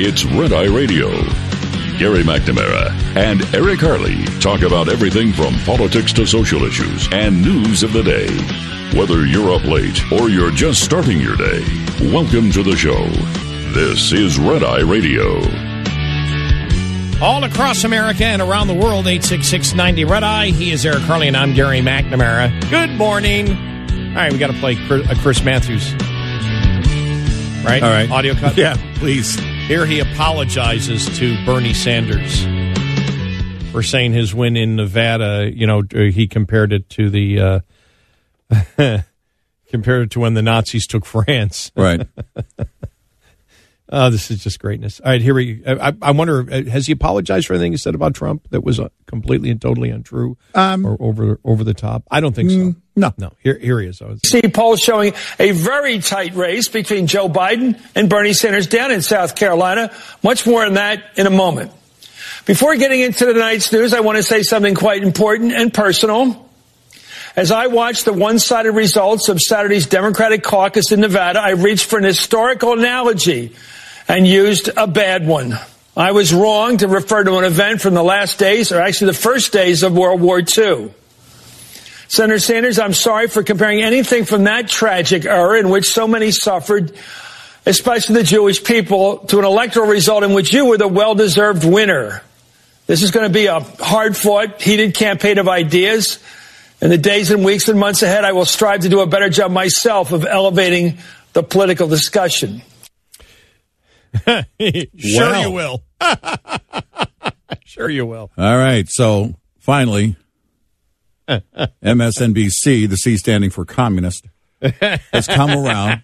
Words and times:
It's 0.00 0.24
Red 0.24 0.52
Eye 0.52 0.72
Radio. 0.72 1.08
Gary 1.98 2.22
McNamara 2.22 2.90
and 3.16 3.42
Eric 3.52 3.80
Harley 3.80 4.24
talk 4.38 4.62
about 4.62 4.88
everything 4.88 5.32
from 5.32 5.58
politics 5.64 6.12
to 6.12 6.24
social 6.24 6.62
issues 6.62 7.08
and 7.10 7.42
news 7.42 7.82
of 7.82 7.92
the 7.92 8.04
day. 8.04 8.28
Whether 8.96 9.26
you're 9.26 9.52
up 9.52 9.64
late 9.64 10.00
or 10.12 10.30
you're 10.30 10.52
just 10.52 10.84
starting 10.84 11.20
your 11.20 11.34
day, 11.34 11.64
welcome 12.12 12.52
to 12.52 12.62
the 12.62 12.76
show. 12.76 13.08
This 13.74 14.12
is 14.12 14.38
Red 14.38 14.62
Eye 14.62 14.82
Radio. 14.82 15.40
All 17.20 17.42
across 17.42 17.82
America 17.82 18.24
and 18.24 18.40
around 18.40 18.68
the 18.68 18.74
world, 18.74 19.08
86690 19.08 20.04
Red 20.04 20.22
Eye. 20.22 20.50
He 20.52 20.70
is 20.70 20.86
Eric 20.86 21.02
Harley, 21.02 21.26
and 21.26 21.36
I'm 21.36 21.54
Gary 21.54 21.80
McNamara. 21.80 22.70
Good 22.70 22.90
morning. 22.90 23.50
All 23.50 24.14
right, 24.14 24.32
we 24.32 24.38
got 24.38 24.52
to 24.52 24.58
play 24.60 24.76
Chris, 24.76 25.08
uh, 25.08 25.16
Chris 25.16 25.42
Matthews. 25.42 25.92
Right? 27.64 27.82
All 27.82 27.90
right. 27.90 28.08
Audio 28.08 28.34
cut? 28.34 28.56
Yeah, 28.56 28.76
please. 28.94 29.36
Here 29.68 29.84
he 29.84 30.00
apologizes 30.00 31.14
to 31.18 31.44
Bernie 31.44 31.74
Sanders 31.74 32.42
for 33.70 33.82
saying 33.82 34.14
his 34.14 34.34
win 34.34 34.56
in 34.56 34.76
Nevada, 34.76 35.50
you 35.54 35.66
know, 35.66 35.82
he 35.92 36.26
compared 36.26 36.72
it 36.72 36.88
to 36.88 37.10
the. 37.10 37.62
Uh, 38.50 39.02
compared 39.68 40.04
it 40.04 40.10
to 40.12 40.20
when 40.20 40.32
the 40.32 40.40
Nazis 40.40 40.86
took 40.86 41.04
France. 41.04 41.70
Right. 41.76 42.00
Oh, 43.90 44.10
this 44.10 44.30
is 44.30 44.44
just 44.44 44.58
greatness. 44.60 45.00
All 45.00 45.10
right, 45.10 45.20
here 45.22 45.34
we. 45.34 45.62
I, 45.66 45.94
I 46.02 46.10
wonder, 46.10 46.40
uh, 46.50 46.64
has 46.64 46.86
he 46.86 46.92
apologized 46.92 47.46
for 47.46 47.54
anything 47.54 47.72
he 47.72 47.78
said 47.78 47.94
about 47.94 48.14
Trump 48.14 48.46
that 48.50 48.62
was 48.62 48.78
uh, 48.78 48.90
completely 49.06 49.48
and 49.50 49.60
totally 49.62 49.88
untrue 49.88 50.36
Um, 50.54 50.84
or 50.84 50.96
over 51.00 51.40
over 51.42 51.64
the 51.64 51.72
top? 51.72 52.02
I 52.10 52.20
don't 52.20 52.34
think 52.34 52.50
so. 52.50 52.74
no. 52.96 53.14
no. 53.16 53.32
Here, 53.42 53.58
here 53.58 53.80
he 53.80 53.86
is. 53.88 54.02
see 54.26 54.42
polls 54.42 54.80
showing 54.80 55.14
a 55.38 55.52
very 55.52 56.00
tight 56.00 56.34
race 56.34 56.68
between 56.68 57.06
Joe 57.06 57.30
Biden 57.30 57.80
and 57.94 58.10
Bernie 58.10 58.34
Sanders 58.34 58.66
down 58.66 58.90
in 58.90 59.00
South 59.00 59.34
Carolina. 59.34 59.90
Much 60.22 60.46
more 60.46 60.66
on 60.66 60.74
that 60.74 61.02
in 61.16 61.26
a 61.26 61.30
moment. 61.30 61.72
Before 62.44 62.76
getting 62.76 63.00
into 63.00 63.32
tonight's 63.32 63.72
news, 63.72 63.94
I 63.94 64.00
want 64.00 64.16
to 64.16 64.22
say 64.22 64.42
something 64.42 64.74
quite 64.74 65.02
important 65.02 65.52
and 65.52 65.72
personal. 65.72 66.46
As 67.36 67.52
I 67.52 67.68
watched 67.68 68.04
the 68.04 68.12
one-sided 68.12 68.72
results 68.72 69.28
of 69.28 69.40
Saturday's 69.40 69.86
Democratic 69.86 70.42
caucus 70.42 70.90
in 70.92 71.00
Nevada, 71.00 71.40
I 71.40 71.50
reached 71.50 71.86
for 71.86 71.98
an 71.98 72.04
historical 72.04 72.72
analogy 72.72 73.54
and 74.08 74.26
used 74.26 74.70
a 74.76 74.86
bad 74.86 75.26
one. 75.26 75.58
I 75.96 76.12
was 76.12 76.32
wrong 76.32 76.78
to 76.78 76.88
refer 76.88 77.24
to 77.24 77.38
an 77.38 77.44
event 77.44 77.80
from 77.82 77.94
the 77.94 78.02
last 78.02 78.38
days, 78.38 78.72
or 78.72 78.80
actually 78.80 79.08
the 79.08 79.18
first 79.18 79.52
days 79.52 79.82
of 79.82 79.96
World 79.96 80.20
War 80.20 80.40
II. 80.40 80.92
Senator 82.08 82.38
Sanders, 82.38 82.78
I'm 82.78 82.94
sorry 82.94 83.28
for 83.28 83.42
comparing 83.42 83.82
anything 83.82 84.24
from 84.24 84.44
that 84.44 84.68
tragic 84.68 85.26
era 85.26 85.60
in 85.60 85.68
which 85.68 85.90
so 85.90 86.08
many 86.08 86.30
suffered, 86.30 86.96
especially 87.66 88.14
the 88.14 88.22
Jewish 88.22 88.64
people, 88.64 89.18
to 89.26 89.38
an 89.38 89.44
electoral 89.44 89.88
result 89.88 90.24
in 90.24 90.32
which 90.32 90.54
you 90.54 90.66
were 90.66 90.78
the 90.78 90.88
well-deserved 90.88 91.64
winner. 91.64 92.22
This 92.86 93.02
is 93.02 93.10
going 93.10 93.26
to 93.26 93.32
be 93.32 93.46
a 93.46 93.60
hard-fought, 93.60 94.62
heated 94.62 94.94
campaign 94.94 95.36
of 95.36 95.48
ideas. 95.48 96.18
In 96.80 96.88
the 96.88 96.96
days 96.96 97.30
and 97.30 97.44
weeks 97.44 97.68
and 97.68 97.78
months 97.78 98.02
ahead, 98.02 98.24
I 98.24 98.32
will 98.32 98.46
strive 98.46 98.80
to 98.80 98.88
do 98.88 99.00
a 99.00 99.06
better 99.06 99.28
job 99.28 99.50
myself 99.50 100.12
of 100.12 100.24
elevating 100.24 100.98
the 101.34 101.42
political 101.42 101.88
discussion. 101.88 102.62
sure 104.96 105.36
you 105.36 105.50
will. 105.50 105.84
sure 107.64 107.88
you 107.88 108.06
will. 108.06 108.30
All 108.36 108.56
right. 108.56 108.86
So 108.88 109.34
finally, 109.58 110.16
MSNBC, 111.28 112.88
the 112.88 112.96
C 112.96 113.16
standing 113.16 113.50
for 113.50 113.64
communist, 113.64 114.26
has 114.60 115.26
come 115.26 115.50
around. 115.50 116.02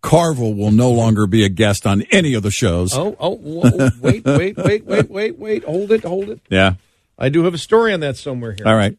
Carville 0.00 0.54
will 0.54 0.70
no 0.70 0.90
longer 0.90 1.26
be 1.26 1.44
a 1.44 1.48
guest 1.48 1.86
on 1.86 2.02
any 2.10 2.34
of 2.34 2.42
the 2.42 2.50
shows. 2.50 2.96
Oh, 2.96 3.16
oh, 3.18 3.36
whoa, 3.36 3.90
wait, 4.00 4.22
wait, 4.24 4.56
wait, 4.56 4.84
wait, 4.84 5.10
wait, 5.10 5.38
wait. 5.38 5.64
Hold 5.64 5.92
it, 5.92 6.04
hold 6.04 6.28
it. 6.28 6.40
Yeah. 6.50 6.74
I 7.18 7.30
do 7.30 7.44
have 7.44 7.54
a 7.54 7.58
story 7.58 7.92
on 7.92 8.00
that 8.00 8.16
somewhere 8.16 8.52
here. 8.52 8.66
All 8.66 8.76
right. 8.76 8.98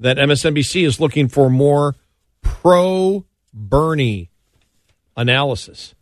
That 0.00 0.16
MSNBC 0.16 0.84
is 0.84 0.98
looking 0.98 1.28
for 1.28 1.48
more 1.48 1.94
pro 2.42 3.24
Bernie 3.54 4.30
analysis. 5.16 5.94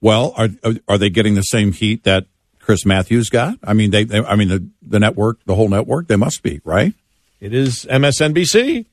Well, 0.00 0.32
are 0.36 0.48
are 0.88 0.98
they 0.98 1.10
getting 1.10 1.34
the 1.34 1.42
same 1.42 1.72
heat 1.72 2.04
that 2.04 2.26
Chris 2.58 2.86
Matthews 2.86 3.28
got? 3.30 3.58
I 3.62 3.74
mean, 3.74 3.90
they, 3.90 4.04
they 4.04 4.20
I 4.20 4.36
mean 4.36 4.48
the 4.48 4.68
the 4.82 5.00
network, 5.00 5.44
the 5.44 5.54
whole 5.54 5.68
network, 5.68 6.08
they 6.08 6.16
must 6.16 6.42
be 6.42 6.60
right. 6.64 6.94
It 7.40 7.54
is 7.54 7.86
MSNBC. 7.90 8.86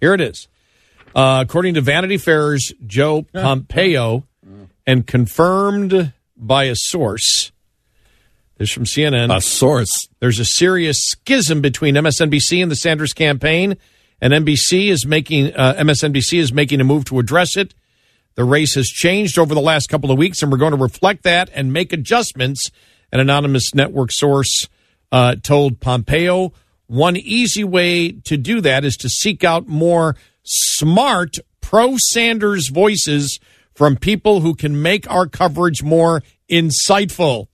Here 0.00 0.14
it 0.14 0.20
is. 0.20 0.48
Uh, 1.14 1.42
according 1.46 1.74
to 1.74 1.80
Vanity 1.80 2.18
Fair's 2.18 2.72
Joe 2.86 3.22
Pompeo, 3.32 4.24
and 4.86 5.06
confirmed 5.06 6.12
by 6.36 6.64
a 6.64 6.74
source, 6.76 7.50
this 8.58 8.68
is 8.68 8.74
from 8.74 8.84
CNN. 8.84 9.34
A 9.34 9.40
source. 9.40 10.08
There's 10.20 10.38
a 10.38 10.44
serious 10.44 10.98
schism 10.98 11.60
between 11.60 11.94
MSNBC 11.94 12.62
and 12.62 12.70
the 12.70 12.76
Sanders 12.76 13.12
campaign, 13.12 13.76
and 14.20 14.32
NBC 14.32 14.88
is 14.88 15.06
making 15.06 15.54
uh, 15.54 15.74
MSNBC 15.78 16.38
is 16.38 16.52
making 16.52 16.80
a 16.80 16.84
move 16.84 17.04
to 17.06 17.18
address 17.18 17.56
it. 17.56 17.74
The 18.36 18.44
race 18.44 18.74
has 18.74 18.86
changed 18.86 19.38
over 19.38 19.54
the 19.54 19.60
last 19.60 19.88
couple 19.88 20.10
of 20.10 20.18
weeks, 20.18 20.42
and 20.42 20.52
we're 20.52 20.58
going 20.58 20.76
to 20.76 20.82
reflect 20.82 21.24
that 21.24 21.50
and 21.52 21.72
make 21.72 21.92
adjustments. 21.92 22.70
An 23.12 23.20
anonymous 23.20 23.74
network 23.74 24.10
source 24.12 24.68
uh, 25.10 25.36
told 25.42 25.80
Pompeo 25.80 26.52
one 26.86 27.16
easy 27.16 27.64
way 27.64 28.12
to 28.12 28.36
do 28.36 28.60
that 28.60 28.84
is 28.84 28.96
to 28.98 29.08
seek 29.08 29.42
out 29.42 29.66
more 29.66 30.16
smart 30.44 31.36
pro 31.60 31.96
Sanders 31.96 32.68
voices 32.68 33.40
from 33.74 33.96
people 33.96 34.40
who 34.40 34.54
can 34.54 34.80
make 34.80 35.10
our 35.10 35.26
coverage 35.26 35.82
more 35.82 36.22
insightful. 36.50 37.48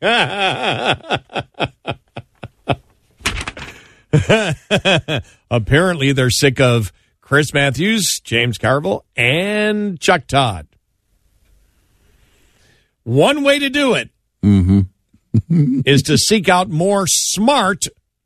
Apparently, 5.50 6.12
they're 6.12 6.30
sick 6.30 6.60
of 6.60 6.92
Chris 7.24 7.54
Matthews, 7.54 8.20
James 8.22 8.58
Carville, 8.58 9.02
and 9.16 9.98
Chuck 9.98 10.26
Todd. 10.26 10.68
One 13.02 13.42
way 13.42 13.58
to 13.60 13.70
do 13.70 13.94
it 13.94 14.10
mm-hmm. 14.42 15.80
is 15.86 16.02
to 16.02 16.18
seek 16.18 16.50
out 16.50 16.68
more 16.68 17.06
smart. 17.06 17.84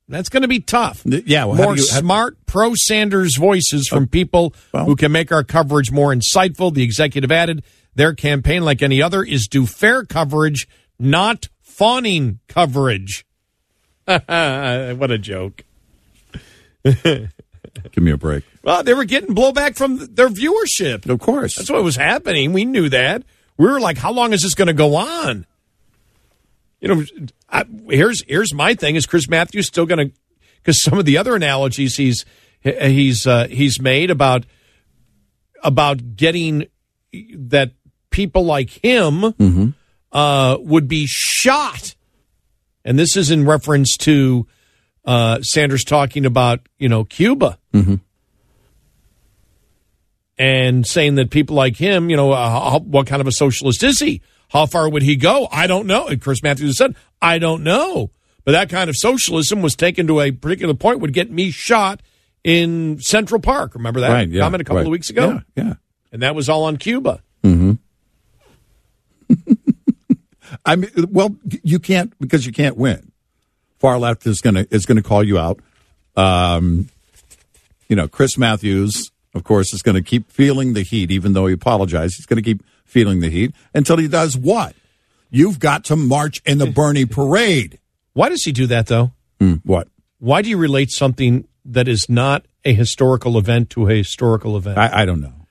That's 0.08 0.28
going 0.28 0.42
to 0.42 0.48
be 0.48 0.58
tough. 0.58 1.02
Yeah, 1.04 1.44
well, 1.44 1.62
more 1.62 1.76
you- 1.76 1.86
how- 1.88 2.00
smart 2.00 2.44
pro 2.46 2.74
Sanders 2.74 3.36
voices 3.36 3.86
from 3.86 4.02
oh, 4.02 4.06
people 4.06 4.52
well- 4.74 4.86
who 4.86 4.96
can 4.96 5.12
make 5.12 5.30
our 5.30 5.44
coverage 5.44 5.92
more 5.92 6.12
insightful. 6.12 6.74
The 6.74 6.82
executive 6.82 7.30
added, 7.30 7.62
their 7.94 8.14
campaign, 8.14 8.64
like 8.64 8.82
any 8.82 9.00
other, 9.00 9.22
is 9.22 9.46
do 9.46 9.64
fair 9.64 10.04
coverage, 10.04 10.66
not 10.98 11.48
fawning 11.60 12.40
coverage. 12.48 13.24
what 14.06 14.18
a 14.18 15.18
joke. 15.18 15.62
Give 17.92 18.04
me 18.04 18.10
a 18.10 18.16
break. 18.16 18.44
Well, 18.62 18.82
they 18.82 18.94
were 18.94 19.04
getting 19.04 19.34
blowback 19.34 19.76
from 19.76 19.98
their 20.14 20.28
viewership. 20.28 21.08
Of 21.08 21.20
course. 21.20 21.56
That's 21.56 21.70
what 21.70 21.82
was 21.82 21.96
happening. 21.96 22.52
We 22.52 22.64
knew 22.64 22.88
that. 22.88 23.24
We 23.56 23.66
were 23.66 23.80
like, 23.80 23.98
how 23.98 24.12
long 24.12 24.32
is 24.32 24.42
this 24.42 24.54
going 24.54 24.68
to 24.68 24.74
go 24.74 24.96
on? 24.96 25.46
You 26.80 26.88
know, 26.94 27.04
I, 27.50 27.64
here's 27.88 28.22
here's 28.28 28.54
my 28.54 28.74
thing: 28.74 28.94
is 28.94 29.04
Chris 29.04 29.28
Matthews 29.28 29.66
still 29.66 29.84
going 29.84 30.10
to? 30.10 30.14
Because 30.58 30.80
some 30.82 30.98
of 30.98 31.06
the 31.06 31.18
other 31.18 31.34
analogies 31.34 31.96
he's 31.96 32.24
he's 32.60 33.26
uh, 33.26 33.48
he's 33.48 33.80
made 33.80 34.10
about 34.10 34.46
about 35.64 36.14
getting 36.14 36.66
that 37.12 37.72
people 38.10 38.44
like 38.44 38.70
him 38.70 39.34
uh, 40.12 40.56
would 40.60 40.86
be 40.86 41.06
shot, 41.08 41.96
and 42.84 42.96
this 42.96 43.16
is 43.16 43.32
in 43.32 43.44
reference 43.44 43.96
to 43.98 44.46
uh, 45.08 45.40
Sanders 45.42 45.84
talking 45.84 46.26
about 46.26 46.60
you 46.78 46.88
know 46.88 47.02
Cuba 47.04 47.58
and 50.38 50.86
saying 50.86 51.16
that 51.16 51.30
people 51.30 51.56
like 51.56 51.76
him, 51.76 52.10
you 52.10 52.16
know, 52.16 52.30
uh, 52.32 52.48
how, 52.70 52.78
what 52.80 53.06
kind 53.06 53.20
of 53.20 53.26
a 53.26 53.32
socialist 53.32 53.82
is 53.82 53.98
he? 53.98 54.20
How 54.50 54.66
far 54.66 54.88
would 54.88 55.02
he 55.02 55.16
go? 55.16 55.48
I 55.50 55.66
don't 55.66 55.86
know. 55.86 56.06
And 56.06 56.20
Chris 56.20 56.42
Matthews 56.42 56.76
said, 56.78 56.94
I 57.20 57.38
don't 57.38 57.64
know. 57.64 58.10
But 58.44 58.52
that 58.52 58.68
kind 58.70 58.88
of 58.88 58.96
socialism 58.96 59.62
was 59.62 59.74
taken 59.74 60.06
to 60.06 60.20
a 60.20 60.30
particular 60.30 60.74
point 60.74 61.00
would 61.00 61.12
get 61.12 61.30
me 61.30 61.50
shot 61.50 62.00
in 62.44 62.98
Central 63.00 63.40
Park. 63.40 63.74
Remember 63.74 64.00
that 64.00 64.10
Right. 64.10 64.28
Yeah. 64.28 64.42
comment 64.42 64.60
a 64.60 64.64
couple 64.64 64.76
right. 64.76 64.86
of 64.86 64.90
weeks 64.92 65.10
ago? 65.10 65.42
Yeah. 65.56 65.64
yeah. 65.64 65.74
And 66.12 66.22
that 66.22 66.34
was 66.34 66.48
all 66.48 66.64
on 66.64 66.76
Cuba. 66.76 67.22
I 70.64 70.76
mean, 70.76 70.90
well, 71.10 71.36
you 71.62 71.78
can't 71.78 72.18
because 72.18 72.46
you 72.46 72.52
can't 72.52 72.76
win. 72.76 73.12
Far 73.78 73.98
left 73.98 74.26
is 74.26 74.40
gonna 74.40 74.66
is 74.70 74.86
gonna 74.86 75.02
call 75.02 75.22
you 75.22 75.38
out. 75.38 75.60
Um, 76.16 76.88
you 77.88 77.96
know, 77.96 78.06
Chris 78.06 78.36
Matthews, 78.36 79.10
of 79.34 79.44
course, 79.44 79.72
is 79.72 79.82
going 79.82 79.94
to 79.94 80.02
keep 80.02 80.30
feeling 80.30 80.74
the 80.74 80.82
heat, 80.82 81.10
even 81.10 81.32
though 81.32 81.46
he 81.46 81.54
apologized. 81.54 82.16
He's 82.16 82.26
going 82.26 82.42
to 82.42 82.42
keep 82.42 82.62
feeling 82.84 83.20
the 83.20 83.30
heat 83.30 83.54
until 83.74 83.96
he 83.96 84.08
does 84.08 84.36
what? 84.36 84.74
You've 85.30 85.58
got 85.58 85.84
to 85.86 85.96
march 85.96 86.40
in 86.44 86.58
the 86.58 86.66
Bernie 86.70 87.06
parade. 87.06 87.78
Why 88.12 88.28
does 88.28 88.44
he 88.44 88.52
do 88.52 88.66
that, 88.66 88.86
though? 88.86 89.12
Hmm, 89.40 89.54
what? 89.64 89.88
Why 90.18 90.42
do 90.42 90.50
you 90.50 90.56
relate 90.56 90.90
something 90.90 91.46
that 91.64 91.86
is 91.88 92.08
not 92.08 92.46
a 92.64 92.72
historical 92.72 93.38
event 93.38 93.70
to 93.70 93.88
a 93.88 93.94
historical 93.94 94.56
event? 94.56 94.78
I, 94.78 95.02
I 95.02 95.04
don't 95.04 95.20
know. 95.20 95.46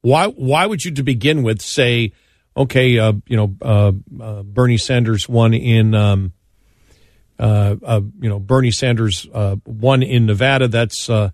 Why 0.00 0.26
why 0.26 0.66
would 0.66 0.82
you 0.82 0.90
to 0.92 1.02
begin 1.02 1.42
with 1.42 1.62
say, 1.62 2.12
okay, 2.56 2.98
uh, 2.98 3.12
you 3.26 3.36
know, 3.36 3.54
uh, 3.62 3.92
uh, 4.20 4.42
Bernie 4.42 4.78
Sanders 4.78 5.28
won 5.28 5.54
in, 5.54 5.94
um, 5.94 6.32
uh, 7.42 7.76
uh, 7.84 8.00
you 8.20 8.28
know, 8.28 8.38
Bernie 8.38 8.70
Sanders 8.70 9.26
uh, 9.34 9.56
won 9.66 10.02
in 10.02 10.26
Nevada. 10.26 10.68
That's, 10.68 11.10
uh, 11.10 11.30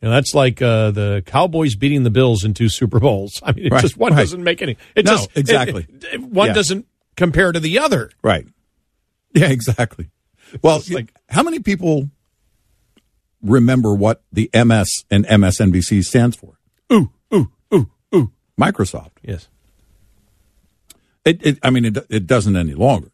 you 0.00 0.08
know, 0.08 0.14
that's 0.14 0.34
like 0.34 0.62
uh, 0.62 0.90
the 0.90 1.22
Cowboys 1.26 1.74
beating 1.76 2.02
the 2.02 2.10
Bills 2.10 2.44
in 2.44 2.54
two 2.54 2.68
Super 2.70 2.98
Bowls. 2.98 3.40
I 3.44 3.52
mean, 3.52 3.66
it 3.66 3.72
Right, 3.72 3.82
just 3.82 3.96
one 3.98 4.12
right. 4.14 4.20
doesn't 4.20 4.42
make 4.42 4.62
any. 4.62 4.76
It 4.96 5.04
No, 5.04 5.12
just 5.16 5.30
exactly. 5.36 5.86
it- 5.88 6.04
it- 6.14 6.22
one 6.22 6.48
Yeah. 6.48 6.54
doesn't 6.54 6.86
compare 7.16 7.52
to 7.52 7.60
the 7.60 7.78
other. 7.78 8.10
Right. 8.22 8.46
Yeah, 9.34 9.50
exactly. 9.50 10.10
Well, 10.62 10.82
like- 10.90 11.12
how 11.28 11.42
many 11.42 11.60
people 11.60 12.08
remember 13.42 13.94
what 13.94 14.22
the 14.32 14.50
MS 14.54 15.04
and 15.10 15.26
MSNBC 15.26 16.02
stands 16.04 16.36
for? 16.36 16.58
Ooh, 16.92 17.10
ooh, 17.34 17.50
ooh, 17.74 17.90
ooh. 18.14 18.32
Microsoft. 18.58 19.10
Yes. 19.22 19.48
It, 21.24 21.44
it, 21.46 21.58
I 21.62 21.70
mean, 21.70 21.84
it, 21.84 21.98
it 22.08 22.26
doesn't 22.26 22.56
any 22.56 22.74
longer. 22.74 23.10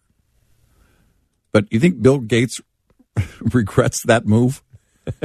But 1.56 1.72
you 1.72 1.80
think 1.80 2.02
Bill 2.02 2.18
Gates 2.18 2.60
regrets 3.40 4.02
that 4.04 4.26
move? 4.26 4.62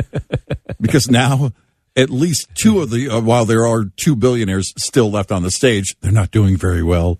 because 0.79 1.11
now, 1.11 1.51
at 1.93 2.09
least 2.09 2.47
two 2.55 2.79
of 2.79 2.89
the, 2.89 3.09
uh, 3.09 3.19
while 3.19 3.43
there 3.43 3.67
are 3.67 3.91
two 3.97 4.15
billionaires 4.15 4.73
still 4.77 5.11
left 5.11 5.33
on 5.33 5.43
the 5.43 5.51
stage, 5.51 5.93
they're 5.99 6.09
not 6.09 6.31
doing 6.31 6.55
very 6.55 6.83
well. 6.83 7.19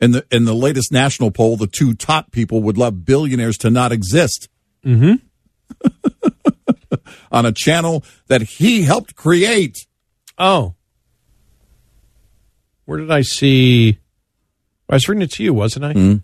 In 0.00 0.12
the 0.12 0.24
in 0.30 0.44
the 0.44 0.54
latest 0.54 0.92
national 0.92 1.32
poll, 1.32 1.56
the 1.56 1.66
two 1.66 1.94
top 1.94 2.30
people 2.30 2.62
would 2.62 2.78
love 2.78 3.04
billionaires 3.04 3.58
to 3.58 3.70
not 3.70 3.90
exist. 3.90 4.48
Mm-hmm. 4.86 5.14
on 7.32 7.44
a 7.44 7.50
channel 7.50 8.04
that 8.28 8.42
he 8.42 8.82
helped 8.82 9.16
create. 9.16 9.84
Oh. 10.38 10.76
Where 12.84 12.98
did 12.98 13.10
I 13.10 13.22
see? 13.22 13.98
I 14.88 14.94
was 14.94 15.08
reading 15.08 15.22
it 15.22 15.32
to 15.32 15.42
you, 15.42 15.52
wasn't 15.52 15.86
I? 15.86 16.22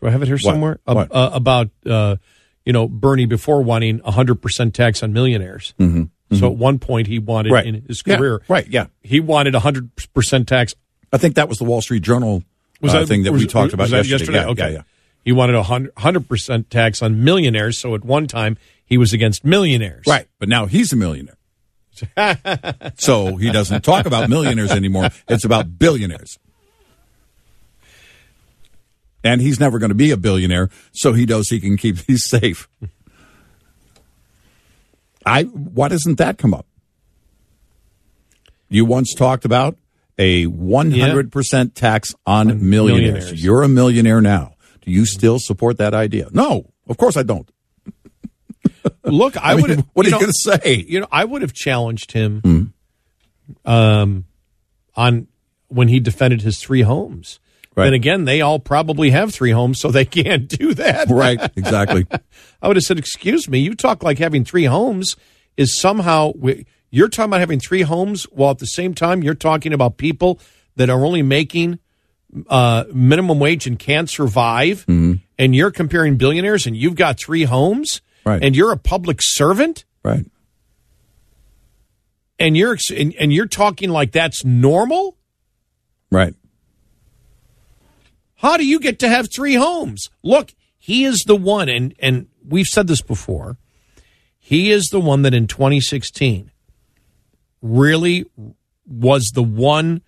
Do 0.00 0.06
I 0.06 0.10
have 0.10 0.22
it 0.22 0.26
here 0.28 0.38
somewhere? 0.38 0.80
Ab- 0.86 0.96
What? 0.96 1.14
uh, 1.14 1.30
about, 1.32 1.68
uh, 1.86 2.16
you 2.64 2.72
know, 2.72 2.88
Bernie 2.88 3.26
before 3.26 3.62
wanting 3.62 4.00
100% 4.00 4.72
tax 4.74 5.02
on 5.02 5.12
millionaires. 5.12 5.74
Mm-hmm. 5.78 6.36
So 6.36 6.46
at 6.46 6.56
one 6.56 6.78
point 6.78 7.06
he 7.08 7.18
wanted 7.18 7.52
Right. 7.52 7.66
in 7.66 7.82
his 7.88 8.02
Yeah, 8.06 8.16
career. 8.16 8.40
right, 8.48 8.66
yeah. 8.68 8.86
He 9.02 9.18
wanted 9.20 9.54
100% 9.54 10.46
tax. 10.46 10.74
I 11.12 11.18
think 11.18 11.34
that 11.34 11.48
was 11.48 11.58
the 11.58 11.64
Wall 11.64 11.80
Street 11.82 12.02
Journal 12.02 12.44
Was 12.80 12.94
uh, 12.94 13.00
that 13.00 13.06
thing 13.08 13.24
that 13.24 13.32
was- 13.32 13.42
we 13.42 13.48
talked 13.48 13.72
about 13.72 13.84
was 13.84 13.90
that 13.90 14.06
yesterday. 14.06 14.38
Yeah, 14.38 14.46
Okay. 14.48 14.68
yeah, 14.68 14.76
yeah. 14.78 14.82
He 15.24 15.32
wanted 15.32 15.54
a 15.56 15.62
100, 15.62 15.92
100% 15.96 16.68
tax 16.70 17.02
on 17.02 17.22
millionaires. 17.24 17.76
So 17.78 17.94
at 17.94 18.04
one 18.04 18.26
time 18.26 18.56
he 18.86 18.96
was 18.96 19.12
against 19.12 19.44
millionaires. 19.44 20.04
Right. 20.06 20.26
But 20.38 20.48
now 20.48 20.66
he's 20.66 20.92
a 20.92 20.96
millionaire. 20.96 21.36
so 22.96 23.36
he 23.36 23.50
doesn't 23.50 23.82
talk 23.82 24.06
about 24.06 24.30
millionaires 24.30 24.70
anymore. 24.70 25.10
It's 25.28 25.44
about 25.44 25.78
billionaires. 25.78 26.38
And 29.22 29.40
he's 29.42 29.60
never 29.60 29.78
going 29.78 29.90
to 29.90 29.94
be 29.94 30.10
a 30.12 30.16
billionaire, 30.16 30.70
so 30.92 31.12
he 31.12 31.26
knows 31.26 31.48
he 31.48 31.60
can 31.60 31.76
keep 31.76 31.98
he's 32.06 32.28
safe. 32.28 32.68
I 35.26 35.42
why 35.44 35.88
doesn't 35.88 36.16
that 36.18 36.38
come 36.38 36.54
up? 36.54 36.66
You 38.68 38.84
once 38.84 39.14
talked 39.14 39.44
about 39.44 39.76
a 40.18 40.46
100% 40.46 41.74
tax 41.74 42.14
on 42.26 42.46
millionaires. 42.46 42.68
millionaires. 42.68 43.44
You're 43.44 43.62
a 43.62 43.68
millionaire 43.68 44.20
now. 44.20 44.54
Do 44.82 44.90
you 44.90 45.04
still 45.06 45.38
support 45.38 45.78
that 45.78 45.92
idea? 45.94 46.28
No, 46.32 46.70
of 46.88 46.96
course 46.96 47.16
I 47.16 47.22
don't. 47.22 47.50
Look, 49.04 49.36
I, 49.36 49.40
I 49.52 49.54
mean, 49.56 49.62
would 49.62 49.70
have. 49.70 49.86
what 49.92 50.06
are 50.06 50.08
you 50.08 50.12
know, 50.14 50.20
going 50.20 50.32
to 50.32 50.58
say? 50.60 50.84
You 50.88 51.00
know, 51.00 51.08
I 51.10 51.24
would 51.24 51.42
have 51.42 51.52
challenged 51.52 52.12
him 52.12 52.40
Hmm. 52.40 53.70
um, 53.70 54.24
on 54.94 55.26
when 55.68 55.88
he 55.88 56.00
defended 56.00 56.42
his 56.42 56.58
three 56.60 56.82
homes. 56.82 57.40
Right. 57.76 57.84
Then 57.84 57.94
again, 57.94 58.24
they 58.24 58.40
all 58.40 58.58
probably 58.58 59.10
have 59.10 59.32
three 59.32 59.52
homes, 59.52 59.80
so 59.80 59.90
they 59.90 60.04
can't 60.04 60.48
do 60.48 60.74
that. 60.74 61.08
Right, 61.08 61.40
exactly. 61.56 62.06
I 62.62 62.66
would 62.68 62.76
have 62.76 62.84
said, 62.84 62.98
"Excuse 62.98 63.48
me, 63.48 63.60
you 63.60 63.74
talk 63.74 64.02
like 64.02 64.18
having 64.18 64.44
three 64.44 64.64
homes 64.64 65.16
is 65.56 65.78
somehow 65.78 66.32
you're 66.90 67.08
talking 67.08 67.30
about 67.30 67.40
having 67.40 67.60
three 67.60 67.82
homes, 67.82 68.24
while 68.24 68.50
at 68.50 68.58
the 68.58 68.66
same 68.66 68.94
time 68.94 69.22
you're 69.22 69.34
talking 69.34 69.72
about 69.72 69.96
people 69.98 70.40
that 70.76 70.90
are 70.90 71.04
only 71.04 71.22
making 71.22 71.78
uh, 72.48 72.84
minimum 72.92 73.38
wage 73.38 73.66
and 73.66 73.78
can't 73.78 74.10
survive, 74.10 74.84
and 74.88 75.20
you're 75.38 75.70
comparing 75.70 76.16
billionaires, 76.16 76.66
and 76.66 76.76
you've 76.76 76.94
got 76.96 77.18
three 77.20 77.44
homes, 77.44 78.00
Right. 78.24 78.42
and 78.42 78.54
you're 78.56 78.72
a 78.72 78.76
public 78.78 79.18
servant." 79.22 79.84
right. 80.02 80.24
and 82.38 82.56
you're 82.56 82.76
and, 82.96 83.14
and 83.20 83.32
you're 83.32 83.46
talking 83.46 83.90
like 83.90 84.12
that's 84.12 84.44
normal 84.44 85.16
Right. 86.10 86.34
How 88.40 88.56
do 88.56 88.66
you 88.66 88.80
get 88.80 88.98
to 89.00 89.08
have 89.08 89.28
three 89.30 89.54
homes? 89.54 90.08
Look 90.22 90.52
he 90.78 91.04
is 91.04 91.24
the 91.26 91.36
one 91.36 91.68
and 91.68 91.94
and 91.98 92.26
we've 92.46 92.66
said 92.66 92.86
this 92.86 93.02
before. 93.02 93.58
He 94.38 94.70
is 94.70 94.86
the 94.86 94.98
one 94.98 95.22
that 95.22 95.34
in 95.34 95.46
2016 95.46 96.50
really 97.60 98.24
was 98.86 99.30
the 99.34 99.42
one 99.42 100.00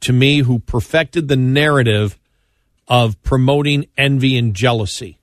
to 0.00 0.12
me 0.12 0.40
who 0.40 0.58
perfected 0.58 1.28
the 1.28 1.36
narrative 1.36 2.18
of 2.86 3.20
promoting 3.22 3.86
envy 3.96 4.36
and 4.36 4.54
jealousy. 4.54 5.18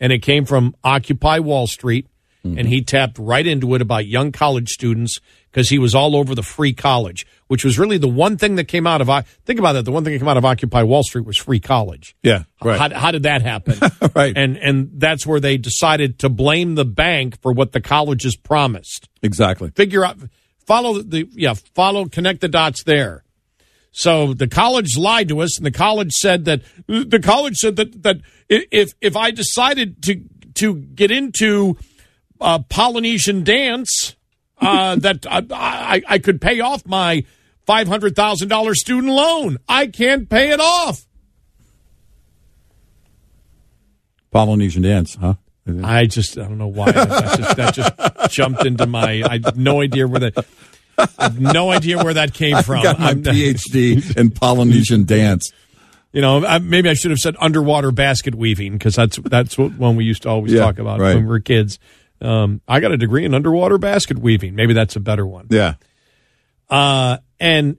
And 0.00 0.12
it 0.12 0.18
came 0.18 0.44
from 0.44 0.74
occupy 0.82 1.38
wall 1.38 1.68
street 1.68 2.08
Mm-hmm. 2.50 2.58
and 2.58 2.68
he 2.68 2.82
tapped 2.82 3.18
right 3.18 3.46
into 3.46 3.74
it 3.74 3.82
about 3.82 4.06
young 4.06 4.32
college 4.32 4.70
students 4.70 5.20
because 5.50 5.68
he 5.68 5.78
was 5.78 5.94
all 5.94 6.14
over 6.14 6.34
the 6.34 6.42
free 6.42 6.72
college, 6.72 7.26
which 7.46 7.64
was 7.64 7.78
really 7.78 7.96
the 7.96 8.08
one 8.08 8.36
thing 8.36 8.56
that 8.56 8.64
came 8.64 8.86
out 8.86 9.00
of. 9.00 9.08
I 9.08 9.22
think 9.22 9.58
about 9.58 9.72
that. 9.72 9.84
The 9.84 9.92
one 9.92 10.04
thing 10.04 10.12
that 10.12 10.18
came 10.18 10.28
out 10.28 10.36
of 10.36 10.44
Occupy 10.44 10.82
Wall 10.82 11.02
Street 11.02 11.24
was 11.24 11.38
free 11.38 11.60
college. 11.60 12.14
Yeah, 12.22 12.44
right. 12.62 12.78
How, 12.78 12.98
how 12.98 13.10
did 13.10 13.22
that 13.24 13.42
happen? 13.42 13.78
Right. 14.14 14.36
And 14.36 14.56
and 14.56 14.90
that's 14.94 15.26
where 15.26 15.40
they 15.40 15.58
decided 15.58 16.20
to 16.20 16.28
blame 16.28 16.74
the 16.74 16.84
bank 16.84 17.40
for 17.42 17.52
what 17.52 17.72
the 17.72 17.80
colleges 17.80 18.34
promised. 18.34 19.08
Exactly. 19.22 19.70
Figure 19.74 20.04
out, 20.04 20.16
follow 20.66 21.02
the 21.02 21.28
yeah, 21.32 21.54
follow, 21.74 22.06
connect 22.06 22.40
the 22.40 22.48
dots 22.48 22.82
there. 22.84 23.24
So 23.92 24.34
the 24.34 24.46
college 24.46 24.96
lied 24.98 25.28
to 25.28 25.40
us, 25.40 25.56
and 25.56 25.64
the 25.66 25.70
college 25.70 26.12
said 26.12 26.44
that 26.44 26.62
the 26.86 27.20
college 27.22 27.56
said 27.56 27.76
that 27.76 28.02
that 28.02 28.20
if 28.48 28.92
if 29.00 29.16
I 29.16 29.30
decided 29.30 30.02
to 30.04 30.22
to 30.56 30.74
get 30.74 31.10
into 31.10 31.78
uh, 32.40 32.58
Polynesian 32.60 33.44
dance, 33.44 34.16
uh, 34.60 34.96
that 34.96 35.26
I, 35.28 35.44
I 35.50 36.02
I 36.08 36.18
could 36.18 36.40
pay 36.40 36.60
off 36.60 36.86
my 36.86 37.24
five 37.66 37.88
hundred 37.88 38.16
thousand 38.16 38.48
dollars 38.48 38.80
student 38.80 39.12
loan. 39.12 39.58
I 39.68 39.86
can't 39.86 40.28
pay 40.28 40.50
it 40.50 40.60
off. 40.60 41.06
Polynesian 44.30 44.82
dance, 44.82 45.14
huh? 45.14 45.34
I 45.82 46.06
just 46.06 46.38
I 46.38 46.42
don't 46.42 46.58
know 46.58 46.68
why 46.68 46.92
that 46.92 47.36
just, 47.38 47.56
that 47.56 47.74
just 47.74 48.30
jumped 48.34 48.64
into 48.64 48.86
my. 48.86 49.22
I 49.28 49.40
have 49.44 49.56
no 49.56 49.80
idea 49.80 50.06
where 50.06 50.20
that. 50.20 50.46
I 50.98 51.08
have 51.24 51.40
no 51.40 51.70
idea 51.70 51.98
where 52.02 52.14
that 52.14 52.34
came 52.34 52.56
from. 52.62 52.78
I 52.78 52.82
got 52.82 52.98
my 53.00 53.06
I'm- 53.08 53.22
PhD 53.22 54.16
in 54.16 54.30
Polynesian 54.30 55.04
dance. 55.04 55.50
You 56.12 56.22
know, 56.22 56.46
I, 56.46 56.58
maybe 56.60 56.88
I 56.88 56.94
should 56.94 57.10
have 57.10 57.18
said 57.18 57.36
underwater 57.40 57.90
basket 57.90 58.34
weaving 58.34 58.72
because 58.74 58.94
that's 58.94 59.16
that's 59.18 59.58
what 59.58 59.72
one 59.74 59.96
we 59.96 60.04
used 60.04 60.22
to 60.22 60.28
always 60.30 60.52
Yeah, 60.52 60.60
talk 60.60 60.78
about 60.78 61.00
right. 61.00 61.14
when 61.14 61.24
we 61.24 61.28
were 61.28 61.40
kids. 61.40 61.78
Um, 62.20 62.60
I 62.66 62.80
got 62.80 62.92
a 62.92 62.96
degree 62.96 63.24
in 63.24 63.34
underwater 63.34 63.78
basket 63.78 64.18
weaving. 64.18 64.54
Maybe 64.54 64.72
that's 64.72 64.96
a 64.96 65.00
better 65.00 65.26
one. 65.26 65.46
Yeah. 65.50 65.74
Uh, 66.68 67.18
and 67.38 67.76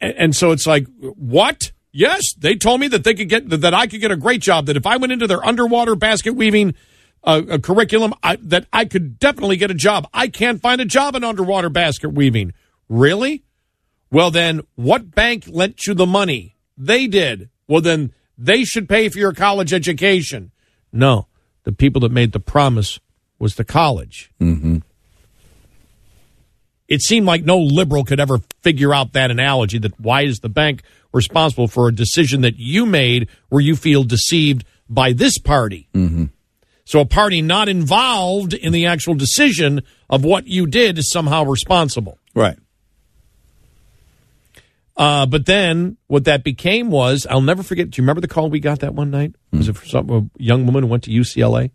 and 0.00 0.34
so 0.34 0.52
it's 0.52 0.66
like, 0.66 0.86
what? 1.00 1.72
Yes, 1.92 2.34
they 2.38 2.54
told 2.54 2.80
me 2.80 2.88
that 2.88 3.04
they 3.04 3.14
could 3.14 3.28
get 3.28 3.48
that 3.50 3.74
I 3.74 3.86
could 3.86 4.00
get 4.00 4.10
a 4.10 4.16
great 4.16 4.40
job. 4.40 4.66
That 4.66 4.76
if 4.76 4.86
I 4.86 4.96
went 4.96 5.12
into 5.12 5.26
their 5.26 5.44
underwater 5.44 5.96
basket 5.96 6.34
weaving 6.34 6.74
uh, 7.24 7.42
a 7.50 7.58
curriculum, 7.58 8.14
I, 8.22 8.36
that 8.42 8.66
I 8.72 8.84
could 8.84 9.18
definitely 9.18 9.56
get 9.56 9.70
a 9.70 9.74
job. 9.74 10.08
I 10.14 10.28
can't 10.28 10.60
find 10.60 10.80
a 10.80 10.84
job 10.84 11.16
in 11.16 11.24
underwater 11.24 11.68
basket 11.68 12.10
weaving. 12.10 12.52
Really? 12.88 13.44
Well, 14.12 14.30
then, 14.30 14.62
what 14.74 15.14
bank 15.14 15.44
lent 15.48 15.86
you 15.86 15.94
the 15.94 16.06
money? 16.06 16.56
They 16.76 17.06
did. 17.06 17.50
Well, 17.68 17.80
then 17.80 18.12
they 18.36 18.64
should 18.64 18.88
pay 18.88 19.08
for 19.08 19.18
your 19.18 19.32
college 19.32 19.72
education. 19.72 20.50
No, 20.92 21.26
the 21.64 21.72
people 21.72 22.00
that 22.00 22.10
made 22.10 22.32
the 22.32 22.40
promise 22.40 22.98
was 23.40 23.56
the 23.56 23.64
college. 23.64 24.30
It 26.86 27.00
seemed 27.02 27.26
like 27.26 27.44
no 27.44 27.58
liberal 27.58 28.04
could 28.04 28.20
ever 28.20 28.40
figure 28.62 28.92
out 28.92 29.14
that 29.14 29.30
analogy 29.30 29.78
that 29.78 29.98
why 29.98 30.22
is 30.22 30.40
the 30.40 30.48
bank 30.48 30.82
responsible 31.12 31.68
for 31.68 31.88
a 31.88 31.94
decision 31.94 32.42
that 32.42 32.58
you 32.58 32.84
made 32.84 33.28
where 33.48 33.62
you 33.62 33.76
feel 33.76 34.04
deceived 34.04 34.64
by 34.88 35.12
this 35.12 35.38
party? 35.38 35.88
Mm-hmm. 35.94 36.26
So 36.84 37.00
a 37.00 37.06
party 37.06 37.40
not 37.42 37.68
involved 37.68 38.52
in 38.52 38.72
the 38.72 38.86
actual 38.86 39.14
decision 39.14 39.82
of 40.08 40.24
what 40.24 40.48
you 40.48 40.66
did 40.66 40.98
is 40.98 41.10
somehow 41.10 41.44
responsible. 41.44 42.18
Right. 42.34 42.58
Uh, 44.96 45.24
but 45.26 45.46
then 45.46 45.96
what 46.08 46.24
that 46.24 46.42
became 46.42 46.90
was 46.90 47.26
I'll 47.30 47.40
never 47.40 47.62
forget. 47.62 47.90
Do 47.90 48.00
you 48.00 48.02
remember 48.02 48.20
the 48.20 48.28
call 48.28 48.50
we 48.50 48.58
got 48.60 48.80
that 48.80 48.94
one 48.94 49.10
night? 49.10 49.34
Was 49.52 49.68
it 49.68 49.76
for 49.76 49.86
some 49.86 50.10
a 50.10 50.42
young 50.42 50.66
woman 50.66 50.82
who 50.82 50.88
went 50.88 51.04
to 51.04 51.10
UCLA 51.10 51.70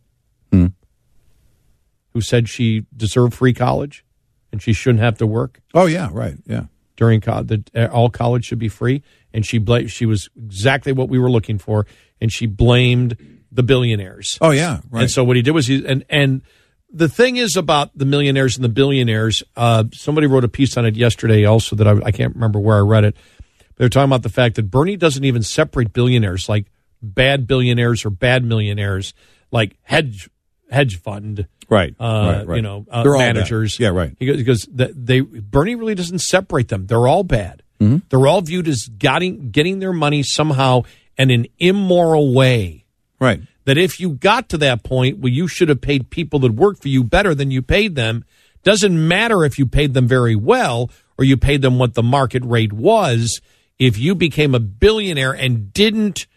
who 2.16 2.22
said 2.22 2.48
she 2.48 2.86
deserved 2.96 3.34
free 3.34 3.54
college 3.54 4.06
and 4.54 4.62
she 4.62 4.72
shouldn't 4.72 5.02
have 5.04 5.18
to 5.18 5.28
work? 5.28 5.60
Oh 5.74 5.86
yeah. 5.86 6.10
Right. 6.12 6.36
Yeah. 6.48 6.64
during 6.96 7.20
co- 7.20 7.44
that 7.44 7.70
uh, 7.76 7.90
all 7.92 8.10
college 8.10 8.46
should 8.46 8.58
be 8.58 8.70
free, 8.70 9.04
and 9.34 9.46
she 9.46 9.58
bla- 9.58 9.88
she 9.90 10.06
was 10.06 10.30
exactly 10.38 10.94
what 10.94 11.10
we 11.10 11.20
were 11.20 11.30
looking 11.30 11.58
for, 11.60 11.86
and 12.22 12.32
she 12.32 12.46
blamed 12.46 13.18
the 13.52 13.64
billionaires. 13.64 14.38
Oh 14.40 14.52
yeah, 14.52 14.80
right. 14.90 15.02
And 15.02 15.12
so 15.12 15.26
what 15.26 15.36
he 15.36 15.42
did 15.42 15.52
was 15.52 15.68
he 15.68 15.86
and 15.86 16.06
and 16.10 16.42
the 16.90 17.10
thing 17.10 17.36
is 17.36 17.58
about 17.58 17.92
the 17.98 18.06
millionaires 18.06 18.56
and 18.56 18.64
the 18.64 18.70
billionaires. 18.70 19.44
Uh, 19.58 19.84
somebody 19.92 20.26
wrote 20.28 20.46
a 20.46 20.48
piece 20.48 20.78
on 20.78 20.86
it 20.86 20.96
yesterday, 20.96 21.44
also 21.44 21.76
that 21.76 21.88
I, 21.88 22.00
I 22.06 22.12
can't 22.12 22.34
remember 22.34 22.60
where 22.60 22.78
I 22.78 22.82
read 22.82 23.04
it. 23.04 23.18
They're 23.76 23.90
talking 23.90 24.08
about 24.10 24.24
the 24.24 24.30
fact 24.30 24.56
that 24.56 24.72
Bernie 24.72 24.96
doesn't 24.96 25.26
even 25.26 25.44
separate 25.44 25.92
billionaires 25.92 26.48
like 26.48 26.68
bad 27.02 27.46
billionaires 27.46 28.06
or 28.06 28.10
bad 28.10 28.46
millionaires, 28.46 29.14
like 29.52 29.76
hedge 29.84 30.30
hedge 30.72 30.98
fund, 31.02 31.48
right, 31.70 31.96
uh, 32.00 32.04
right, 32.04 32.48
right. 32.48 32.56
you 32.58 32.62
know, 32.62 32.86
uh, 32.90 33.04
They're 33.04 33.16
all 33.16 33.20
bad. 33.20 33.36
managers. 33.36 33.80
Yeah, 33.80 33.90
right. 33.90 34.18
Because 34.18 34.68
they 34.70 35.22
Bernie 35.22 35.76
really 35.76 35.96
doesn't 35.96 36.20
separate 36.20 36.70
them. 36.70 36.88
They're 36.88 37.08
all 37.08 37.24
bad. 37.24 37.64
Mm-hmm. 37.80 37.98
They're 38.10 38.28
all 38.28 38.42
viewed 38.42 38.68
as 38.68 38.88
getting 38.98 39.52
getting 39.52 39.80
their 39.80 39.94
money 39.94 40.24
somehow 40.24 40.84
in 41.18 41.32
an 41.32 41.48
immoral 41.60 42.34
way. 42.34 42.86
Right. 43.20 43.42
That 43.66 43.78
if 43.78 44.00
you 44.00 44.12
got 44.12 44.50
to 44.50 44.58
that 44.60 44.84
point, 44.84 45.20
well, 45.20 45.32
you 45.32 45.48
should 45.48 45.70
have 45.70 45.82
paid 45.82 46.10
people 46.10 46.40
that 46.40 46.54
work 46.54 46.82
for 46.82 46.88
you 46.88 47.04
better 47.04 47.34
than 47.34 47.52
you 47.52 47.62
paid 47.62 47.96
them. 47.96 48.24
Doesn't 48.64 49.08
matter 49.08 49.44
if 49.44 49.58
you 49.58 49.66
paid 49.66 49.94
them 49.94 50.08
very 50.08 50.36
well 50.36 50.90
or 51.18 51.26
you 51.26 51.38
paid 51.38 51.62
them 51.62 51.80
what 51.80 51.94
the 51.94 52.04
market 52.04 52.44
rate 52.46 52.74
was. 52.74 53.42
If 53.78 53.98
you 53.98 54.16
became 54.16 54.56
a 54.56 54.60
billionaire 54.60 55.34
and 55.34 55.74
didn't 55.74 56.28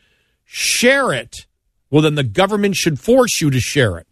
share 0.45 1.13
it, 1.13 1.47
well, 1.91 2.03
then 2.03 2.17
the 2.17 2.25
government 2.25 2.77
should 2.77 2.99
force 2.99 3.41
you 3.41 3.51
to 3.51 3.61
share 3.61 3.99
it. 3.99 4.08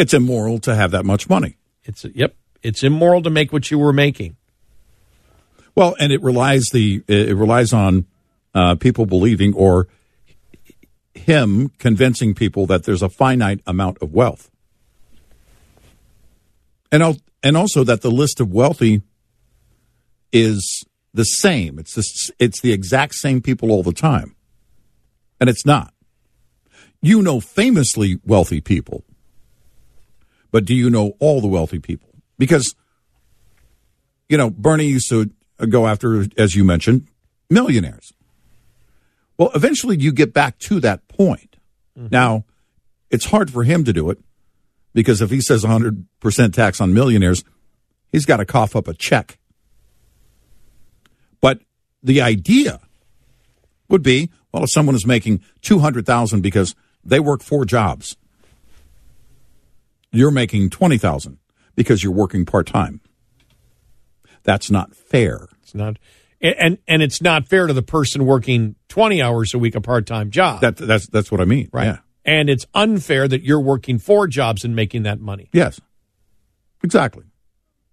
It's 0.00 0.14
immoral 0.14 0.58
to 0.60 0.74
have 0.74 0.92
that 0.92 1.04
much 1.04 1.28
money. 1.28 1.58
It's 1.84 2.06
yep, 2.14 2.34
it's 2.62 2.82
immoral 2.82 3.22
to 3.22 3.28
make 3.28 3.52
what 3.52 3.70
you 3.70 3.78
were 3.78 3.92
making. 3.92 4.36
Well, 5.74 5.94
and 6.00 6.10
it 6.10 6.22
relies 6.22 6.64
the 6.72 7.04
it 7.06 7.36
relies 7.36 7.74
on 7.74 8.06
uh, 8.54 8.76
people 8.76 9.04
believing 9.04 9.52
or 9.52 9.88
him 11.14 11.68
convincing 11.76 12.34
people 12.34 12.64
that 12.64 12.84
there's 12.84 13.02
a 13.02 13.10
finite 13.10 13.60
amount 13.66 13.98
of 14.00 14.10
wealth, 14.10 14.50
and 16.90 17.20
and 17.42 17.54
also 17.54 17.84
that 17.84 18.00
the 18.00 18.10
list 18.10 18.40
of 18.40 18.50
wealthy 18.50 19.02
is 20.32 20.82
the 21.12 21.24
same. 21.24 21.78
It's 21.78 21.94
the, 21.94 22.32
it's 22.38 22.62
the 22.62 22.72
exact 22.72 23.16
same 23.16 23.42
people 23.42 23.70
all 23.70 23.82
the 23.82 23.92
time, 23.92 24.34
and 25.38 25.50
it's 25.50 25.66
not. 25.66 25.92
You 27.02 27.20
know 27.20 27.38
famously 27.38 28.18
wealthy 28.24 28.62
people, 28.62 29.04
but 30.50 30.64
do 30.64 30.74
you 30.74 30.90
know 30.90 31.12
all 31.18 31.40
the 31.40 31.48
wealthy 31.48 31.78
people? 31.78 32.10
Because 32.38 32.74
you 34.28 34.36
know 34.36 34.50
Bernie 34.50 34.86
used 34.86 35.08
to 35.10 35.30
go 35.68 35.86
after, 35.86 36.26
as 36.36 36.54
you 36.54 36.64
mentioned, 36.64 37.08
millionaires. 37.48 38.12
Well, 39.36 39.50
eventually 39.54 39.96
you 39.98 40.12
get 40.12 40.32
back 40.32 40.58
to 40.60 40.80
that 40.80 41.08
point. 41.08 41.56
Mm-hmm. 41.98 42.08
Now, 42.10 42.44
it's 43.10 43.26
hard 43.26 43.50
for 43.50 43.64
him 43.64 43.84
to 43.84 43.92
do 43.92 44.10
it 44.10 44.18
because 44.92 45.20
if 45.20 45.30
he 45.30 45.40
says 45.40 45.64
100% 45.64 46.52
tax 46.52 46.80
on 46.80 46.94
millionaires, 46.94 47.44
he's 48.12 48.26
got 48.26 48.38
to 48.38 48.44
cough 48.44 48.76
up 48.76 48.88
a 48.88 48.94
check. 48.94 49.38
But 51.40 51.60
the 52.02 52.20
idea 52.20 52.80
would 53.88 54.02
be, 54.02 54.30
well, 54.52 54.64
if 54.64 54.70
someone 54.70 54.94
is 54.94 55.06
making 55.06 55.42
200,000 55.62 56.40
because 56.40 56.74
they 57.04 57.20
work 57.20 57.42
four 57.42 57.64
jobs, 57.64 58.16
you're 60.12 60.30
making 60.30 60.70
20,000 60.70 61.38
because 61.76 62.02
you're 62.02 62.12
working 62.12 62.44
part-time. 62.44 63.00
That's 64.42 64.70
not 64.70 64.94
fair. 64.94 65.48
It's 65.62 65.74
not, 65.74 65.98
and 66.40 66.78
and 66.88 67.02
it's 67.02 67.20
not 67.20 67.46
fair 67.46 67.66
to 67.66 67.74
the 67.74 67.82
person 67.82 68.24
working 68.24 68.74
twenty 68.88 69.20
hours 69.20 69.52
a 69.52 69.58
week 69.58 69.74
a 69.74 69.82
part 69.82 70.06
time 70.06 70.30
job. 70.30 70.62
That 70.62 70.76
that's 70.78 71.06
that's 71.08 71.30
what 71.30 71.42
I 71.42 71.44
mean. 71.44 71.68
right, 71.74 71.84
Yeah. 71.84 71.98
and 72.24 72.48
it's 72.48 72.64
unfair 72.74 73.28
that 73.28 73.42
you're 73.42 73.60
working 73.60 73.98
four 73.98 74.26
jobs 74.26 74.64
and 74.64 74.74
making 74.74 75.02
that 75.02 75.20
money. 75.20 75.50
Yes. 75.52 75.78
Exactly. 76.82 77.24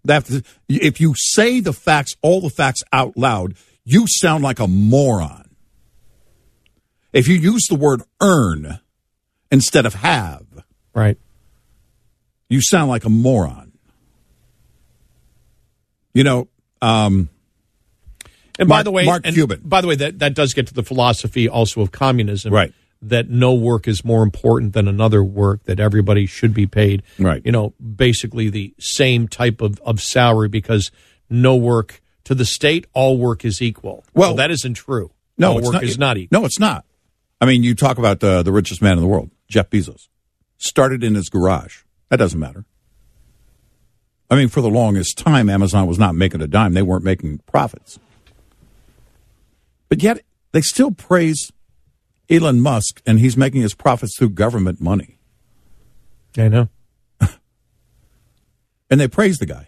That 0.05 0.29
if 0.69 1.01
you 1.01 1.13
say 1.17 1.59
the 1.59 1.73
facts, 1.73 2.15
all 2.21 2.39
the 2.39 2.49
facts 2.49 2.81
out 2.93 3.17
loud, 3.17 3.55
you 3.83 4.05
sound 4.07 4.41
like 4.41 4.59
a 4.59 4.67
moron. 4.67 5.49
If 7.11 7.27
you 7.27 7.35
use 7.35 7.63
the 7.67 7.75
word 7.75 8.01
earn 8.21 8.79
instead 9.51 9.85
of 9.85 9.95
have, 9.95 10.45
Right. 10.93 11.17
You 12.49 12.61
sound 12.61 12.89
like 12.89 13.05
a 13.05 13.09
moron. 13.09 13.71
You 16.13 16.23
know, 16.23 16.47
um, 16.81 17.29
And 18.57 18.67
by 18.67 18.83
the 18.83 18.91
way, 18.91 19.05
Mark 19.05 19.23
Cuban. 19.23 19.61
By 19.63 19.81
the 19.81 19.87
way, 19.87 19.95
that 19.95 20.19
that 20.19 20.33
does 20.33 20.53
get 20.53 20.67
to 20.67 20.73
the 20.73 20.83
philosophy 20.83 21.47
also 21.47 21.81
of 21.81 21.91
communism. 21.91 22.53
Right. 22.53 22.73
That 23.03 23.29
no 23.29 23.53
work 23.53 23.87
is 23.87 24.03
more 24.03 24.23
important 24.23 24.73
than 24.73 24.87
another 24.87 25.23
work. 25.23 25.63
That 25.65 25.79
everybody 25.79 26.25
should 26.25 26.53
be 26.53 26.65
paid. 26.65 27.03
Right. 27.19 27.41
You 27.45 27.51
know, 27.51 27.73
basically 27.79 28.49
the 28.49 28.73
same 28.79 29.27
type 29.27 29.61
of 29.61 29.79
of 29.81 30.01
salary 30.01 30.47
because 30.47 30.89
no 31.29 31.55
work 31.55 32.01
to 32.23 32.33
the 32.33 32.45
state, 32.45 32.87
all 32.93 33.17
work 33.17 33.45
is 33.45 33.61
equal. 33.61 34.03
Well, 34.13 34.35
that 34.35 34.49
isn't 34.49 34.73
true. 34.73 35.11
no, 35.37 35.51
all 35.51 35.57
it's 35.59 35.65
work 35.67 35.73
not, 35.75 35.83
is 35.83 35.97
not 35.99 36.17
equal. 36.17 36.41
No, 36.41 36.45
it's 36.45 36.59
not. 36.59 36.83
I 37.39 37.45
mean, 37.45 37.61
you 37.61 37.75
talk 37.75 37.99
about 37.99 38.23
uh, 38.23 38.41
the 38.41 38.51
richest 38.51 38.81
man 38.81 38.93
in 38.93 39.01
the 39.01 39.07
world, 39.07 39.29
Jeff 39.47 39.69
Bezos, 39.69 40.07
started 40.57 41.03
in 41.03 41.13
his 41.13 41.29
garage. 41.29 41.83
That 42.09 42.17
doesn't 42.17 42.39
matter. 42.39 42.65
I 44.29 44.35
mean, 44.35 44.49
for 44.49 44.61
the 44.61 44.69
longest 44.69 45.17
time, 45.17 45.49
Amazon 45.49 45.87
was 45.87 45.97
not 45.97 46.15
making 46.15 46.41
a 46.41 46.47
dime. 46.47 46.73
They 46.73 46.81
weren't 46.81 47.03
making 47.03 47.39
profits. 47.39 47.97
But 49.89 50.03
yet, 50.03 50.21
they 50.51 50.61
still 50.61 50.91
praise 50.91 51.51
Elon 52.29 52.59
Musk, 52.59 53.01
and 53.05 53.19
he's 53.19 53.37
making 53.37 53.61
his 53.61 53.73
profits 53.73 54.17
through 54.17 54.31
government 54.31 54.81
money. 54.81 55.19
I 56.37 56.47
know. 56.49 56.69
And 58.89 59.01
they 59.01 59.09
praise 59.09 59.37
the 59.37 59.45
guy. 59.45 59.67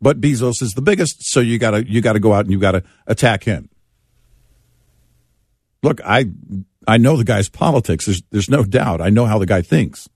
But 0.00 0.20
Bezos 0.20 0.62
is 0.62 0.72
the 0.74 0.82
biggest, 0.82 1.24
so 1.24 1.40
you 1.40 1.58
gotta 1.58 1.88
you 1.88 2.00
gotta 2.00 2.20
go 2.20 2.32
out 2.32 2.44
and 2.44 2.52
you 2.52 2.58
gotta 2.58 2.84
attack 3.06 3.44
him. 3.44 3.68
Look, 5.82 6.00
I 6.04 6.26
I 6.86 6.98
know 6.98 7.16
the 7.16 7.24
guy's 7.24 7.48
politics. 7.48 8.06
There's 8.06 8.22
there's 8.30 8.48
no 8.48 8.64
doubt. 8.64 9.00
I 9.00 9.10
know 9.10 9.26
how 9.26 9.38
the 9.38 9.46
guy 9.46 9.62
thinks. 9.62 10.08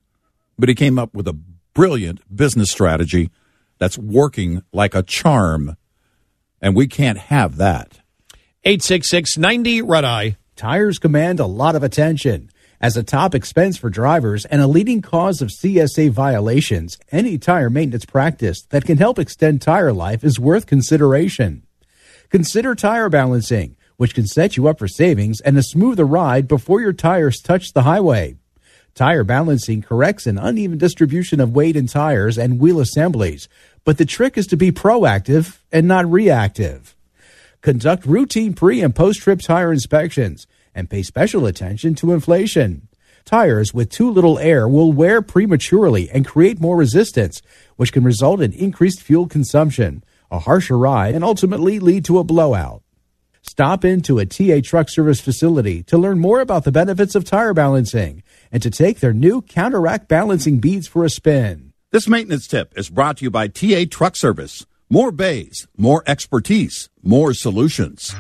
But 0.62 0.68
he 0.68 0.76
came 0.76 0.96
up 0.96 1.12
with 1.12 1.26
a 1.26 1.36
brilliant 1.74 2.20
business 2.32 2.70
strategy 2.70 3.30
that's 3.78 3.98
working 3.98 4.62
like 4.72 4.94
a 4.94 5.02
charm. 5.02 5.76
And 6.60 6.76
we 6.76 6.86
can't 6.86 7.18
have 7.18 7.56
that. 7.56 7.98
866 8.62 9.36
90 9.38 9.82
Red 9.82 10.04
Eye. 10.04 10.36
Tires 10.54 11.00
command 11.00 11.40
a 11.40 11.46
lot 11.46 11.74
of 11.74 11.82
attention. 11.82 12.48
As 12.80 12.96
a 12.96 13.02
top 13.02 13.34
expense 13.34 13.76
for 13.76 13.90
drivers 13.90 14.44
and 14.44 14.62
a 14.62 14.68
leading 14.68 15.02
cause 15.02 15.42
of 15.42 15.50
CSA 15.50 16.12
violations, 16.12 16.96
any 17.10 17.38
tire 17.38 17.68
maintenance 17.68 18.04
practice 18.04 18.62
that 18.70 18.84
can 18.84 18.98
help 18.98 19.18
extend 19.18 19.62
tire 19.62 19.92
life 19.92 20.22
is 20.22 20.38
worth 20.38 20.66
consideration. 20.66 21.66
Consider 22.28 22.76
tire 22.76 23.08
balancing, 23.08 23.74
which 23.96 24.14
can 24.14 24.28
set 24.28 24.56
you 24.56 24.68
up 24.68 24.78
for 24.78 24.86
savings 24.86 25.40
and 25.40 25.58
a 25.58 25.62
smoother 25.64 26.06
ride 26.06 26.46
before 26.46 26.80
your 26.80 26.92
tires 26.92 27.40
touch 27.40 27.72
the 27.72 27.82
highway. 27.82 28.36
Tire 28.94 29.24
balancing 29.24 29.80
corrects 29.80 30.26
an 30.26 30.36
uneven 30.36 30.76
distribution 30.76 31.40
of 31.40 31.54
weight 31.54 31.76
in 31.76 31.86
tires 31.86 32.36
and 32.36 32.60
wheel 32.60 32.78
assemblies, 32.78 33.48
but 33.84 33.96
the 33.96 34.04
trick 34.04 34.36
is 34.36 34.46
to 34.48 34.56
be 34.56 34.70
proactive 34.70 35.60
and 35.72 35.88
not 35.88 36.10
reactive. 36.10 36.94
Conduct 37.62 38.04
routine 38.04 38.52
pre 38.52 38.82
and 38.82 38.94
post 38.94 39.20
trip 39.20 39.40
tire 39.40 39.72
inspections 39.72 40.46
and 40.74 40.90
pay 40.90 41.02
special 41.02 41.46
attention 41.46 41.94
to 41.94 42.12
inflation. 42.12 42.88
Tires 43.24 43.72
with 43.72 43.88
too 43.88 44.10
little 44.10 44.38
air 44.38 44.68
will 44.68 44.92
wear 44.92 45.22
prematurely 45.22 46.10
and 46.10 46.26
create 46.26 46.60
more 46.60 46.76
resistance, 46.76 47.40
which 47.76 47.92
can 47.92 48.04
result 48.04 48.42
in 48.42 48.52
increased 48.52 49.00
fuel 49.00 49.26
consumption, 49.26 50.04
a 50.30 50.40
harsher 50.40 50.76
ride, 50.76 51.14
and 51.14 51.24
ultimately 51.24 51.78
lead 51.78 52.04
to 52.04 52.18
a 52.18 52.24
blowout. 52.24 52.82
Stop 53.42 53.84
into 53.84 54.18
a 54.18 54.26
TA 54.26 54.60
truck 54.62 54.88
service 54.88 55.20
facility 55.20 55.82
to 55.84 55.98
learn 55.98 56.18
more 56.18 56.40
about 56.40 56.64
the 56.64 56.72
benefits 56.72 57.14
of 57.14 57.24
tire 57.24 57.52
balancing 57.52 58.22
and 58.52 58.62
to 58.62 58.70
take 58.70 59.00
their 59.00 59.12
new 59.12 59.42
counteract 59.42 60.08
balancing 60.08 60.58
beads 60.60 60.86
for 60.86 61.04
a 61.04 61.10
spin. 61.10 61.72
This 61.90 62.06
maintenance 62.06 62.46
tip 62.46 62.72
is 62.76 62.90
brought 62.90 63.16
to 63.16 63.24
you 63.24 63.30
by 63.30 63.48
TA 63.48 63.84
Truck 63.90 64.14
Service. 64.14 64.66
More 64.88 65.10
bays, 65.10 65.66
more 65.76 66.04
expertise, 66.06 66.90
more 67.02 67.32
solutions. 67.32 68.14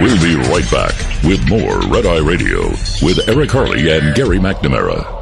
We'll 0.00 0.22
be 0.22 0.36
right 0.48 0.70
back 0.70 0.94
with 1.24 1.46
more 1.48 1.80
Red 1.92 2.06
Eye 2.06 2.24
Radio 2.24 2.68
with 3.02 3.28
Eric 3.28 3.50
Harley 3.50 3.90
and 3.90 4.14
Gary 4.14 4.38
McNamara. 4.38 5.17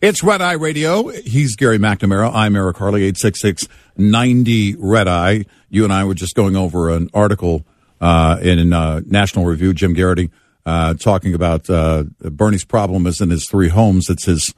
It's 0.00 0.22
Red 0.22 0.40
Eye 0.40 0.52
Radio. 0.52 1.08
He's 1.08 1.56
Gary 1.56 1.78
McNamara. 1.78 2.30
I'm 2.32 2.54
Eric 2.54 2.76
Harley, 2.76 3.02
866 3.02 3.66
90 3.96 4.76
Red 4.78 5.08
Eye. 5.08 5.44
You 5.70 5.82
and 5.82 5.92
I 5.92 6.04
were 6.04 6.14
just 6.14 6.36
going 6.36 6.54
over 6.54 6.90
an 6.90 7.10
article 7.12 7.66
uh, 8.00 8.38
in 8.40 8.72
uh, 8.72 9.00
National 9.06 9.44
Review, 9.44 9.74
Jim 9.74 9.96
Geraghty, 9.96 10.30
uh, 10.64 10.94
talking 10.94 11.34
about 11.34 11.68
uh, 11.68 12.04
Bernie's 12.20 12.64
problem 12.64 13.08
isn't 13.08 13.28
his 13.28 13.48
three 13.50 13.70
homes, 13.70 14.08
it's 14.08 14.26
his 14.26 14.54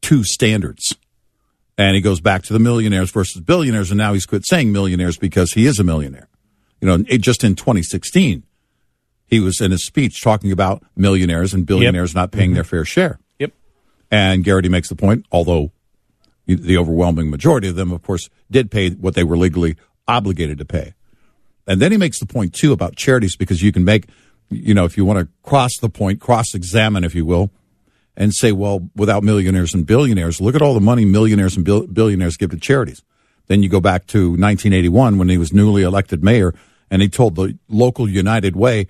two 0.00 0.24
standards. 0.24 0.96
And 1.76 1.94
he 1.94 2.00
goes 2.00 2.22
back 2.22 2.42
to 2.44 2.54
the 2.54 2.58
millionaires 2.58 3.10
versus 3.10 3.42
billionaires, 3.42 3.90
and 3.90 3.98
now 3.98 4.14
he's 4.14 4.24
quit 4.24 4.46
saying 4.46 4.72
millionaires 4.72 5.18
because 5.18 5.52
he 5.52 5.66
is 5.66 5.80
a 5.80 5.84
millionaire. 5.84 6.28
You 6.80 6.88
know, 6.88 7.04
it, 7.08 7.18
just 7.18 7.44
in 7.44 7.56
2016, 7.56 8.42
he 9.26 9.38
was 9.40 9.60
in 9.60 9.70
his 9.70 9.84
speech 9.84 10.22
talking 10.22 10.50
about 10.50 10.82
millionaires 10.96 11.52
and 11.52 11.66
billionaires 11.66 12.12
yep. 12.12 12.16
not 12.16 12.32
paying 12.32 12.50
mm-hmm. 12.50 12.54
their 12.54 12.64
fair 12.64 12.86
share. 12.86 13.18
And 14.12 14.44
Geraghty 14.44 14.68
makes 14.68 14.90
the 14.90 14.94
point, 14.94 15.24
although 15.32 15.72
the 16.46 16.76
overwhelming 16.76 17.30
majority 17.30 17.68
of 17.68 17.76
them, 17.76 17.90
of 17.90 18.02
course, 18.02 18.28
did 18.50 18.70
pay 18.70 18.90
what 18.90 19.14
they 19.14 19.24
were 19.24 19.38
legally 19.38 19.76
obligated 20.06 20.58
to 20.58 20.66
pay. 20.66 20.92
And 21.66 21.80
then 21.80 21.92
he 21.92 21.98
makes 21.98 22.20
the 22.20 22.26
point, 22.26 22.52
too, 22.52 22.72
about 22.72 22.94
charities, 22.94 23.36
because 23.36 23.62
you 23.62 23.72
can 23.72 23.84
make, 23.84 24.08
you 24.50 24.74
know, 24.74 24.84
if 24.84 24.98
you 24.98 25.06
want 25.06 25.20
to 25.20 25.28
cross 25.42 25.78
the 25.80 25.88
point, 25.88 26.20
cross 26.20 26.54
examine, 26.54 27.04
if 27.04 27.14
you 27.14 27.24
will, 27.24 27.50
and 28.14 28.34
say, 28.34 28.52
well, 28.52 28.90
without 28.94 29.22
millionaires 29.22 29.72
and 29.72 29.86
billionaires, 29.86 30.42
look 30.42 30.54
at 30.54 30.60
all 30.60 30.74
the 30.74 30.80
money 30.80 31.06
millionaires 31.06 31.56
and 31.56 31.64
billionaires 31.64 32.36
give 32.36 32.50
to 32.50 32.58
charities. 32.58 33.02
Then 33.46 33.62
you 33.62 33.70
go 33.70 33.80
back 33.80 34.06
to 34.08 34.30
1981 34.30 35.16
when 35.16 35.30
he 35.30 35.38
was 35.38 35.54
newly 35.54 35.82
elected 35.82 36.22
mayor 36.22 36.54
and 36.90 37.00
he 37.00 37.08
told 37.08 37.36
the 37.36 37.56
local 37.68 38.06
United 38.06 38.56
Way, 38.56 38.88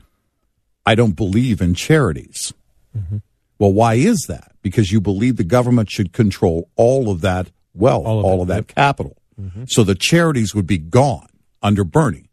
I 0.85 0.97
don't 0.97 1.13
believe 1.13 1.61
in 1.61 1.75
charities. 1.75 2.53
Mm-hmm. 2.97 3.19
Well, 3.59 3.73
why 3.73 3.95
is 3.95 4.25
that? 4.29 4.52
Because 4.63 4.93
you 4.93 5.01
believe 5.01 5.37
the 5.37 5.45
government 5.45 5.91
should 5.91 6.13
control 6.13 6.71
all 6.77 7.11
of 7.11 7.21
that 7.21 7.51
wealth, 7.75 8.07
all 8.07 8.21
of, 8.21 8.25
all 8.25 8.43
of 8.43 8.49
that 8.49 8.69
capital. 8.69 9.17
Mm-hmm. 9.41 9.65
So 9.67 9.83
the 9.83 9.95
charities 9.95 10.55
would 10.55 10.67
be 10.67 10.79
gone 10.79 11.29
under 11.63 11.85
Bernie. 11.85 12.31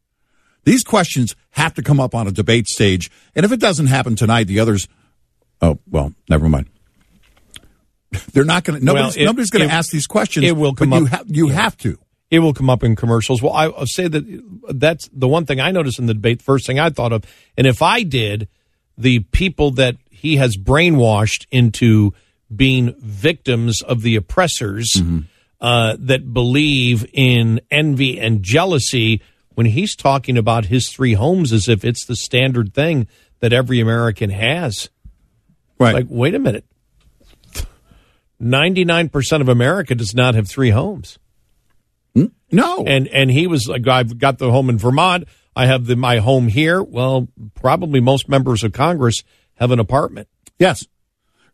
These 0.63 0.83
questions 0.83 1.35
have 1.51 1.73
to 1.75 1.81
come 1.81 1.99
up 1.99 2.13
on 2.13 2.27
a 2.27 2.31
debate 2.31 2.67
stage. 2.67 3.09
And 3.35 3.45
if 3.45 3.51
it 3.51 3.59
doesn't 3.59 3.87
happen 3.87 4.15
tonight, 4.15 4.45
the 4.45 4.59
others, 4.59 4.87
oh, 5.61 5.79
well, 5.89 6.13
never 6.29 6.47
mind. 6.49 6.69
They're 8.33 8.43
not 8.43 8.63
going 8.63 8.79
to. 8.79 8.85
Nobody's, 8.85 9.17
well, 9.17 9.25
nobody's 9.25 9.49
going 9.49 9.67
to 9.67 9.73
ask 9.73 9.91
these 9.91 10.07
questions. 10.07 10.45
It 10.45 10.55
will 10.55 10.73
come 10.73 10.93
up. 10.93 10.99
You, 10.99 11.07
ha- 11.07 11.23
you 11.25 11.47
yeah. 11.49 11.55
have 11.55 11.77
to. 11.77 11.97
It 12.29 12.39
will 12.39 12.53
come 12.53 12.69
up 12.69 12.83
in 12.83 12.95
commercials. 12.95 13.41
Well, 13.41 13.53
I, 13.53 13.67
will 13.67 13.87
say 13.87 14.07
that 14.07 14.43
that's 14.69 15.09
the 15.11 15.27
one 15.27 15.45
thing 15.45 15.59
I 15.59 15.71
noticed 15.71 15.97
in 15.97 16.05
the 16.05 16.13
debate. 16.13 16.41
First 16.41 16.67
thing 16.67 16.79
I 16.79 16.89
thought 16.89 17.11
of, 17.11 17.23
and 17.57 17.65
if 17.65 17.81
I 17.81 18.03
did, 18.03 18.47
the 18.97 19.19
people 19.19 19.71
that 19.71 19.95
he 20.19 20.37
has 20.37 20.57
brainwashed 20.57 21.45
into 21.51 22.13
being 22.53 22.95
victims 22.99 23.81
of 23.81 24.01
the 24.01 24.15
oppressors 24.15 24.91
mm-hmm. 24.97 25.19
uh, 25.61 25.95
that 25.99 26.33
believe 26.33 27.05
in 27.13 27.61
envy 27.69 28.19
and 28.19 28.43
jealousy 28.43 29.21
when 29.55 29.65
he's 29.65 29.95
talking 29.95 30.37
about 30.37 30.65
his 30.65 30.89
three 30.89 31.13
homes 31.13 31.51
as 31.51 31.67
if 31.67 31.83
it's 31.83 32.05
the 32.05 32.15
standard 32.15 32.73
thing 32.73 33.07
that 33.39 33.53
every 33.53 33.79
American 33.79 34.29
has. 34.29 34.89
Right. 35.79 35.93
Like, 35.93 36.07
wait 36.09 36.35
a 36.35 36.39
minute. 36.39 36.65
99% 38.41 39.41
of 39.41 39.49
America 39.49 39.95
does 39.95 40.15
not 40.15 40.35
have 40.35 40.47
three 40.47 40.69
homes. 40.69 41.19
No. 42.51 42.83
And 42.85 43.07
and 43.07 43.29
he 43.29 43.47
was 43.47 43.67
like 43.67 43.87
I've 43.87 44.17
got 44.17 44.37
the 44.37 44.51
home 44.51 44.69
in 44.69 44.77
Vermont. 44.77 45.27
I 45.55 45.65
have 45.65 45.85
the 45.85 45.95
my 45.95 46.17
home 46.17 46.47
here. 46.47 46.81
Well, 46.81 47.27
probably 47.55 47.99
most 47.99 48.29
members 48.29 48.63
of 48.63 48.73
Congress 48.73 49.23
have 49.59 49.71
an 49.71 49.79
apartment. 49.79 50.27
Yes. 50.57 50.85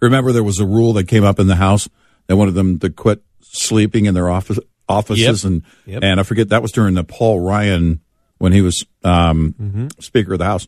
Remember 0.01 0.31
there 0.31 0.43
was 0.43 0.59
a 0.59 0.65
rule 0.65 0.93
that 0.93 1.07
came 1.07 1.23
up 1.23 1.39
in 1.39 1.47
the 1.47 1.55
House. 1.55 1.89
They 2.27 2.33
wanted 2.33 2.53
them 2.53 2.79
to 2.79 2.89
quit 2.89 3.23
sleeping 3.41 4.05
in 4.05 4.13
their 4.13 4.29
office 4.29 4.59
offices 4.87 5.43
yep. 5.43 5.51
and 5.51 5.63
yep. 5.87 6.03
and 6.03 6.19
I 6.19 6.23
forget 6.23 6.49
that 6.49 6.61
was 6.61 6.71
during 6.71 6.93
the 6.93 7.03
Paul 7.03 7.39
Ryan 7.39 8.01
when 8.37 8.51
he 8.51 8.61
was 8.61 8.85
um, 9.03 9.55
mm-hmm. 9.59 9.87
Speaker 9.99 10.33
of 10.33 10.39
the 10.39 10.45
House. 10.45 10.67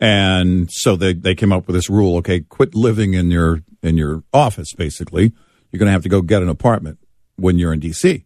And 0.00 0.70
so 0.70 0.96
they, 0.96 1.14
they 1.14 1.34
came 1.34 1.52
up 1.52 1.66
with 1.66 1.74
this 1.74 1.88
rule, 1.88 2.16
okay, 2.18 2.40
quit 2.40 2.74
living 2.74 3.14
in 3.14 3.30
your 3.30 3.62
in 3.82 3.96
your 3.96 4.24
office 4.32 4.72
basically. 4.72 5.32
You're 5.70 5.78
going 5.78 5.86
to 5.86 5.92
have 5.92 6.02
to 6.02 6.08
go 6.08 6.22
get 6.22 6.42
an 6.42 6.48
apartment 6.48 6.98
when 7.36 7.58
you're 7.58 7.72
in 7.72 7.80
DC. 7.80 8.24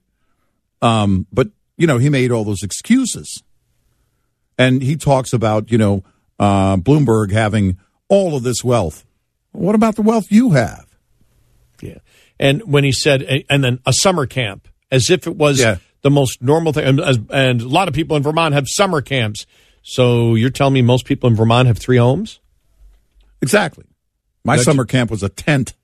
Um, 0.82 1.26
but 1.32 1.48
you 1.76 1.86
know, 1.86 1.98
he 1.98 2.08
made 2.08 2.30
all 2.30 2.44
those 2.44 2.62
excuses. 2.62 3.42
And 4.58 4.82
he 4.82 4.96
talks 4.96 5.32
about, 5.32 5.70
you 5.70 5.78
know, 5.78 6.04
uh, 6.38 6.76
Bloomberg 6.76 7.32
having 7.32 7.78
all 8.10 8.36
of 8.36 8.42
this 8.42 8.62
wealth. 8.62 9.06
What 9.52 9.74
about 9.74 9.96
the 9.96 10.02
wealth 10.02 10.30
you 10.30 10.50
have? 10.50 10.86
Yeah. 11.80 11.98
And 12.38 12.62
when 12.70 12.84
he 12.84 12.92
said, 12.92 13.44
and 13.48 13.64
then 13.64 13.80
a 13.86 13.92
summer 13.94 14.26
camp, 14.26 14.68
as 14.90 15.08
if 15.08 15.26
it 15.26 15.36
was 15.36 15.60
yeah. 15.60 15.76
the 16.02 16.10
most 16.10 16.42
normal 16.42 16.72
thing. 16.72 16.84
And, 16.84 17.30
and, 17.30 17.62
a 17.62 17.68
lot 17.68 17.88
of 17.88 17.94
people 17.94 18.16
in 18.16 18.22
Vermont 18.22 18.54
have 18.54 18.66
summer 18.68 19.00
camps. 19.00 19.46
So 19.82 20.34
you're 20.34 20.50
telling 20.50 20.74
me 20.74 20.82
most 20.82 21.06
people 21.06 21.30
in 21.30 21.36
Vermont 21.36 21.68
have 21.68 21.78
three 21.78 21.96
homes? 21.96 22.40
Exactly. 23.40 23.84
My 24.44 24.56
That's 24.56 24.64
summer 24.64 24.84
camp 24.84 25.10
was 25.10 25.22
a 25.22 25.28
tent. 25.28 25.74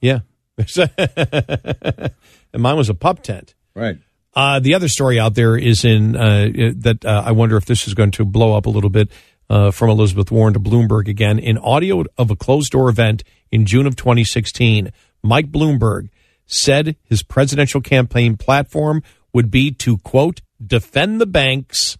Yeah. 0.00 0.20
and 0.76 2.12
mine 2.54 2.76
was 2.76 2.88
a 2.88 2.94
pup 2.94 3.22
tent. 3.22 3.54
Right. 3.74 3.98
Uh, 4.34 4.60
the 4.60 4.74
other 4.74 4.88
story 4.88 5.18
out 5.18 5.34
there 5.34 5.56
is 5.56 5.84
in 5.84 6.14
uh, 6.16 6.48
that 6.76 7.04
uh, 7.04 7.22
I 7.26 7.32
wonder 7.32 7.56
if 7.56 7.64
this 7.64 7.88
is 7.88 7.94
going 7.94 8.12
to 8.12 8.24
blow 8.24 8.56
up 8.56 8.66
a 8.66 8.70
little 8.70 8.90
bit 8.90 9.10
uh, 9.50 9.72
from 9.72 9.90
Elizabeth 9.90 10.30
Warren 10.30 10.54
to 10.54 10.60
Bloomberg 10.60 11.08
again. 11.08 11.38
In 11.38 11.58
audio 11.58 12.04
of 12.16 12.30
a 12.30 12.36
closed 12.36 12.70
door 12.70 12.88
event 12.88 13.24
in 13.50 13.66
June 13.66 13.86
of 13.86 13.96
2016, 13.96 14.92
Mike 15.22 15.50
Bloomberg 15.50 16.08
said 16.46 16.96
his 17.02 17.22
presidential 17.24 17.80
campaign 17.80 18.36
platform 18.36 19.02
would 19.32 19.50
be 19.50 19.72
to, 19.72 19.98
quote, 19.98 20.40
defend 20.64 21.20
the 21.20 21.26
banks 21.26 21.98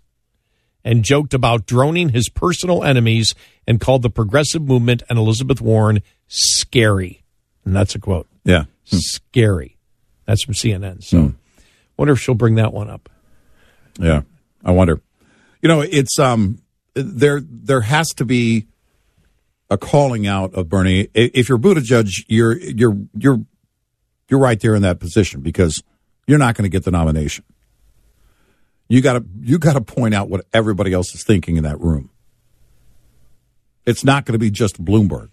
and 0.85 1.05
joked 1.05 1.35
about 1.35 1.67
droning 1.67 2.11
his 2.11 2.29
personal 2.29 2.85
enemies 2.85 3.35
and 3.67 3.81
called 3.81 4.03
the 4.03 4.11
progressive 4.11 4.63
movement 4.63 5.03
and 5.11 5.19
Elizabeth 5.19 5.61
Warren 5.61 6.03
scary. 6.29 7.23
And 7.65 7.75
that's 7.75 7.95
a 7.95 7.99
quote. 7.99 8.29
Yeah. 8.45 8.65
Hmm. 8.89 8.97
Scary. 8.97 9.77
That's 10.25 10.45
from 10.45 10.55
CNN. 10.55 11.03
So 11.03 11.19
hmm. 11.21 11.29
wonder 11.97 12.13
if 12.13 12.21
she'll 12.21 12.35
bring 12.35 12.55
that 12.55 12.73
one 12.73 12.89
up. 12.89 13.09
Yeah. 13.99 14.23
I 14.65 14.71
wonder. 14.71 15.01
You 15.63 15.69
know, 15.69 15.81
it's 15.81 16.19
um 16.19 16.61
there 16.95 17.41
there 17.41 17.83
has 17.83 18.09
to 18.17 18.25
be 18.25 18.67
a 19.69 19.79
calling 19.79 20.27
out 20.27 20.55
of 20.55 20.69
Bernie. 20.69 21.09
If 21.15 21.49
you're 21.49 21.59
Buttigieg, 21.59 22.25
you're 22.29 22.59
you're 22.59 22.97
you're 23.15 23.41
you're 24.29 24.41
right 24.41 24.59
there 24.61 24.75
in 24.75 24.83
that 24.83 25.01
position 25.01 25.41
because 25.41 25.83
you're 26.27 26.39
not 26.39 26.55
going 26.55 26.65
to 26.65 26.69
get 26.69 26.85
the 26.85 26.91
nomination. 26.91 27.45
You 28.89 29.01
got 29.01 29.15
to 29.15 29.25
you 29.41 29.59
got 29.59 29.75
to 29.75 29.81
point 29.81 30.15
out 30.15 30.29
what 30.29 30.47
everybody 30.53 30.93
else 30.93 31.15
is 31.15 31.23
thinking 31.23 31.57
in 31.57 31.65
that 31.65 31.81
room. 31.81 32.11
It's 33.87 34.05
not 34.05 34.25
going 34.25 34.35
to 34.35 34.39
be 34.39 34.51
just 34.51 34.83
Bloomberg. 34.85 35.33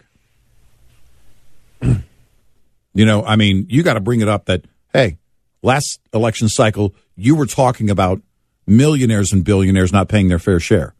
you 1.81 3.05
know, 3.05 3.23
I 3.23 3.35
mean, 3.35 3.65
you 3.69 3.83
got 3.83 3.95
to 3.95 3.99
bring 3.99 4.21
it 4.21 4.27
up 4.27 4.45
that 4.45 4.65
hey, 4.93 5.17
last 5.61 5.99
election 6.13 6.49
cycle 6.49 6.93
you 7.15 7.35
were 7.35 7.47
talking 7.47 7.89
about 7.89 8.21
millionaires 8.67 9.33
and 9.33 9.43
billionaires 9.43 9.91
not 9.91 10.07
paying 10.07 10.27
their 10.27 10.39
fair 10.39 10.59
share. 10.59 10.93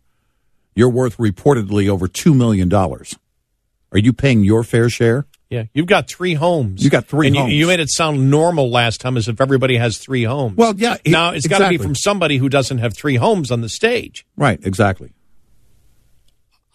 You're 0.77 0.89
worth 0.89 1.17
reportedly 1.17 1.89
over 1.89 2.07
$2 2.07 2.35
million. 2.35 2.71
Are 2.71 3.97
you 3.97 4.13
paying 4.13 4.43
your 4.43 4.63
fair 4.63 4.89
share? 4.89 5.25
Yeah, 5.49 5.63
you've 5.73 5.87
got 5.87 6.07
three 6.07 6.35
homes. 6.35 6.83
You 6.83 6.89
got 6.89 7.05
three 7.05 7.27
and 7.27 7.35
homes. 7.35 7.53
You, 7.53 7.59
you, 7.59 7.67
made 7.67 7.79
it 7.79 7.89
sound 7.89 8.29
normal 8.29 8.69
last 8.69 9.01
time 9.01 9.17
as 9.17 9.27
if 9.27 9.41
everybody 9.41 9.77
has 9.77 9.97
three 9.97 10.23
homes. 10.23 10.55
Well, 10.55 10.75
yeah. 10.75 10.97
It, 11.03 11.09
now, 11.09 11.29
it's 11.31 11.45
exactly. 11.45 11.63
got 11.63 11.71
to 11.71 11.77
be 11.77 11.83
from 11.83 11.95
somebody 11.95 12.37
who 12.37 12.47
doesn't 12.47 12.77
have 12.77 12.95
three 12.95 13.15
homes 13.15 13.49
on 13.49 13.61
the 13.61 13.69
stage. 13.69 14.25
Right, 14.35 14.59
exactly. 14.61 15.13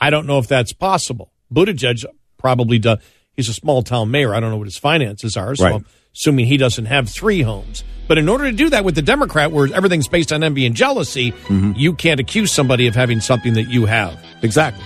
I 0.01 0.11
don't 0.11 0.27
know 0.27 0.39
if 0.39 0.49
that's 0.49 0.73
possible. 0.73 1.31
Buttigieg 1.53 2.05
probably 2.39 2.81
does. 2.81 2.99
He's 3.35 3.49
a 3.49 3.55
small 3.55 3.83
town 3.83 4.11
mayor. 4.11 4.35
I 4.35 4.41
don't 4.41 4.51
know 4.51 4.57
what 4.57 4.67
his 4.67 4.79
finances 4.79 5.37
are, 5.37 5.55
so 5.55 5.65
right. 5.65 5.75
I'm 5.75 5.87
assuming 6.15 6.47
he 6.47 6.57
doesn't 6.57 6.87
have 6.87 7.09
three 7.09 7.43
homes. 7.43 7.85
But 8.13 8.19
in 8.19 8.29
order 8.29 8.45
to 8.45 8.53
do 8.55 8.69
that 8.69 8.85
with 8.85 8.95
the 8.95 9.01
Democrat, 9.01 9.53
where 9.53 9.73
everything's 9.75 10.07
based 10.07 10.35
on 10.35 10.45
envy 10.45 10.67
and 10.67 10.75
jealousy, 10.75 11.33
mm-hmm. 11.33 11.73
you 11.77 11.95
can't 11.95 12.21
accuse 12.21 12.53
somebody 12.53 12.87
of 12.87 12.95
having 12.95 13.21
something 13.21 13.55
that 13.55 13.71
you 13.71 13.87
have. 13.87 14.23
Exactly. 14.43 14.85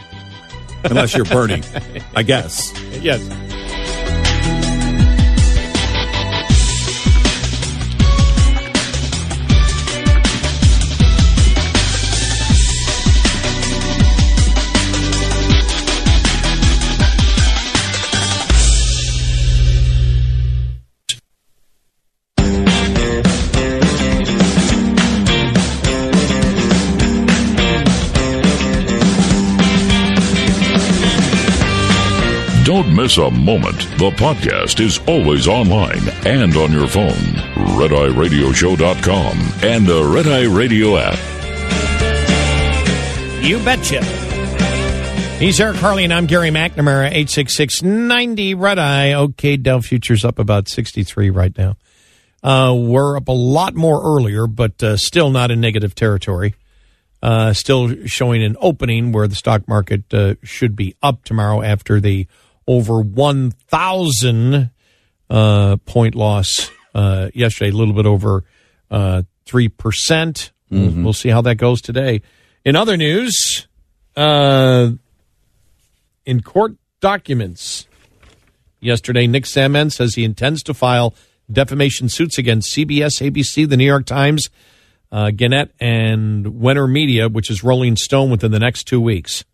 Unless 0.84 1.16
you're 1.16 1.24
Bernie, 1.24 1.60
I 2.14 2.22
guess. 2.22 2.72
Yes. 3.02 3.20
Miss 32.96 33.18
a 33.18 33.30
moment. 33.30 33.76
The 33.98 34.10
podcast 34.12 34.80
is 34.80 34.98
always 35.06 35.46
online 35.46 36.08
and 36.24 36.56
on 36.56 36.72
your 36.72 36.88
phone. 36.88 37.12
RedEyeRadioshow.com 37.76 39.38
and 39.62 39.86
the 39.86 40.02
Red 40.02 40.26
Eye 40.26 40.44
Radio 40.44 40.96
app. 40.96 41.18
You 43.44 43.58
betcha. 43.58 44.02
He's 45.38 45.60
Eric 45.60 45.76
Harley, 45.76 46.04
and 46.04 46.14
I'm 46.14 46.24
Gary 46.24 46.48
McNamara, 46.48 47.08
866 47.08 47.82
90 47.82 48.54
Red 48.54 48.78
Eye. 48.78 49.12
Okay, 49.12 49.58
Dow 49.58 49.80
Futures 49.80 50.24
up 50.24 50.38
about 50.38 50.70
63 50.70 51.28
right 51.28 51.56
now. 51.58 51.76
Uh, 52.42 52.74
we're 52.74 53.18
up 53.18 53.28
a 53.28 53.32
lot 53.32 53.74
more 53.74 54.00
earlier, 54.02 54.46
but 54.46 54.82
uh, 54.82 54.96
still 54.96 55.28
not 55.28 55.50
in 55.50 55.60
negative 55.60 55.94
territory. 55.94 56.54
Uh, 57.22 57.52
still 57.52 58.06
showing 58.06 58.42
an 58.42 58.56
opening 58.58 59.12
where 59.12 59.28
the 59.28 59.34
stock 59.34 59.68
market 59.68 60.14
uh, 60.14 60.36
should 60.42 60.74
be 60.74 60.94
up 61.02 61.24
tomorrow 61.24 61.60
after 61.60 62.00
the 62.00 62.26
over 62.66 63.00
1,000 63.00 64.70
uh, 65.28 65.76
point 65.84 66.14
loss 66.14 66.70
uh, 66.94 67.28
yesterday, 67.34 67.70
a 67.70 67.74
little 67.74 67.94
bit 67.94 68.06
over 68.06 68.44
3%. 68.90 69.76
percent 69.76 70.52
We'll, 70.70 71.04
we'll 71.04 71.12
see 71.12 71.28
how 71.28 71.42
that 71.42 71.56
goes 71.56 71.80
today. 71.80 72.22
In 72.64 72.74
other 72.74 72.96
news, 72.96 73.68
uh, 74.16 74.90
in 76.24 76.42
court 76.42 76.74
documents 77.00 77.86
yesterday, 78.80 79.26
Nick 79.26 79.44
Sandmann 79.44 79.92
says 79.92 80.14
he 80.14 80.24
intends 80.24 80.62
to 80.64 80.74
file 80.74 81.14
defamation 81.50 82.08
suits 82.08 82.38
against 82.38 82.74
CBS, 82.74 83.20
ABC, 83.22 83.68
the 83.68 83.76
New 83.76 83.84
York 83.84 84.06
Times, 84.06 84.50
uh, 85.12 85.30
Gannett, 85.30 85.72
and 85.78 86.46
Wenner 86.46 86.90
Media, 86.90 87.28
which 87.28 87.50
is 87.50 87.62
Rolling 87.62 87.94
Stone, 87.96 88.30
within 88.30 88.50
the 88.50 88.58
next 88.58 88.84
two 88.84 89.00
weeks. 89.00 89.44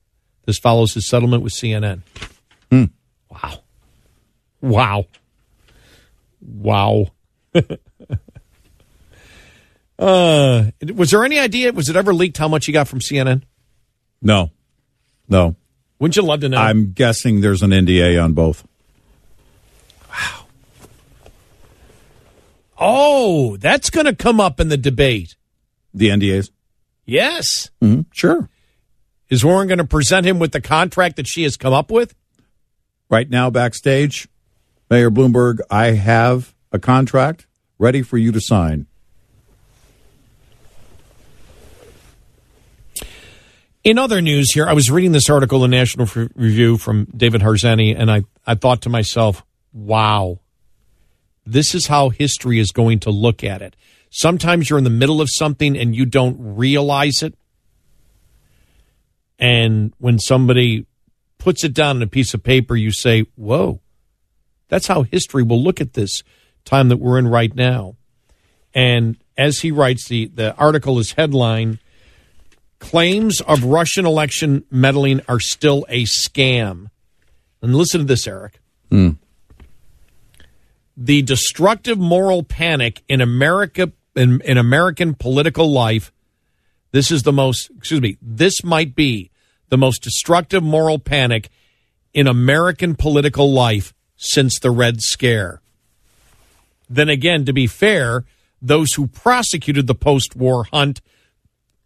This 0.46 0.59
follows 0.59 0.94
his 0.94 1.07
settlement 1.07 1.42
with 1.42 1.53
CNN. 1.53 2.01
Wow. 3.33 3.62
Wow. 4.61 5.07
Wow. 6.40 7.07
uh, 9.99 10.71
was 10.95 11.11
there 11.11 11.25
any 11.25 11.38
idea? 11.38 11.73
Was 11.73 11.88
it 11.88 11.97
ever 11.97 12.12
leaked 12.12 12.37
how 12.37 12.49
much 12.49 12.66
he 12.66 12.73
got 12.73 12.88
from 12.88 13.01
CNN? 13.01 13.42
No, 14.21 14.51
no. 15.29 15.57
Wouldn't 15.99 16.16
you 16.16 16.23
love 16.23 16.40
to 16.40 16.49
know? 16.49 16.59
I'm 16.59 16.92
guessing 16.92 17.40
there's 17.40 17.62
an 17.62 17.71
NDA 17.71 18.23
on 18.23 18.33
both. 18.35 18.66
Wow. 20.11 20.47
Oh, 22.79 23.57
that's 23.57 23.90
going 23.90 24.07
to 24.07 24.14
come 24.14 24.40
up 24.40 24.61
in 24.61 24.68
the 24.68 24.77
debate. 24.77 25.37
The 25.95 26.09
NDAs. 26.09 26.51
Yes. 27.05 27.71
Mm-hmm. 27.81 28.03
Sure. 28.12 28.49
Is 29.29 29.45
Warren 29.45 29.68
going 29.68 29.79
to 29.79 29.85
present 29.85 30.27
him 30.27 30.38
with 30.38 30.53
the 30.53 30.61
contract 30.61 31.16
that 31.16 31.27
she 31.27 31.45
has 31.45 31.57
come 31.57 31.73
up 31.73 31.90
with? 31.90 32.14
Right 33.12 33.29
now, 33.29 33.51
backstage, 33.51 34.27
Mayor 34.88 35.11
Bloomberg, 35.11 35.59
I 35.70 35.88
have 35.88 36.55
a 36.72 36.79
contract 36.79 37.46
ready 37.79 38.01
for 38.01 38.16
you 38.16 38.33
to 38.33 38.40
sign. 38.40 38.87
In 43.85 43.98
other 43.98 44.22
news 44.22 44.53
here, 44.53 44.66
I 44.66 44.72
was 44.72 44.90
reading 44.90 45.12
this 45.12 45.29
article 45.29 45.62
in 45.62 45.70
National 45.70 46.09
Review 46.35 46.79
from 46.79 47.07
David 47.14 47.42
Harsanyi, 47.42 47.94
and 47.94 48.11
I, 48.11 48.22
I 48.46 48.55
thought 48.55 48.81
to 48.83 48.88
myself, 48.88 49.44
wow, 49.75 50.38
this 51.44 51.75
is 51.75 51.88
how 51.88 52.09
history 52.09 52.59
is 52.59 52.72
going 52.72 53.01
to 53.01 53.11
look 53.11 53.44
at 53.44 53.61
it. 53.61 53.77
Sometimes 54.09 54.70
you're 54.70 54.79
in 54.79 54.85
the 54.85 54.90
middle 54.90 55.20
of 55.20 55.29
something 55.31 55.77
and 55.77 55.94
you 55.94 56.07
don't 56.07 56.37
realize 56.38 57.22
it. 57.22 57.35
And 59.38 59.92
when 59.98 60.18
somebody 60.18 60.87
puts 61.43 61.65
it 61.65 61.75
down 61.75 61.97
on 61.97 62.03
a 62.03 62.07
piece 62.07 62.35
of 62.35 62.43
paper, 62.43 62.77
you 62.77 62.93
say, 62.93 63.27
whoa, 63.35 63.81
that's 64.69 64.87
how 64.87 65.03
history 65.03 65.43
will 65.43 65.63
look 65.63 65.81
at 65.81 65.95
this 65.95 66.23
time 66.65 66.89
that 66.89 66.99
we're 66.99 67.19
in 67.19 67.27
right 67.27 67.55
now. 67.55 67.97
And 68.75 69.17
as 69.37 69.59
he 69.59 69.71
writes, 69.71 70.09
the, 70.09 70.27
the 70.27 70.55
article 70.55 70.99
is 70.99 71.13
headline 71.13 71.79
Claims 72.83 73.41
of 73.43 73.63
Russian 73.63 74.07
election 74.07 74.65
meddling 74.69 75.21
are 75.29 75.39
still 75.39 75.87
a 75.89 76.03
scam. 76.03 76.91
And 77.63 77.77
listen 77.77 78.01
to 78.01 78.05
this, 78.05 78.27
Eric. 78.27 78.59
Hmm. 78.91 79.11
The 80.97 81.23
destructive 81.23 81.97
moral 81.97 82.43
panic 82.43 83.05
in 83.09 83.21
America 83.21 83.93
in, 84.17 84.41
in 84.41 84.59
American 84.59 85.15
political 85.15 85.71
life. 85.71 86.11
This 86.91 87.13
is 87.13 87.23
the 87.23 87.33
most 87.33 87.71
excuse 87.71 88.01
me, 88.01 88.19
this 88.21 88.65
might 88.65 88.97
be 88.97 89.31
the 89.73 89.79
most 89.79 90.03
destructive 90.03 90.63
moral 90.63 90.99
panic 90.99 91.49
in 92.13 92.27
American 92.27 92.95
political 92.95 93.51
life 93.51 93.95
since 94.19 94.59
the 94.59 94.71
Red 94.71 95.01
Scare. 95.01 95.63
Then 96.91 97.09
again, 97.09 97.47
to 97.47 97.55
be 97.55 97.67
fair, 97.67 98.27
those 98.61 98.93
who 98.93 99.07
prosecuted 99.07 99.87
the 99.87 99.95
post 99.95 100.37
war 100.37 100.65
hunt 100.65 101.01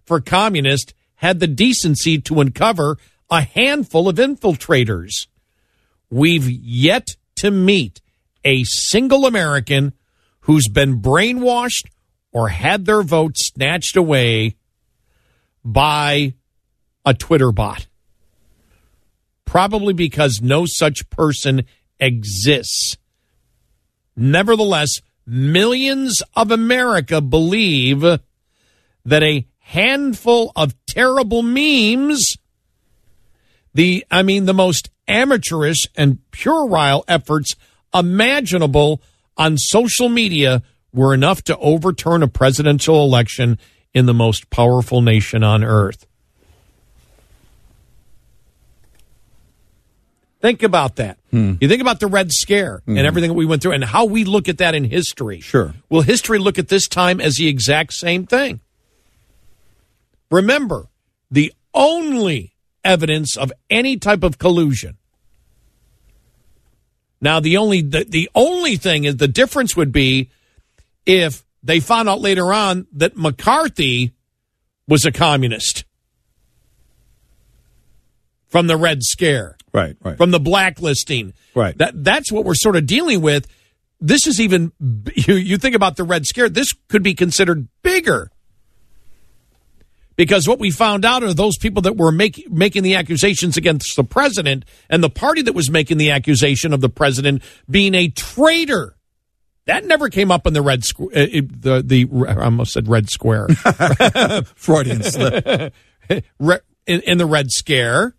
for 0.05 0.20
communists 0.20 0.94
had 1.14 1.38
the 1.38 1.46
decency 1.46 2.20
to 2.22 2.40
uncover 2.40 2.99
a 3.31 3.42
handful 3.42 4.09
of 4.09 4.16
infiltrators. 4.16 5.29
We've 6.11 6.51
yet 6.51 7.07
to 7.37 7.53
meet 7.53 8.01
a 8.44 8.64
single 8.64 9.27
American 9.27 9.92
who's 10.40 10.66
been 10.66 11.01
brainwashed 11.01 11.87
or 12.33 12.49
had 12.49 12.85
their 12.85 13.03
vote 13.03 13.37
snatched 13.37 13.96
away 13.96 14.57
by 15.64 16.35
a 17.07 17.14
Twitter 17.14 17.53
bot. 17.53 17.87
Probably 19.47 19.95
because 19.95 20.40
no 20.42 20.66
such 20.66 21.09
person 21.09 21.64
exists. 21.99 22.99
Nevertheless, 24.16 24.90
millions 25.25 26.21
of 26.35 26.51
America 26.51 27.21
believe 27.21 28.03
that 28.03 29.23
a 29.23 29.47
handful 29.59 30.53
of 30.57 30.75
terrible 30.87 31.42
memes, 31.42 32.37
the 33.73 34.05
I 34.11 34.23
mean 34.23 34.47
the 34.47 34.55
most 34.55 34.90
amateurish 35.07 35.87
and 35.97 36.19
puerile 36.33 37.05
efforts 37.07 37.55
imaginable 37.95 39.01
on 39.37 39.59
social 39.59 40.09
media 40.09 40.62
were 40.92 41.14
enough 41.14 41.42
to 41.45 41.57
overturn 41.59 42.23
a 42.23 42.29
presidential 42.29 43.05
election 43.05 43.59
in 43.95 44.07
the 44.07 44.14
most 44.14 44.51
powerful 44.51 45.03
nation 45.03 45.45
on 45.45 45.62
earth. 45.62 46.07
Think 50.46 50.62
about 50.62 50.94
that. 50.96 51.18
Hmm. 51.32 51.54
You 51.61 51.66
think 51.66 51.80
about 51.80 51.98
the 51.98 52.06
Red 52.06 52.30
Scare 52.30 52.80
and 52.87 52.96
hmm. 52.96 53.04
everything 53.04 53.30
that 53.30 53.35
we 53.35 53.46
went 53.46 53.62
through 53.62 53.72
and 53.72 53.82
how 53.82 54.04
we 54.04 54.22
look 54.22 54.48
at 54.48 54.59
that 54.59 54.76
in 54.76 54.85
history. 54.85 55.40
Sure. 55.40 55.74
Will 55.88 56.02
history 56.02 56.38
look 56.38 56.56
at 56.56 56.68
this 56.68 56.87
time 56.87 57.20
as 57.20 57.35
the 57.35 57.48
exact 57.48 57.94
same 57.94 58.26
thing? 58.26 58.61
Remember, 60.30 60.87
the 61.32 61.52
only 61.74 62.54
evidence 62.85 63.37
of 63.37 63.52
any 63.68 63.96
type 63.96 64.22
of 64.22 64.38
collusion. 64.38 64.98
Now, 67.20 67.40
the 67.40 67.56
only 67.56 67.82
the, 67.82 68.04
the 68.09 68.30
only 68.32 68.76
thing 68.76 69.02
is 69.02 69.16
the 69.16 69.26
difference 69.26 69.76
would 69.76 69.90
be 69.90 70.30
if 71.06 71.42
they 71.64 71.80
found 71.80 72.09
out 72.09 72.20
later 72.20 72.52
on 72.52 72.87
that 72.92 73.16
McCarthy 73.16 74.12
was 74.87 75.04
a 75.04 75.11
communist 75.11 75.85
from 78.46 78.68
the 78.68 78.76
Red 78.76 79.02
Scare 79.02 79.56
Right, 79.76 79.96
right. 80.02 80.16
from 80.16 80.30
the 80.30 80.40
blacklisting. 80.40 81.34
Right. 81.54 81.76
That 81.76 82.02
that's 82.02 82.32
what 82.32 82.44
we're 82.44 82.54
sort 82.54 82.76
of 82.76 82.86
dealing 82.86 83.20
with. 83.20 83.46
This 84.00 84.26
is 84.26 84.40
even 84.40 84.72
you, 85.14 85.34
you 85.34 85.58
think 85.58 85.74
about 85.74 85.96
the 85.96 86.04
Red 86.04 86.24
Scare. 86.24 86.48
This 86.48 86.72
could 86.88 87.02
be 87.02 87.14
considered 87.14 87.68
bigger 87.82 88.30
because 90.16 90.48
what 90.48 90.58
we 90.58 90.70
found 90.70 91.04
out 91.04 91.22
are 91.22 91.34
those 91.34 91.58
people 91.58 91.82
that 91.82 91.96
were 91.96 92.10
make, 92.10 92.50
making 92.50 92.82
the 92.82 92.94
accusations 92.94 93.56
against 93.56 93.94
the 93.96 94.04
president 94.04 94.64
and 94.88 95.02
the 95.02 95.10
party 95.10 95.42
that 95.42 95.54
was 95.54 95.70
making 95.70 95.98
the 95.98 96.10
accusation 96.10 96.72
of 96.72 96.80
the 96.80 96.88
president 96.88 97.42
being 97.70 97.94
a 97.94 98.08
traitor. 98.08 98.96
That 99.66 99.84
never 99.84 100.08
came 100.08 100.30
up 100.30 100.46
in 100.46 100.54
the 100.54 100.62
red 100.62 100.82
squ- 100.82 101.08
uh, 101.08 101.46
the 101.50 101.82
the 101.84 102.08
I 102.28 102.44
almost 102.44 102.72
said 102.72 102.88
red 102.88 103.10
square 103.10 103.48
Freudian 104.54 105.02
slip. 105.02 105.74
Re- 106.38 106.60
in, 106.86 107.00
in 107.00 107.18
the 107.18 107.26
red 107.26 107.50
scare. 107.50 108.14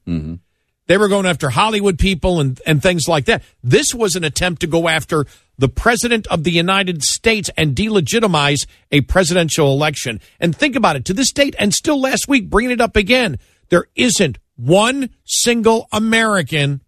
They 0.87 0.97
were 0.97 1.09
going 1.09 1.25
after 1.25 1.49
Hollywood 1.49 1.99
people 1.99 2.39
and, 2.39 2.59
and 2.65 2.81
things 2.81 3.07
like 3.07 3.25
that. 3.25 3.43
This 3.63 3.93
was 3.93 4.15
an 4.15 4.23
attempt 4.23 4.61
to 4.61 4.67
go 4.67 4.87
after 4.87 5.25
the 5.57 5.67
president 5.67 6.27
of 6.27 6.43
the 6.43 6.51
United 6.51 7.03
States 7.03 7.49
and 7.57 7.75
delegitimize 7.75 8.65
a 8.91 9.01
presidential 9.01 9.71
election. 9.71 10.21
And 10.39 10.55
think 10.55 10.75
about 10.75 10.95
it 10.95 11.05
to 11.05 11.13
this 11.13 11.31
date, 11.31 11.55
and 11.59 11.73
still 11.73 11.99
last 11.99 12.27
week, 12.27 12.49
bringing 12.49 12.71
it 12.71 12.81
up 12.81 12.95
again, 12.95 13.37
there 13.69 13.87
isn't 13.95 14.37
one 14.55 15.09
single 15.25 15.87
American 15.91 16.81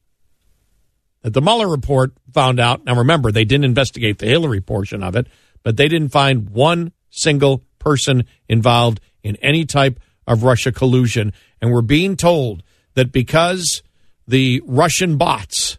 that 1.21 1.33
the 1.33 1.41
Mueller 1.41 1.67
report 1.67 2.13
found 2.33 2.59
out. 2.59 2.85
Now, 2.85 2.95
remember, 2.95 3.31
they 3.31 3.45
didn't 3.45 3.65
investigate 3.65 4.19
the 4.19 4.27
Hillary 4.27 4.61
portion 4.61 5.03
of 5.03 5.15
it, 5.15 5.27
but 5.63 5.75
they 5.75 5.87
didn't 5.87 6.09
find 6.09 6.49
one 6.49 6.93
single 7.09 7.63
person 7.79 8.25
involved 8.47 9.01
in 9.23 9.35
any 9.37 9.65
type 9.65 9.99
of 10.25 10.43
Russia 10.43 10.71
collusion. 10.71 11.33
And 11.61 11.71
we're 11.71 11.81
being 11.81 12.15
told 12.15 12.63
that 12.93 13.11
because 13.11 13.81
the 14.29 14.61
Russian 14.65 15.17
bots 15.17 15.77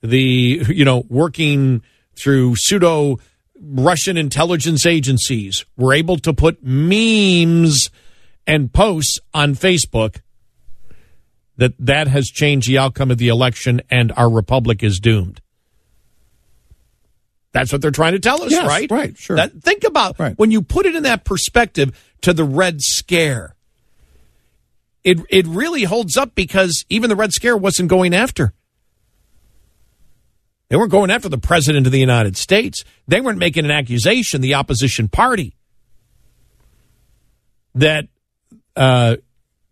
the 0.00 0.62
you 0.68 0.84
know 0.84 1.04
working 1.08 1.82
through 2.14 2.54
pseudo 2.56 3.18
Russian 3.60 4.16
intelligence 4.16 4.86
agencies 4.86 5.64
were 5.76 5.92
able 5.92 6.16
to 6.18 6.32
put 6.32 6.62
memes 6.62 7.90
and 8.46 8.72
posts 8.72 9.18
on 9.34 9.54
Facebook 9.54 10.20
that 11.56 11.72
that 11.80 12.06
has 12.06 12.26
changed 12.26 12.68
the 12.68 12.78
outcome 12.78 13.10
of 13.10 13.18
the 13.18 13.28
election 13.28 13.80
and 13.90 14.12
our 14.16 14.30
republic 14.30 14.82
is 14.84 15.00
doomed. 15.00 15.40
That's 17.52 17.72
what 17.72 17.80
they're 17.80 17.90
trying 17.90 18.12
to 18.12 18.18
tell 18.20 18.42
us, 18.42 18.50
Yes, 18.52 18.68
right? 18.68 18.90
right, 18.90 19.16
sure. 19.16 19.36
That, 19.36 19.62
think 19.62 19.82
about 19.84 20.18
Right. 20.18 20.38
when 20.38 20.50
you 20.50 20.60
put 20.60 20.84
it 20.84 20.94
in 20.94 21.04
that 21.04 21.24
perspective 21.24 21.98
to 22.20 22.34
the 22.34 22.44
Red 22.44 22.82
Scare. 22.82 23.55
It 25.06 25.20
it 25.30 25.46
really 25.46 25.84
holds 25.84 26.16
up 26.16 26.34
because 26.34 26.84
even 26.90 27.08
the 27.10 27.14
Red 27.14 27.32
Scare 27.32 27.56
wasn't 27.56 27.88
going 27.88 28.12
after. 28.12 28.52
They 30.68 30.74
weren't 30.74 30.90
going 30.90 31.12
after 31.12 31.28
the 31.28 31.38
president 31.38 31.86
of 31.86 31.92
the 31.92 32.00
United 32.00 32.36
States. 32.36 32.82
They 33.06 33.20
weren't 33.20 33.38
making 33.38 33.64
an 33.64 33.70
accusation, 33.70 34.40
the 34.40 34.54
opposition 34.54 35.06
party, 35.06 35.54
that 37.76 38.08
uh, 38.74 39.18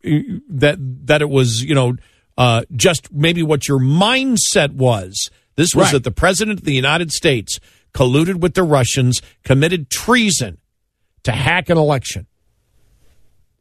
that 0.05 0.77
that 1.07 1.21
it 1.21 1.29
was, 1.29 1.65
you 1.65 1.75
know, 1.75 1.97
uh, 2.39 2.63
just 2.77 3.13
maybe 3.13 3.43
what 3.43 3.67
your 3.67 3.81
mindset 3.81 4.75
was. 4.75 5.31
This 5.57 5.75
was 5.75 5.87
Right. 5.87 5.93
that 5.95 6.05
the 6.05 6.13
president 6.13 6.61
of 6.61 6.65
the 6.65 6.75
United 6.75 7.11
States 7.11 7.59
colluded 7.93 8.37
with 8.37 8.55
the 8.55 8.63
Russians, 8.63 9.21
committed 9.43 9.91
treason 9.91 10.59
to 11.25 11.33
hack 11.33 11.69
an 11.71 11.77
election. 11.77 12.29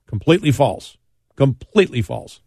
Completely 0.05 0.51
false. 0.51 0.97
Completely 1.35 2.01
false. 2.01 2.39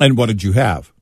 And 0.00 0.16
what 0.16 0.26
did 0.26 0.42
you 0.42 0.52
have? 0.52 0.92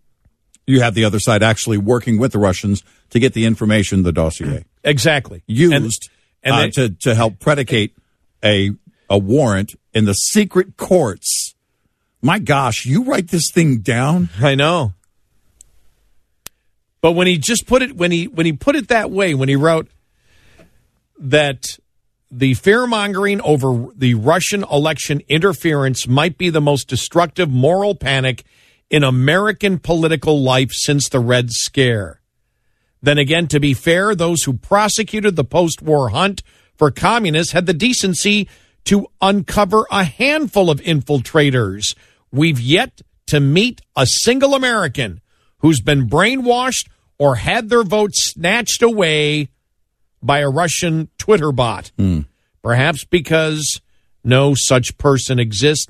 You 0.66 0.80
had 0.80 0.94
the 0.94 1.04
other 1.04 1.20
side 1.20 1.42
actually 1.42 1.78
working 1.78 2.18
with 2.18 2.32
the 2.32 2.38
Russians 2.38 2.82
to 3.10 3.18
get 3.20 3.34
the 3.34 3.44
information, 3.44 4.02
the 4.02 4.12
dossier 4.12 4.64
Exactly. 4.84 5.42
used 5.46 5.74
And- 5.74 5.92
and 6.42 6.54
uh, 6.54 6.58
they- 6.62 6.70
to 6.70 6.90
to 7.02 7.14
help 7.14 7.38
predicate 7.40 7.94
a 8.44 8.70
a 9.10 9.18
warrant 9.18 9.74
in 9.92 10.04
the 10.04 10.14
secret 10.14 10.76
courts. 10.76 11.54
My 12.22 12.38
gosh, 12.38 12.84
you 12.86 13.04
write 13.04 13.28
this 13.28 13.50
thing 13.52 13.78
down? 13.78 14.28
I 14.40 14.54
know. 14.54 14.92
But 17.00 17.12
when 17.12 17.26
he 17.26 17.38
just 17.38 17.66
put 17.66 17.82
it 17.82 17.96
when 17.96 18.10
he 18.12 18.26
when 18.28 18.46
he 18.46 18.52
put 18.52 18.74
it 18.76 18.88
that 18.88 19.10
way, 19.10 19.34
when 19.34 19.48
he 19.48 19.56
wrote 19.56 19.88
that 21.18 21.78
the 22.36 22.52
fear 22.52 22.86
mongering 22.86 23.40
over 23.40 23.86
the 23.96 24.12
Russian 24.12 24.62
election 24.64 25.22
interference 25.26 26.06
might 26.06 26.36
be 26.36 26.50
the 26.50 26.60
most 26.60 26.86
destructive 26.86 27.48
moral 27.48 27.94
panic 27.94 28.44
in 28.90 29.02
American 29.02 29.78
political 29.78 30.42
life 30.42 30.70
since 30.70 31.08
the 31.08 31.18
Red 31.18 31.50
Scare. 31.50 32.20
Then 33.00 33.16
again, 33.16 33.46
to 33.48 33.58
be 33.58 33.72
fair, 33.72 34.14
those 34.14 34.42
who 34.42 34.52
prosecuted 34.52 35.34
the 35.34 35.44
post 35.44 35.80
war 35.80 36.10
hunt 36.10 36.42
for 36.76 36.90
communists 36.90 37.54
had 37.54 37.64
the 37.64 37.72
decency 37.72 38.48
to 38.84 39.06
uncover 39.22 39.86
a 39.90 40.04
handful 40.04 40.68
of 40.70 40.82
infiltrators. 40.82 41.96
We've 42.30 42.60
yet 42.60 43.00
to 43.28 43.40
meet 43.40 43.80
a 43.96 44.06
single 44.06 44.54
American 44.54 45.22
who's 45.60 45.80
been 45.80 46.06
brainwashed 46.06 46.88
or 47.18 47.36
had 47.36 47.70
their 47.70 47.82
vote 47.82 48.10
snatched 48.12 48.82
away 48.82 49.48
by 50.26 50.40
a 50.40 50.48
Russian 50.48 51.08
Twitter 51.18 51.52
bot. 51.52 51.92
Hmm. 51.96 52.20
Perhaps 52.62 53.04
because 53.04 53.80
no 54.24 54.54
such 54.56 54.98
person 54.98 55.38
exists. 55.38 55.86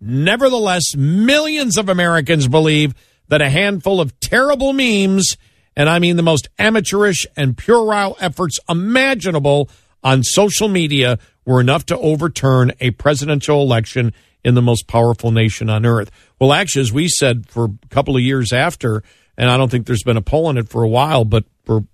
Nevertheless, 0.00 0.96
millions 0.96 1.76
of 1.76 1.88
Americans 1.88 2.48
believe 2.48 2.94
that 3.28 3.42
a 3.42 3.50
handful 3.50 4.00
of 4.00 4.18
terrible 4.20 4.72
memes, 4.72 5.36
and 5.76 5.88
I 5.88 5.98
mean 5.98 6.16
the 6.16 6.22
most 6.22 6.48
amateurish 6.58 7.26
and 7.36 7.56
puerile 7.56 8.16
efforts 8.20 8.58
imaginable 8.68 9.68
on 10.02 10.22
social 10.22 10.68
media, 10.68 11.18
were 11.44 11.60
enough 11.60 11.86
to 11.86 11.98
overturn 11.98 12.72
a 12.80 12.90
presidential 12.92 13.62
election 13.62 14.12
in 14.44 14.54
the 14.54 14.62
most 14.62 14.86
powerful 14.86 15.30
nation 15.30 15.70
on 15.70 15.86
earth. 15.86 16.10
Well, 16.40 16.52
actually, 16.52 16.82
as 16.82 16.92
we 16.92 17.08
said 17.08 17.48
for 17.48 17.66
a 17.66 17.88
couple 17.88 18.16
of 18.16 18.22
years 18.22 18.52
after, 18.52 19.02
and 19.36 19.50
I 19.50 19.56
don't 19.56 19.70
think 19.70 19.86
there's 19.86 20.02
been 20.02 20.16
a 20.16 20.22
poll 20.22 20.46
on 20.46 20.58
it 20.58 20.68
for 20.68 20.82
a 20.82 20.88
while, 20.88 21.24
but 21.24 21.44
for 21.64 21.84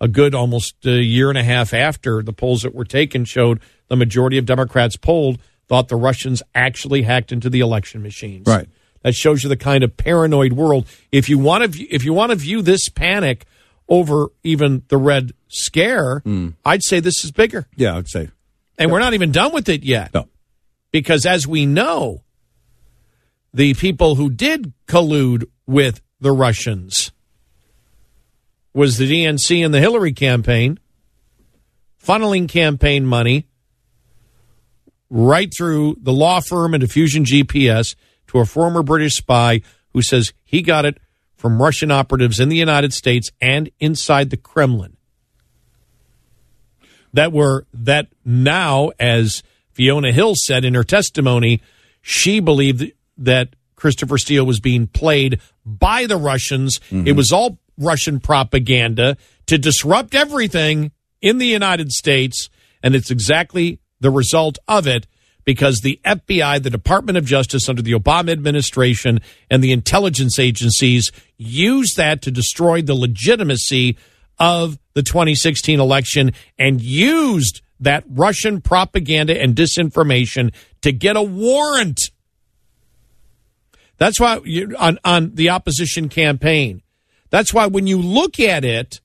a 0.00 0.08
good 0.08 0.34
almost 0.34 0.74
a 0.86 1.00
year 1.02 1.28
and 1.28 1.36
a 1.38 1.42
half 1.42 1.74
after 1.74 2.22
the 2.22 2.32
polls 2.32 2.62
that 2.62 2.74
were 2.74 2.84
taken 2.84 3.24
showed 3.24 3.60
the 3.88 3.96
majority 3.96 4.38
of 4.38 4.46
Democrats 4.46 4.96
polled 4.96 5.38
thought 5.68 5.88
the 5.88 5.96
Russians 5.96 6.42
actually 6.54 7.02
hacked 7.02 7.30
into 7.32 7.48
the 7.50 7.60
election 7.60 8.02
machines. 8.02 8.46
Right. 8.46 8.68
That 9.02 9.14
shows 9.14 9.42
you 9.42 9.48
the 9.48 9.56
kind 9.56 9.84
of 9.84 9.96
paranoid 9.96 10.52
world. 10.54 10.86
If 11.12 11.28
you 11.28 11.38
want 11.38 11.62
to, 11.62 11.68
view, 11.68 11.86
if 11.90 12.04
you 12.04 12.12
want 12.12 12.30
to 12.30 12.36
view 12.36 12.60
this 12.62 12.88
panic 12.88 13.46
over 13.88 14.28
even 14.42 14.82
the 14.88 14.96
Red 14.96 15.32
Scare, 15.48 16.20
hmm. 16.20 16.50
I'd 16.64 16.82
say 16.82 17.00
this 17.00 17.24
is 17.24 17.30
bigger, 17.30 17.66
Yeah, 17.76 17.96
I'd 17.96 18.08
say. 18.08 18.30
and 18.78 18.90
we're 18.92 18.98
not 19.00 19.14
even 19.14 19.32
done 19.32 19.52
with 19.52 19.68
it 19.68 19.82
yet 19.84 20.12
No. 20.14 20.28
because 20.92 21.24
as 21.26 21.46
we 21.46 21.66
know, 21.66 22.22
the 23.52 23.74
people 23.74 24.14
who 24.14 24.30
did 24.30 24.72
collude 24.86 25.44
with 25.66 26.00
the 26.20 26.32
Russians 26.32 27.10
was 28.72 28.98
the 28.98 29.10
DNC 29.10 29.64
and 29.64 29.74
the 29.74 29.80
Hillary 29.80 30.12
campaign, 30.12 30.78
funneling 32.02 32.48
campaign 32.48 33.04
money 33.04 33.46
right 35.10 35.52
through 35.52 35.96
the 36.00 36.12
law 36.12 36.40
firm 36.40 36.72
and 36.72 36.80
Diffusion 36.80 37.24
GPS 37.24 37.96
to 38.28 38.38
a 38.38 38.46
former 38.46 38.82
British 38.82 39.16
spy 39.16 39.60
who 39.92 40.02
says 40.02 40.32
he 40.44 40.62
got 40.62 40.84
it 40.84 40.98
from 41.34 41.60
Russian 41.60 41.90
operatives 41.90 42.38
in 42.38 42.48
the 42.48 42.56
United 42.56 42.92
States 42.92 43.30
and 43.40 43.70
inside 43.80 44.30
the 44.30 44.36
Kremlin. 44.36 44.96
That 47.12 47.32
were 47.32 47.66
that 47.74 48.06
now, 48.24 48.92
as 49.00 49.42
Fiona 49.72 50.12
Hill 50.12 50.34
said 50.36 50.64
in 50.64 50.74
her 50.74 50.84
testimony, 50.84 51.60
she 52.02 52.38
believed 52.38 52.92
that 53.18 53.56
Christopher 53.74 54.16
Steele 54.18 54.46
was 54.46 54.60
being 54.60 54.86
played 54.86 55.40
by 55.64 56.06
the 56.06 56.16
Russians. 56.16 56.78
It 56.90 56.94
mm-hmm. 56.94 57.16
was 57.16 57.32
all 57.32 57.58
Russian 57.80 58.20
propaganda 58.20 59.16
to 59.46 59.58
disrupt 59.58 60.14
everything 60.14 60.92
in 61.20 61.38
the 61.38 61.46
United 61.46 61.90
States, 61.90 62.48
and 62.82 62.94
it's 62.94 63.10
exactly 63.10 63.80
the 64.00 64.10
result 64.10 64.58
of 64.68 64.86
it 64.86 65.06
because 65.44 65.80
the 65.80 66.00
FBI, 66.04 66.62
the 66.62 66.70
Department 66.70 67.18
of 67.18 67.24
Justice 67.24 67.68
under 67.68 67.82
the 67.82 67.92
Obama 67.92 68.30
administration, 68.30 69.20
and 69.50 69.64
the 69.64 69.72
intelligence 69.72 70.38
agencies 70.38 71.10
used 71.36 71.96
that 71.96 72.22
to 72.22 72.30
destroy 72.30 72.82
the 72.82 72.94
legitimacy 72.94 73.96
of 74.38 74.78
the 74.94 75.02
2016 75.02 75.80
election 75.80 76.32
and 76.58 76.80
used 76.80 77.62
that 77.80 78.04
Russian 78.08 78.60
propaganda 78.60 79.40
and 79.40 79.56
disinformation 79.56 80.52
to 80.82 80.92
get 80.92 81.16
a 81.16 81.22
warrant. 81.22 82.00
That's 83.96 84.20
why 84.20 84.40
you, 84.44 84.74
on 84.78 84.98
on 85.04 85.34
the 85.34 85.50
opposition 85.50 86.08
campaign. 86.08 86.82
That's 87.30 87.54
why 87.54 87.66
when 87.66 87.86
you 87.86 87.98
look 87.98 88.38
at 88.38 88.64
it 88.64 89.00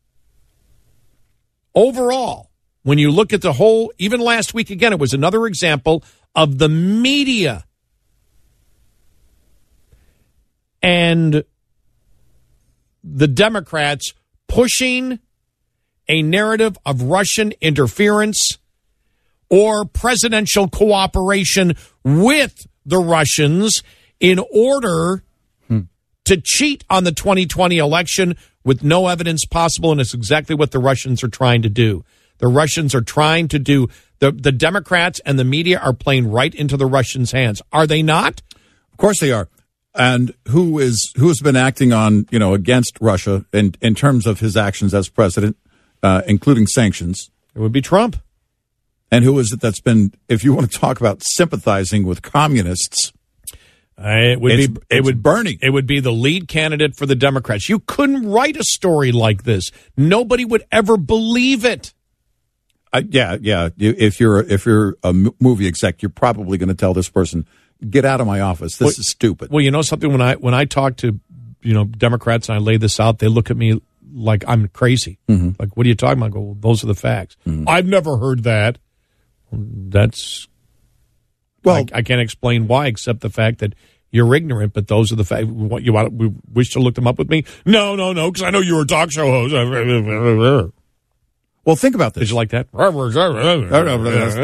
overall, 1.74 2.50
when 2.84 2.98
you 2.98 3.12
look 3.12 3.34
at 3.34 3.42
the 3.42 3.54
whole, 3.54 3.92
even 3.98 4.20
last 4.20 4.54
week 4.54 4.70
again, 4.70 4.94
it 4.94 5.00
was 5.00 5.14
another 5.14 5.46
example 5.46 6.04
of 6.36 6.58
the 6.58 6.70
media. 6.70 7.66
And 10.82 11.44
the 13.04 13.28
Democrats 13.28 14.14
pushing 14.48 15.20
a 16.08 16.22
narrative 16.22 16.78
of 16.86 17.02
Russian 17.04 17.54
interference 17.62 18.58
or 19.50 19.86
presidential 19.86 20.68
cooperation 20.68 21.74
with 22.04 22.68
the 22.86 23.00
Russians 23.00 23.82
in 24.20 24.40
order 24.52 25.24
to 26.26 26.38
cheat 26.42 26.84
on 26.90 27.04
the 27.04 27.12
2020 27.12 27.78
election 27.78 28.36
with 28.64 28.84
no 28.84 29.08
evidence 29.08 29.46
possible. 29.46 29.92
And 29.92 30.02
it's 30.02 30.14
exactly 30.14 30.56
what 30.56 30.72
the 30.72 30.80
Russians 30.80 31.24
are 31.24 31.30
trying 31.30 31.62
to 31.62 31.70
do. 31.70 32.04
The 32.40 32.48
Russians 32.48 32.94
are 32.94 33.02
trying 33.02 33.48
to 33.50 33.60
do, 33.60 33.88
the, 34.20 34.32
the 34.32 34.52
Democrats 34.52 35.22
and 35.26 35.40
the 35.40 35.46
media 35.46 35.80
are 35.80 35.94
playing 35.94 36.30
right 36.30 36.54
into 36.54 36.76
the 36.76 36.86
Russians' 36.86 37.32
hands. 37.32 37.62
Are 37.72 37.88
they 37.88 38.02
not? 38.02 38.42
Of 38.92 38.98
course 38.98 39.20
they 39.20 39.32
are. 39.32 39.48
And 39.94 40.34
who 40.50 40.78
is 40.80 41.14
who 41.16 41.30
has 41.30 41.40
been 41.40 41.56
acting 41.56 41.94
on 41.94 42.28
you 42.30 42.38
know 42.38 42.54
against 42.54 42.98
Russia 43.00 43.46
in 43.54 43.76
in 43.82 43.96
terms 43.96 44.28
of 44.28 44.42
his 44.42 44.58
actions 44.58 44.94
as 44.94 45.08
president, 45.08 45.56
uh, 46.04 46.22
including 46.28 46.68
sanctions? 46.68 47.32
It 47.56 47.60
would 47.60 47.72
be 47.72 47.82
Trump. 47.82 48.18
And 49.10 49.24
who 49.24 49.40
is 49.40 49.54
it 49.54 49.62
that's 49.62 49.80
been? 49.80 50.14
If 50.28 50.44
you 50.44 50.54
want 50.54 50.70
to 50.70 50.78
talk 50.78 51.00
about 51.00 51.24
sympathizing 51.24 52.06
with 52.06 52.22
communists, 52.22 53.14
Uh, 53.98 54.10
it 54.34 54.42
would 54.42 54.52
It's- 54.52 54.68
be 54.68 54.82
it 54.90 55.04
would 55.06 55.24
Bernie. 55.24 55.58
It 55.62 55.70
would 55.70 55.88
be 55.88 56.00
the 56.02 56.12
lead 56.12 56.48
candidate 56.50 56.96
for 56.98 57.06
the 57.06 57.16
Democrats. 57.16 57.70
You 57.70 57.80
couldn't 57.80 58.28
write 58.30 58.58
a 58.58 58.64
story 58.64 59.12
like 59.14 59.44
this. 59.44 59.72
Nobody 59.96 60.44
would 60.44 60.64
ever 60.72 60.98
believe 60.98 61.64
it. 61.64 61.94
uh, 62.92 63.02
yeah, 63.10 63.38
yeah. 63.42 63.70
If 63.78 64.20
you're 64.20 64.40
if 64.40 64.66
you're 64.66 64.96
a 65.04 65.14
movie 65.40 65.68
exec, 65.68 66.02
you're 66.02 66.10
probably 66.10 66.58
going 66.58 66.70
to 66.70 66.76
tell 66.76 66.94
this 66.94 67.10
person, 67.10 67.46
"Get 67.90 68.04
out 68.06 68.20
of 68.22 68.28
my 68.28 68.42
office. 68.42 68.78
This 68.78 69.00
is 69.00 69.10
stupid." 69.10 69.50
Well, 69.52 69.62
you 69.64 69.72
know 69.72 69.82
something 69.82 70.12
when 70.12 70.22
I 70.22 70.36
when 70.36 70.54
I 70.54 70.66
talk 70.66 70.98
to 70.98 71.20
you 71.62 71.74
know 71.74 71.86
Democrats 71.86 72.50
and 72.50 72.58
I 72.58 72.60
lay 72.60 72.76
this 72.78 73.00
out, 73.00 73.20
they 73.20 73.28
look 73.30 73.50
at 73.50 73.56
me 73.58 73.82
like 74.14 74.44
I'm 74.48 74.68
crazy. 74.70 75.20
Mm-hmm. 75.30 75.52
Like, 75.60 75.76
what 75.76 75.86
are 75.86 75.90
you 75.90 75.96
talking 75.96 76.18
about? 76.20 76.28
I 76.28 76.30
go, 76.30 76.40
well, 76.42 76.58
those 76.60 76.84
are 76.84 76.88
the 76.88 76.96
facts. 76.96 77.36
I've 77.68 77.86
never 77.88 78.18
heard 78.18 78.44
that. 78.44 78.78
That's 79.52 80.48
Well, 81.66 81.86
I, 81.94 82.00
I 82.00 82.02
can't 82.02 82.22
explain 82.22 82.68
why, 82.68 82.88
except 82.88 83.22
the 83.22 83.30
fact 83.30 83.60
that 83.60 83.74
you're 84.12 84.34
ignorant. 84.36 84.74
But 84.74 84.88
those 84.88 85.12
are 85.12 85.16
the 85.16 85.24
facts. 85.26 85.46
What 85.46 85.84
you 85.84 85.94
want? 85.94 86.14
We 86.14 86.32
wish 86.54 86.72
to 86.72 86.80
look 86.80 86.96
them 86.96 87.08
up 87.08 87.18
with 87.18 87.30
me? 87.30 87.44
No, 87.66 87.96
no, 87.96 88.14
no, 88.14 88.32
because 88.32 88.44
I 88.44 88.50
know 88.52 88.60
you 88.60 88.76
were 88.76 88.84
a 88.84 88.88
talk 88.88 89.12
show 89.12 89.28
host. 89.28 90.72
Well, 91.66 91.76
think 91.76 91.96
about 91.96 92.14
this. 92.14 92.22
Did 92.22 92.30
you 92.30 92.36
like 92.36 92.50
that? 92.52 92.68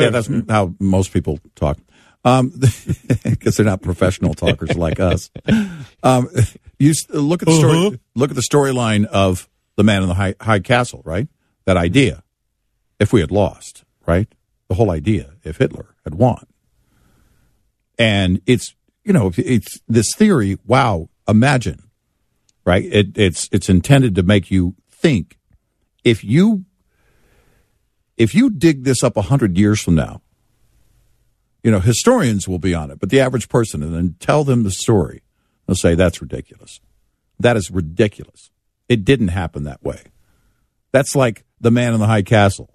Yeah, 0.01 0.09
that's 0.09 0.27
how 0.49 0.73
most 0.79 1.13
people 1.13 1.39
talk. 1.55 1.77
Um, 2.25 2.49
because 3.23 3.57
they're 3.57 3.65
not 3.65 3.83
professional 3.83 4.33
talkers 4.33 4.75
like 4.75 4.99
us. 4.99 5.29
Um, 6.01 6.29
you 6.79 6.93
look 7.09 7.43
at 7.43 7.47
the 7.47 7.53
story. 7.53 7.77
Uh-huh. 7.77 7.97
Look 8.15 8.31
at 8.31 8.35
the 8.35 8.41
storyline 8.41 9.05
of 9.05 9.47
the 9.75 9.83
man 9.83 10.01
in 10.01 10.07
the 10.07 10.15
high, 10.15 10.33
high 10.41 10.59
castle. 10.59 11.03
Right, 11.05 11.27
that 11.65 11.77
idea. 11.77 12.23
If 12.99 13.13
we 13.13 13.21
had 13.21 13.29
lost, 13.31 13.83
right, 14.07 14.27
the 14.67 14.73
whole 14.75 14.89
idea. 14.89 15.33
If 15.43 15.57
Hitler 15.57 15.95
had 16.03 16.15
won, 16.15 16.45
and 18.01 18.41
it's 18.47 18.73
you 19.03 19.13
know 19.13 19.31
it's 19.37 19.79
this 19.87 20.15
theory. 20.15 20.57
Wow, 20.65 21.09
imagine, 21.27 21.83
right? 22.65 22.83
It, 22.83 23.15
it's 23.15 23.47
it's 23.51 23.69
intended 23.69 24.15
to 24.15 24.23
make 24.23 24.49
you 24.49 24.75
think. 24.89 25.37
If 26.03 26.23
you 26.23 26.65
if 28.17 28.33
you 28.33 28.49
dig 28.49 28.85
this 28.85 29.03
up 29.03 29.17
a 29.17 29.23
hundred 29.23 29.55
years 29.55 29.79
from 29.79 29.93
now, 29.93 30.21
you 31.63 31.69
know, 31.69 31.79
historians 31.79 32.47
will 32.47 32.57
be 32.57 32.73
on 32.73 32.89
it, 32.89 32.99
but 32.99 33.11
the 33.11 33.19
average 33.19 33.49
person, 33.49 33.83
and 33.83 33.93
then 33.93 34.15
tell 34.19 34.43
them 34.43 34.63
the 34.63 34.71
story, 34.71 35.21
they'll 35.67 35.75
say, 35.75 35.93
that's 35.93 36.21
ridiculous. 36.21 36.79
That 37.39 37.55
is 37.55 37.69
ridiculous. 37.69 38.49
It 38.89 39.05
didn't 39.05 39.27
happen 39.29 39.63
that 39.63 39.83
way. 39.83 40.05
That's 40.91 41.15
like 41.15 41.45
the 41.59 41.71
man 41.71 41.93
in 41.93 41.99
the 41.99 42.07
high 42.07 42.23
castle. 42.23 42.73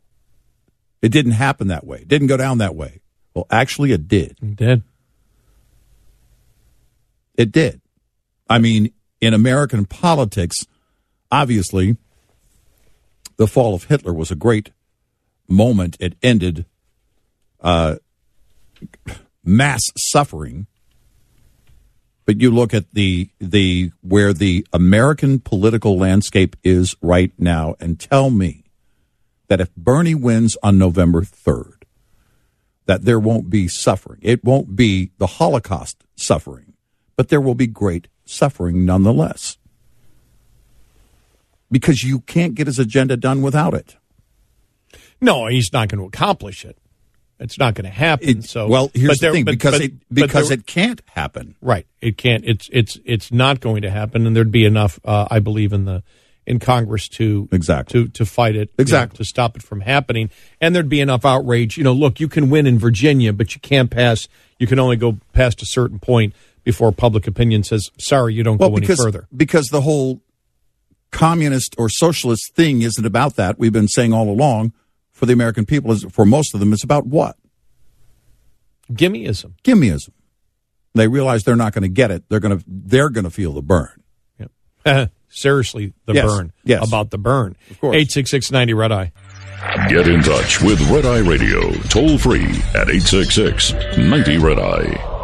It 1.03 1.11
didn't 1.11 1.33
happen 1.33 1.67
that 1.67 1.85
way. 1.85 1.99
It 1.99 2.09
didn't 2.09 2.29
go 2.29 2.37
down 2.37 2.59
that 2.59 2.77
way. 2.77 3.01
Well, 3.35 3.47
actually, 3.51 3.91
it 3.91 4.07
did. 4.07 4.37
Did 4.57 4.83
It 7.37 7.53
did. 7.53 7.81
I 8.49 8.59
mean, 8.59 8.93
in 9.21 9.35
American 9.35 9.85
politics, 9.85 10.57
obviously, 11.31 11.97
the 13.37 13.47
fall 13.47 13.75
of 13.75 13.85
Hitler 13.85 14.13
was 14.13 14.31
a 14.31 14.37
great 14.37 14.71
moment. 15.49 15.97
It 16.01 16.17
ended 16.23 16.67
uh, 17.61 17.97
mass 19.45 19.83
suffering. 19.97 20.67
But 22.25 22.41
you 22.41 22.51
look 22.51 22.75
at 22.75 22.93
the 22.93 23.31
the 23.39 23.93
where 24.01 24.33
the 24.33 24.67
American 24.73 25.39
political 25.39 25.97
landscape 25.97 26.57
is 26.65 26.97
right 27.01 27.33
now, 27.39 27.77
and 27.79 28.01
tell 28.01 28.31
me 28.31 28.65
that 29.47 29.61
if 29.61 29.75
Bernie 29.77 30.17
wins 30.17 30.57
on 30.61 30.77
November 30.77 31.23
third, 31.23 31.87
that 32.87 33.05
there 33.05 33.21
won't 33.21 33.49
be 33.49 33.69
suffering. 33.69 34.19
It 34.23 34.43
won't 34.45 34.75
be 34.75 35.13
the 35.19 35.27
Holocaust 35.27 36.03
suffering, 36.17 36.66
but 37.17 37.29
there 37.29 37.41
will 37.41 37.55
be 37.55 37.67
great 37.67 38.09
suffering 38.25 38.85
nonetheless. 38.85 39.57
Because 41.71 42.05
you 42.05 42.21
can't 42.21 42.55
get 42.55 42.67
his 42.69 42.79
agenda 42.79 43.17
done 43.17 43.43
without 43.43 43.75
it. 43.75 43.97
no, 45.21 45.47
he's 45.47 45.73
not 45.73 45.89
going 45.89 45.99
to 46.01 46.07
accomplish 46.07 46.65
it. 46.65 46.77
It's 47.39 47.59
not 47.59 47.75
going 47.75 47.85
to 47.85 47.91
happen. 47.91 48.29
It- 48.29 48.45
so, 48.45 48.67
well, 48.69 48.91
here's 48.95 49.19
but 49.19 49.21
the 49.21 49.33
thing: 49.33 49.45
but- 49.45 49.51
because 49.53 49.73
but- 49.75 49.83
it 49.83 49.93
because 50.13 50.51
it 50.51 50.67
can't 50.67 51.03
happen. 51.09 51.55
Right. 51.61 51.87
It 52.01 52.17
can't. 52.17 52.45
It's 52.47 52.71
it's 52.73 52.99
it's 53.05 53.31
not 53.33 53.61
going 53.61 53.83
to 53.83 53.91
happen, 53.91 54.27
and 54.27 54.35
there'd 54.37 54.51
be 54.53 54.65
enough, 54.65 54.99
uh, 55.05 55.27
I 55.31 55.41
believe, 55.41 55.73
in 55.73 55.85
the 55.85 56.03
in 56.47 56.61
Congress 56.61 57.09
to 57.09 57.49
Exactly. 57.53 58.05
to 58.05 58.09
to 58.11 58.25
fight 58.25 58.55
it, 58.55 58.69
you 58.71 58.75
know, 58.79 58.83
Exactly. 58.83 59.17
to 59.19 59.25
stop 59.25 59.57
it 59.57 59.63
from 59.63 59.81
happening. 59.81 60.31
And 60.61 60.75
there'd 60.75 60.89
be 60.89 61.01
enough 61.01 61.25
outrage. 61.27 61.77
You 61.77 61.85
know, 61.85 61.93
look, 61.93 62.21
you 62.21 62.29
can 62.29 62.49
win 62.49 62.67
in 62.67 62.79
Virginia, 62.79 63.33
but 63.35 63.55
you 63.55 63.61
can't 63.61 63.91
pass. 63.91 64.29
You 64.59 64.67
can 64.67 64.79
only 64.79 64.97
go 64.97 65.19
past 65.35 65.61
a 65.61 65.67
certain 65.67 65.99
point 65.99 66.33
before 66.67 66.93
public 66.93 67.27
opinion 67.27 67.63
says, 67.63 67.91
"Sorry, 67.99 68.35
you 68.35 68.43
don't 68.43 68.59
Well, 68.59 68.69
go 68.71 68.75
because 68.81 69.01
any 69.01 69.07
further." 69.07 69.29
because 69.35 69.69
the 69.69 69.81
whole 69.81 70.21
communist 71.13 71.75
or 71.79 71.89
socialist 71.89 72.53
thing 72.55 72.83
isn't 72.83 73.07
about 73.07 73.37
that. 73.37 73.59
We've 73.59 73.73
been 73.73 73.89
saying 73.89 74.13
all 74.13 74.29
along 74.29 74.73
for 75.13 75.25
the 75.25 75.33
American 75.33 75.65
people 75.65 75.93
is 75.93 76.05
for 76.11 76.27
most 76.27 76.53
of 76.53 76.61
them 76.61 76.73
it's 76.75 76.85
about 76.85 77.07
what 77.07 77.37
Gimmeism. 78.93 79.53
gimmeism. 79.65 80.11
They 80.95 81.09
realize 81.09 81.45
they're 81.45 81.57
not 81.57 81.73
going 81.73 81.83
to 81.83 81.89
get 81.89 82.11
it. 82.11 82.25
They're 82.29 82.41
going 82.41 82.59
to 82.59 82.65
they're 82.67 83.11
going 83.11 83.25
to 83.25 83.31
feel 83.31 83.53
the 83.53 83.63
burn. 83.63 84.03
Yep. 84.85 85.13
Seriously, 85.29 85.93
the 86.07 86.15
Yes. 86.15 86.25
burn. 86.27 86.53
Yes. 86.65 86.87
About 86.87 87.11
the 87.11 87.19
burn. 87.19 87.57
Of 87.71 87.81
course. 87.81 87.97
Eight 87.97 88.11
six 88.11 88.31
six 88.31 88.51
ninety 88.51 88.75
red 88.75 88.91
eye. 88.93 89.13
Get 89.89 90.07
in 90.09 90.23
touch 90.23 90.61
with 90.61 90.81
Red 90.91 91.07
Eye 91.07 91.19
Radio, 91.21 91.73
toll 91.89 92.19
free 92.19 92.45
at 92.75 92.91
866 92.91 93.73
90 93.97 94.37
Red 94.39 94.59
Eye. 94.59 95.16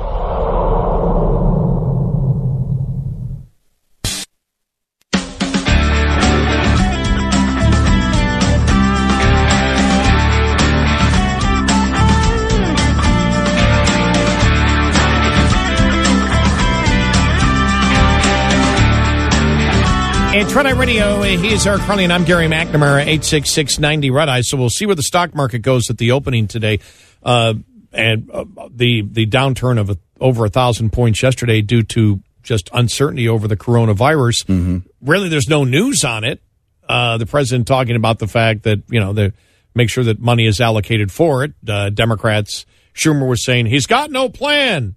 Eye 20.55 20.71
Radio. 20.73 21.23
He's 21.23 21.67
Eric 21.67 21.81
Harley, 21.81 22.05
and 22.05 22.13
I'm 22.13 22.25
Gary 22.25 22.47
McNamara, 22.47 23.01
86690 23.07 24.11
Red 24.11 24.29
Eye. 24.29 24.43
So 24.43 24.57
we'll 24.57 24.69
see 24.71 24.85
where 24.87 24.95
the 24.95 25.03
stock 25.03 25.35
market 25.35 25.61
goes 25.61 25.89
at 25.91 25.99
the 25.99 26.13
opening 26.13 26.47
today. 26.47 26.79
Uh, 27.23 27.55
and 27.93 28.31
uh, 28.31 28.45
the 28.71 29.03
the 29.03 29.27
downturn 29.27 29.81
of 29.81 29.91
a, 29.91 29.97
over 30.21 30.45
a 30.45 30.49
thousand 30.49 30.93
points 30.93 31.23
yesterday 31.23 31.63
due 31.63 31.83
to 31.83 32.21
just 32.43 32.69
uncertainty 32.73 33.29
over 33.29 33.49
the 33.49 33.57
coronavirus. 33.57 34.83
Really, 35.01 35.29
there's 35.29 35.49
no 35.49 35.65
news 35.65 36.05
on 36.05 36.23
it. 36.25 36.41
Uh, 36.89 37.17
the 37.19 37.27
president 37.27 37.67
talking 37.67 37.97
about 37.97 38.19
the 38.19 38.29
fact 38.29 38.65
that 38.65 38.83
you 38.89 39.01
know 39.01 39.13
the 39.13 39.33
make 39.75 39.89
sure 39.91 40.05
that 40.05 40.21
money 40.21 40.47
is 40.47 40.61
allocated 40.61 41.11
for 41.11 41.45
it. 41.45 41.53
Uh, 41.67 41.89
Democrats, 41.91 42.67
Schumer 42.95 43.27
was 43.29 43.45
saying 43.45 43.67
he's 43.67 43.87
got 43.87 44.11
no 44.11 44.29
plan. 44.29 44.95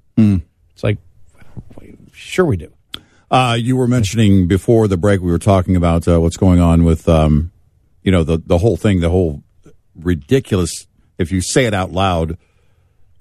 It's 0.73 0.83
like, 0.83 0.97
sure 2.13 2.45
we 2.45 2.57
do. 2.57 2.71
Uh, 3.35 3.53
you 3.53 3.75
were 3.75 3.85
mentioning 3.85 4.47
before 4.47 4.87
the 4.87 4.95
break, 4.95 5.19
we 5.19 5.29
were 5.29 5.37
talking 5.37 5.75
about 5.75 6.07
uh, 6.07 6.21
what's 6.21 6.37
going 6.37 6.61
on 6.61 6.85
with, 6.85 7.09
um, 7.09 7.51
you 8.01 8.09
know, 8.09 8.23
the, 8.23 8.37
the 8.37 8.57
whole 8.57 8.77
thing, 8.77 9.01
the 9.01 9.09
whole 9.09 9.43
ridiculous, 9.93 10.87
if 11.17 11.33
you 11.33 11.41
say 11.41 11.65
it 11.65 11.73
out 11.73 11.91
loud, 11.91 12.37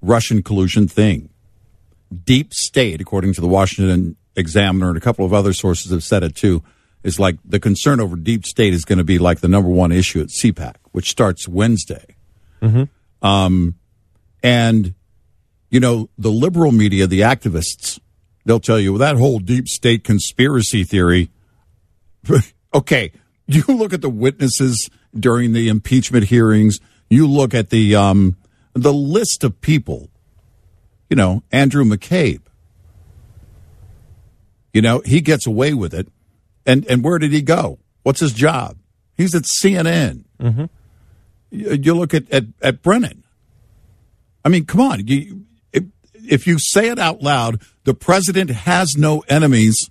Russian 0.00 0.40
collusion 0.40 0.86
thing. 0.86 1.30
Deep 2.24 2.54
state, 2.54 3.00
according 3.00 3.32
to 3.32 3.40
the 3.40 3.48
Washington 3.48 4.14
Examiner 4.36 4.88
and 4.88 4.96
a 4.96 5.00
couple 5.00 5.26
of 5.26 5.32
other 5.34 5.52
sources 5.52 5.90
have 5.90 6.04
said 6.04 6.22
it 6.22 6.36
too, 6.36 6.62
is 7.02 7.18
like 7.18 7.36
the 7.44 7.58
concern 7.58 7.98
over 7.98 8.14
deep 8.14 8.46
state 8.46 8.72
is 8.72 8.84
going 8.84 8.98
to 8.98 9.04
be 9.04 9.18
like 9.18 9.40
the 9.40 9.48
number 9.48 9.68
one 9.68 9.90
issue 9.90 10.20
at 10.20 10.28
CPAC, 10.28 10.76
which 10.92 11.10
starts 11.10 11.48
Wednesday. 11.48 12.14
Um, 13.20 13.74
and 14.44 14.94
you 15.70 15.80
know, 15.80 16.08
the 16.16 16.30
liberal 16.30 16.70
media, 16.70 17.08
the 17.08 17.22
activists, 17.22 17.98
they'll 18.44 18.60
tell 18.60 18.78
you 18.78 18.92
well, 18.92 19.00
that 19.00 19.16
whole 19.16 19.38
deep 19.38 19.68
state 19.68 20.04
conspiracy 20.04 20.84
theory. 20.84 21.30
okay, 22.74 23.12
you 23.46 23.62
look 23.68 23.92
at 23.92 24.02
the 24.02 24.10
witnesses 24.10 24.88
during 25.18 25.52
the 25.52 25.68
impeachment 25.68 26.26
hearings. 26.26 26.80
You 27.08 27.26
look 27.26 27.54
at 27.54 27.70
the 27.70 27.94
um, 27.94 28.36
the 28.72 28.92
list 28.92 29.44
of 29.44 29.60
people. 29.60 30.10
You 31.10 31.16
know, 31.16 31.42
Andrew 31.52 31.84
McCabe. 31.84 32.40
You 34.72 34.82
know, 34.82 35.02
he 35.04 35.20
gets 35.20 35.46
away 35.46 35.74
with 35.74 35.94
it, 35.94 36.08
and 36.66 36.84
and 36.86 37.04
where 37.04 37.18
did 37.18 37.32
he 37.32 37.42
go? 37.42 37.78
What's 38.02 38.20
his 38.20 38.32
job? 38.32 38.78
He's 39.16 39.34
at 39.34 39.44
CNN. 39.44 40.24
Mm-hmm. 40.40 40.64
You, 41.50 41.72
you 41.72 41.94
look 41.94 42.14
at, 42.14 42.30
at 42.32 42.44
at 42.60 42.82
Brennan. 42.82 43.22
I 44.44 44.48
mean, 44.48 44.66
come 44.66 44.80
on. 44.80 45.06
You, 45.06 45.43
if, 46.28 46.46
you 46.46 46.58
say 46.58 46.88
it 46.88 46.98
out 46.98 47.22
loud, 47.22 47.60
the 47.84 47.94
president 47.94 48.50
has 48.50 48.96
no 48.96 49.20
enemies 49.28 49.90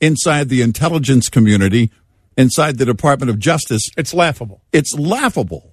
inside 0.00 0.48
the 0.48 0.62
intelligence 0.62 1.28
community, 1.28 1.90
inside 2.36 2.78
the 2.78 2.84
Department 2.84 3.30
of 3.30 3.38
Justice. 3.38 3.88
It's 3.96 4.12
laughable. 4.12 4.62
It's 4.72 4.94
laughable. 4.98 5.72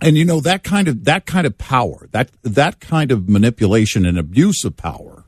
And 0.00 0.18
you 0.18 0.24
know 0.24 0.40
that 0.40 0.64
kind 0.64 0.88
of 0.88 1.04
that 1.04 1.24
kind 1.24 1.46
of 1.46 1.56
power, 1.56 2.08
that 2.10 2.30
that 2.42 2.80
kind 2.80 3.12
of 3.12 3.28
manipulation 3.28 4.04
and 4.04 4.18
abuse 4.18 4.64
of 4.64 4.76
power 4.76 5.24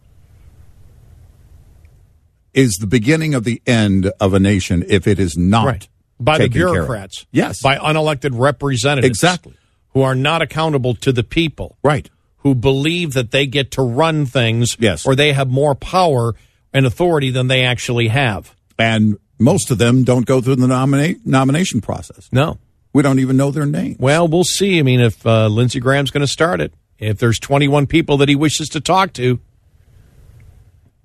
is 2.52 2.72
the 2.80 2.86
beginning 2.86 3.34
of 3.34 3.44
the 3.44 3.62
end 3.66 4.10
of 4.18 4.34
a 4.34 4.40
nation 4.40 4.84
if 4.88 5.06
it 5.06 5.20
is 5.20 5.36
not 5.36 5.66
right 5.66 5.88
by 6.18 6.38
the 6.38 6.44
taken 6.44 6.58
care 6.58 6.66
of. 6.68 6.72
bureaucrats 6.74 7.26
Yes, 7.30 7.62
by 7.62 7.76
unelected 7.76 8.30
representatives 8.32 9.08
Exactly. 9.08 9.54
Who 9.96 10.02
are 10.02 10.14
not 10.14 10.42
accountable 10.42 10.94
to 10.94 11.10
the 11.10 11.24
people 11.24 11.78
right. 11.82 12.10
who 12.40 12.54
believe 12.54 13.14
that 13.14 13.30
they 13.30 13.46
get 13.46 13.70
to 13.70 13.80
run 13.80 14.26
things 14.26 14.76
Yes. 14.78 15.06
or 15.06 15.14
they 15.14 15.32
have 15.32 15.48
more 15.48 15.74
power 15.74 16.34
and 16.70 16.84
authority 16.84 17.30
than 17.30 17.46
they 17.48 17.64
actually 17.64 18.08
have. 18.08 18.54
And 18.78 19.16
most 19.38 19.70
of 19.70 19.78
them 19.78 20.04
don't 20.04 20.26
go 20.26 20.42
through 20.42 20.56
the 20.56 20.66
nomina- 20.66 21.18
nomination 21.24 21.80
process. 21.80 22.28
No. 22.30 22.58
We 22.92 23.00
don't 23.02 23.20
even 23.20 23.38
know 23.38 23.50
their 23.50 23.64
names. 23.64 23.96
Well, 23.98 24.28
we'll 24.28 24.44
see. 24.44 24.78
I 24.78 24.82
mean, 24.82 25.00
if 25.00 25.26
uh, 25.26 25.46
Lindsey 25.46 25.80
Graham's 25.80 26.10
going 26.10 26.20
to 26.20 26.26
start 26.26 26.60
it, 26.60 26.74
if 26.98 27.16
there's 27.16 27.38
21 27.38 27.86
people 27.86 28.18
that 28.18 28.28
he 28.28 28.36
wishes 28.36 28.68
to 28.70 28.82
talk 28.82 29.14
to 29.14 29.40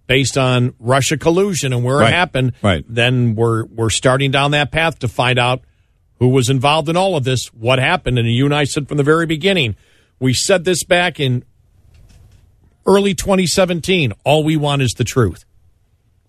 based 0.06 0.38
on 0.38 0.74
Russia 0.80 1.16
collusion 1.18 1.72
and 1.72 1.82
where 1.86 2.00
Right. 2.00 2.10
it 2.10 2.14
happened, 2.14 2.52
Right. 2.62 2.84
then 2.90 3.36
we're 3.36 3.64
we're 3.68 3.90
starting 3.90 4.32
down 4.32 4.52
that 4.52 4.70
path 4.74 5.00
to 5.00 5.08
find 5.08 5.40
out 5.40 5.62
who 6.22 6.28
was 6.30 6.52
involved 6.52 6.88
in 6.88 6.96
all 6.96 7.18
of 7.18 7.24
this, 7.24 7.48
what 7.48 7.80
happened. 7.80 8.20
And 8.20 8.32
you 8.32 8.46
and 8.46 8.54
I 8.54 8.64
said 8.66 8.88
from 8.88 8.98
the 8.98 9.04
very 9.04 9.26
beginning, 9.26 9.76
we 10.20 10.36
said 10.36 10.66
this 10.66 10.84
back 10.84 11.20
in 11.20 11.44
early 12.86 13.16
2017. 13.16 14.14
All 14.24 14.44
we 14.44 14.56
want 14.56 14.84
is 14.84 14.92
the 14.92 15.04
truth. 15.04 15.46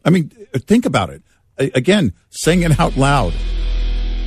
I 0.03 0.09
mean, 0.09 0.31
think 0.61 0.87
about 0.87 1.11
it. 1.11 1.23
Again, 1.59 2.15
saying 2.31 2.63
it 2.63 2.81
out 2.81 2.97
loud. 2.97 3.35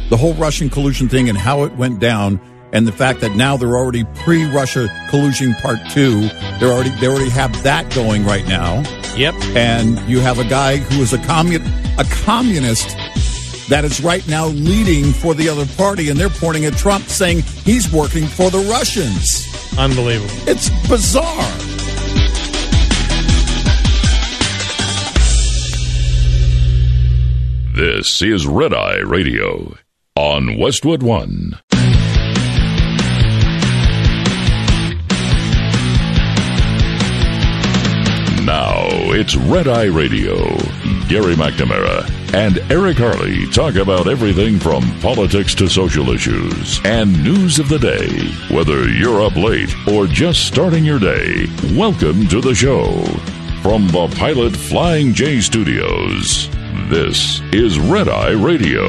The 0.09 0.18
whole 0.18 0.36
Russian 0.36 0.70
collusion 0.70 1.09
thing 1.09 1.30
and 1.30 1.38
how 1.38 1.63
it 1.63 1.76
went 1.76 1.99
down, 1.99 2.39
and 2.72 2.88
the 2.88 2.91
fact 2.91 3.22
that 3.22 3.36
now 3.36 3.57
they're 3.57 3.76
already 3.76 4.03
pre-Russia 4.24 4.88
collusion 5.09 5.55
part 5.55 5.80
two. 5.89 6.28
They're 6.59 6.72
already 6.72 6.91
they 7.01 7.07
already 7.07 7.32
have 7.32 7.51
that 7.63 7.91
going 7.95 8.24
right 8.24 8.47
now, 8.47 8.84
Yep. 9.18 9.34
and 9.55 9.99
you 10.07 10.20
have 10.20 10.38
a 10.38 10.43
guy 10.43 10.78
who 10.78 11.01
is 11.01 11.11
a 11.11 11.18
commun 11.26 11.63
a 11.97 12.03
communist 12.24 12.95
that 13.70 13.84
is 13.84 14.01
right 14.01 14.28
now 14.28 14.47
leading 14.47 15.11
for 15.11 15.34
the 15.34 15.49
other 15.49 15.66
party, 15.78 16.09
and 16.09 16.20
they're 16.20 16.30
pointing 16.30 16.66
at 16.66 16.74
Trump, 16.74 17.05
saying 17.05 17.41
he's 17.63 17.91
working 17.91 18.26
for 18.26 18.49
the 18.49 18.59
Russians. 18.70 19.45
Unbelievable. 19.78 20.34
It's 20.47 20.70
bizarre. 20.88 21.51
This 27.76 28.22
is 28.22 28.47
Red 28.47 28.74
Eye 28.74 28.99
Radio 28.99 29.76
on 30.16 30.57
Westwood 30.57 31.03
One. 31.03 31.59
It's 39.18 39.36
Red 39.36 39.68
Eye 39.70 39.86
Radio. 39.86 40.36
Gary 41.07 41.36
McNamara 41.36 42.09
and 42.34 42.59
Eric 42.70 42.97
Harley 42.97 43.49
talk 43.49 43.76
about 43.76 44.09
everything 44.09 44.59
from 44.59 44.84
politics 44.99 45.55
to 45.55 45.70
social 45.70 46.09
issues 46.09 46.82
and 46.84 47.24
news 47.24 47.57
of 47.57 47.70
the 47.70 47.80
day. 47.80 48.09
Whether 48.53 48.89
you're 48.89 49.22
up 49.22 49.36
late 49.38 49.74
or 49.88 50.05
just 50.07 50.45
starting 50.45 50.84
your 50.84 50.99
day, 50.99 51.47
welcome 51.78 52.28
to 52.28 52.41
the 52.41 52.53
show. 52.53 53.05
From 53.61 53.88
the 53.88 54.13
Pilot 54.18 54.55
Flying 54.55 55.13
J 55.13 55.39
Studios, 55.39 56.49
this 56.89 57.39
is 57.53 57.80
Red 57.80 58.09
Eye 58.09 58.32
Radio. 58.32 58.84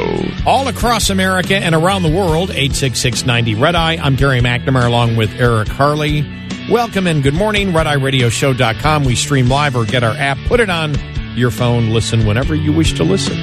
all 0.44 0.66
across 0.68 1.08
America 1.08 1.56
and 1.56 1.74
around 1.74 2.02
the 2.02 2.10
world. 2.10 2.50
86690 2.50 3.54
Red 3.54 3.76
Eye. 3.76 3.96
I'm 4.02 4.16
Gary 4.16 4.40
McNamara 4.40 4.88
along 4.88 5.16
with 5.16 5.30
Eric 5.40 5.68
Harley. 5.68 6.22
Welcome 6.70 7.06
and 7.06 7.22
good 7.22 7.34
morning. 7.34 7.68
RedEyeRadioshow.com. 7.68 9.04
We 9.04 9.14
stream 9.14 9.46
live 9.46 9.76
or 9.76 9.84
get 9.84 10.02
our 10.02 10.16
app. 10.16 10.36
Put 10.48 10.58
it 10.58 10.68
on 10.68 10.96
your 11.36 11.52
phone. 11.52 11.90
Listen 11.90 12.26
whenever 12.26 12.56
you 12.56 12.72
wish 12.72 12.94
to 12.94 13.04
listen. 13.04 13.38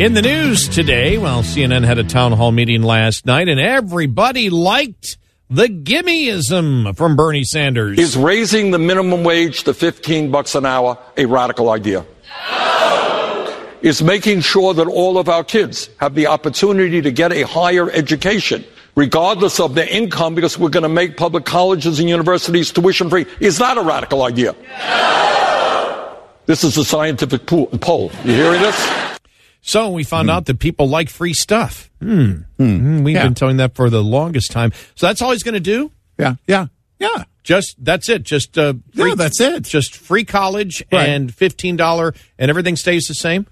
In 0.00 0.14
the 0.14 0.22
news 0.22 0.68
today, 0.68 1.18
well, 1.18 1.44
CNN 1.44 1.84
had 1.84 1.98
a 1.98 2.02
town 2.02 2.32
hall 2.32 2.50
meeting 2.50 2.82
last 2.82 3.26
night 3.26 3.48
and 3.48 3.60
everybody 3.60 4.50
liked 4.50 5.18
the 5.48 5.68
gimmeism 5.68 6.96
from 6.96 7.14
Bernie 7.14 7.44
Sanders. 7.44 7.96
Is 7.96 8.16
raising 8.16 8.72
the 8.72 8.78
minimum 8.80 9.22
wage 9.22 9.62
to 9.62 9.72
15 9.72 10.32
bucks 10.32 10.56
an 10.56 10.66
hour 10.66 10.98
a 11.16 11.26
radical 11.26 11.70
idea? 11.70 12.04
No. 12.50 13.68
Is 13.82 14.02
making 14.02 14.40
sure 14.40 14.74
that 14.74 14.88
all 14.88 15.16
of 15.16 15.28
our 15.28 15.44
kids 15.44 15.90
have 16.00 16.16
the 16.16 16.26
opportunity 16.26 17.02
to 17.02 17.12
get 17.12 17.32
a 17.32 17.42
higher 17.42 17.88
education, 17.90 18.64
regardless 18.94 19.60
of 19.60 19.74
their 19.74 19.88
income, 19.88 20.34
because 20.34 20.58
we're 20.58 20.68
going 20.68 20.82
to 20.84 20.88
make 20.88 21.16
public 21.16 21.44
colleges 21.44 21.98
and 22.00 22.08
universities 22.08 22.70
tuition 22.72 23.10
free, 23.10 23.26
is 23.40 23.58
not 23.58 23.78
a 23.78 23.82
radical 23.82 24.22
idea. 24.22 24.54
No. 24.78 26.18
This 26.46 26.62
is 26.64 26.76
a 26.76 26.84
scientific 26.84 27.46
pool, 27.46 27.66
poll. 27.80 28.10
You 28.24 28.34
hearing 28.34 28.60
this? 28.60 29.18
So 29.62 29.90
we 29.90 30.04
found 30.04 30.30
out 30.30 30.44
that 30.46 30.58
people 30.58 30.88
like 30.88 31.08
free 31.08 31.32
stuff. 31.32 31.90
Hmm. 32.02 32.42
Hmm. 32.58 33.02
We've 33.02 33.14
Yeah. 33.16 33.24
been 33.24 33.34
telling 33.34 33.56
that 33.56 33.74
for 33.74 33.88
the 33.88 34.02
longest 34.04 34.50
time. 34.50 34.72
So 34.94 35.06
that's 35.06 35.22
all 35.22 35.32
he's 35.32 35.42
going 35.42 35.54
to 35.54 35.60
do? 35.60 35.90
Yeah, 36.18 36.34
yeah, 36.46 36.66
yeah. 37.00 37.24
Just 37.42 37.76
that's 37.82 38.08
it. 38.10 38.22
Just 38.22 38.56
uh, 38.58 38.74
free, 38.94 39.08
Yeah, 39.10 39.14
that's 39.16 39.40
it. 39.40 39.62
Just 39.64 39.96
free 39.96 40.24
college 40.24 40.82
Right. 40.92 41.08
and 41.08 41.34
fifteen 41.34 41.76
dollar, 41.76 42.14
and 42.38 42.50
everything 42.50 42.76
stays 42.76 43.04
the 43.06 43.14
same. 43.14 43.46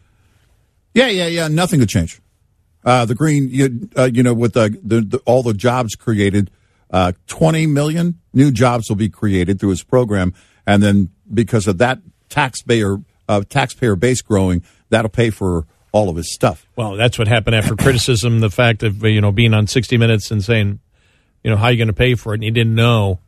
Yeah, 0.94 1.08
yeah, 1.08 1.26
yeah. 1.26 1.48
Nothing 1.48 1.80
could 1.80 1.88
change. 1.88 2.20
Uh, 2.84 3.04
the 3.04 3.14
green, 3.14 3.48
you, 3.48 3.88
uh, 3.96 4.10
you 4.12 4.22
know, 4.22 4.34
with 4.34 4.54
the, 4.54 4.78
the, 4.82 5.00
the 5.00 5.18
all 5.18 5.42
the 5.42 5.54
jobs 5.54 5.94
created, 5.94 6.50
uh, 6.90 7.12
20 7.28 7.66
million 7.66 8.18
new 8.32 8.50
jobs 8.50 8.88
will 8.88 8.96
be 8.96 9.08
created 9.08 9.60
through 9.60 9.70
his 9.70 9.82
program. 9.82 10.34
And 10.66 10.82
then 10.82 11.10
because 11.32 11.66
of 11.66 11.78
that 11.78 12.00
taxpayer, 12.28 12.98
uh, 13.28 13.42
taxpayer 13.48 13.96
base 13.96 14.20
growing, 14.22 14.62
that'll 14.90 15.08
pay 15.08 15.30
for 15.30 15.66
all 15.92 16.08
of 16.08 16.16
his 16.16 16.32
stuff. 16.32 16.66
Well, 16.76 16.96
that's 16.96 17.18
what 17.18 17.28
happened 17.28 17.56
after 17.56 17.76
criticism. 17.76 18.40
The 18.40 18.50
fact 18.50 18.82
of 18.82 19.04
you 19.04 19.20
know 19.20 19.30
being 19.30 19.54
on 19.54 19.66
sixty 19.66 19.96
Minutes 19.96 20.30
and 20.30 20.42
saying, 20.42 20.80
you 21.44 21.50
know, 21.50 21.56
how 21.56 21.66
are 21.66 21.72
you 21.72 21.78
going 21.78 21.88
to 21.88 21.94
pay 21.94 22.14
for 22.14 22.32
it, 22.32 22.36
and 22.36 22.44
he 22.44 22.50
didn't 22.50 22.74
know. 22.74 23.20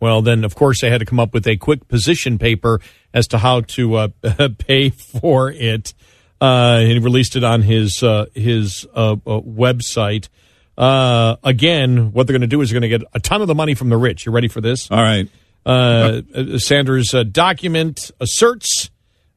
Well, 0.00 0.22
then 0.22 0.44
of 0.44 0.54
course 0.54 0.80
they 0.80 0.90
had 0.90 0.98
to 0.98 1.04
come 1.04 1.20
up 1.20 1.32
with 1.32 1.46
a 1.46 1.56
quick 1.56 1.86
position 1.86 2.38
paper 2.38 2.80
as 3.14 3.28
to 3.28 3.38
how 3.38 3.60
to 3.60 3.94
uh, 3.94 4.08
pay 4.58 4.90
for 4.90 5.50
it. 5.50 5.94
Uh, 6.42 6.80
he 6.80 6.98
released 6.98 7.36
it 7.36 7.44
on 7.44 7.62
his 7.62 8.02
uh, 8.02 8.26
his 8.34 8.84
uh, 8.94 9.12
uh, 9.12 9.40
website. 9.40 10.28
Uh, 10.76 11.36
again, 11.44 12.10
what 12.12 12.26
they're 12.26 12.32
going 12.34 12.40
to 12.40 12.46
do 12.48 12.60
is 12.62 12.70
they're 12.70 12.80
going 12.80 12.90
to 12.90 12.98
get 12.98 13.06
a 13.14 13.20
ton 13.20 13.42
of 13.42 13.46
the 13.46 13.54
money 13.54 13.74
from 13.74 13.90
the 13.90 13.96
rich. 13.96 14.26
You 14.26 14.32
ready 14.32 14.48
for 14.48 14.60
this? 14.60 14.90
All 14.90 14.98
right. 15.02 15.28
Uh, 15.64 16.22
Sanders' 16.58 17.14
uh, 17.14 17.22
document 17.22 18.10
asserts 18.18 18.90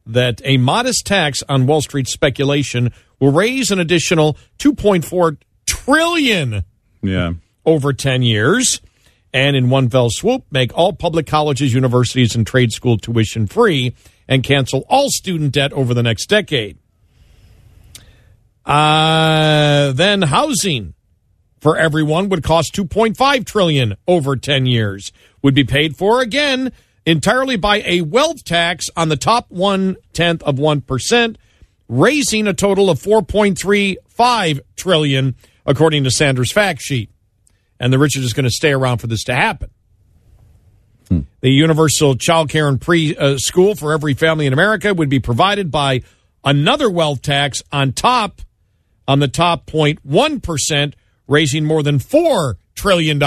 that 0.06 0.40
a 0.44 0.56
modest 0.56 1.06
tax 1.06 1.44
on 1.48 1.66
Wall 1.66 1.80
Street 1.80 2.08
speculation 2.08 2.90
will 3.20 3.30
raise 3.30 3.70
an 3.70 3.78
additional 3.78 4.36
2.4 4.58 5.36
trillion 5.66 6.64
Yeah. 7.02 7.34
over 7.64 7.92
10 7.92 8.22
years 8.22 8.80
and 9.32 9.54
in 9.54 9.70
one 9.70 9.88
fell 9.90 10.08
swoop 10.10 10.44
make 10.50 10.76
all 10.76 10.92
public 10.92 11.26
colleges, 11.26 11.72
universities 11.74 12.34
and 12.34 12.44
trade 12.46 12.72
school 12.72 12.96
tuition 12.98 13.46
free 13.46 13.94
and 14.26 14.42
cancel 14.42 14.84
all 14.88 15.08
student 15.10 15.52
debt 15.52 15.72
over 15.72 15.94
the 15.94 16.02
next 16.02 16.26
decade. 16.28 16.78
Uh, 18.66 19.92
then 19.92 20.22
housing 20.22 20.94
for 21.60 21.76
everyone 21.76 22.28
would 22.28 22.42
cost 22.42 22.74
2.5 22.74 23.46
trillion 23.46 23.96
over 24.06 24.36
10 24.36 24.66
years. 24.66 25.12
Would 25.42 25.54
be 25.54 25.64
paid 25.64 25.96
for 25.96 26.20
again 26.20 26.72
entirely 27.04 27.56
by 27.56 27.82
a 27.86 28.00
wealth 28.00 28.44
tax 28.44 28.86
on 28.96 29.08
the 29.08 29.16
top 29.16 29.50
one 29.50 29.96
tenth 30.12 30.42
of 30.42 30.56
1% 30.56 31.36
raising 31.88 32.48
a 32.48 32.52
total 32.52 32.90
of 32.90 33.00
4.35 33.00 34.60
trillion 34.74 35.36
according 35.64 36.04
to 36.04 36.10
sanders 36.10 36.52
fact 36.52 36.82
sheet. 36.82 37.10
And 37.78 37.92
the 37.92 37.98
rich 37.98 38.16
are 38.16 38.20
just 38.20 38.34
going 38.34 38.44
to 38.44 38.50
stay 38.50 38.72
around 38.72 38.98
for 38.98 39.06
this 39.06 39.22
to 39.24 39.34
happen. 39.34 39.70
The 41.40 41.50
universal 41.50 42.16
child 42.16 42.48
care 42.48 42.66
and 42.66 42.80
preschool 42.80 43.78
for 43.78 43.92
every 43.92 44.14
family 44.14 44.46
in 44.46 44.52
america 44.52 44.92
would 44.92 45.08
be 45.08 45.20
provided 45.20 45.70
by 45.70 46.02
another 46.44 46.90
wealth 46.90 47.22
tax 47.22 47.62
on 47.70 47.92
top 47.92 48.42
on 49.08 49.18
the 49.20 49.28
top 49.28 49.66
0.1% 49.66 50.94
raising 51.26 51.64
more 51.64 51.82
than 51.82 51.98
$4 51.98 52.54
trillion. 52.74 53.20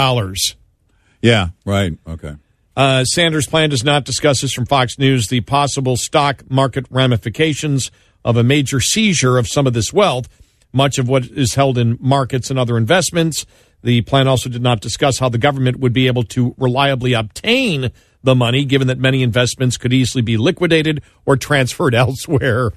Yeah. 1.22 1.48
Right. 1.64 1.98
Okay. 2.06 2.36
Uh, 2.76 3.04
Sanders' 3.04 3.46
plan 3.46 3.70
does 3.70 3.84
not 3.84 4.04
discuss 4.04 4.40
this 4.40 4.52
from 4.52 4.64
Fox 4.64 4.98
News 4.98 5.28
the 5.28 5.40
possible 5.42 5.96
stock 5.96 6.48
market 6.50 6.86
ramifications 6.90 7.90
of 8.24 8.36
a 8.36 8.42
major 8.42 8.80
seizure 8.80 9.38
of 9.38 9.48
some 9.48 9.66
of 9.66 9.74
this 9.74 9.92
wealth, 9.92 10.28
much 10.72 10.98
of 10.98 11.08
what 11.08 11.26
is 11.26 11.54
held 11.54 11.76
in 11.78 11.98
markets 12.00 12.48
and 12.50 12.58
other 12.58 12.76
investments. 12.76 13.44
The 13.82 14.02
plan 14.02 14.28
also 14.28 14.48
did 14.48 14.62
not 14.62 14.80
discuss 14.80 15.18
how 15.18 15.28
the 15.28 15.38
government 15.38 15.78
would 15.80 15.92
be 15.92 16.06
able 16.06 16.22
to 16.24 16.54
reliably 16.58 17.12
obtain 17.12 17.90
the 18.22 18.34
money, 18.34 18.64
given 18.64 18.88
that 18.88 18.98
many 18.98 19.22
investments 19.22 19.76
could 19.76 19.92
easily 19.92 20.22
be 20.22 20.36
liquidated 20.36 21.02
or 21.24 21.36
transferred 21.36 21.94
elsewhere. 21.94 22.72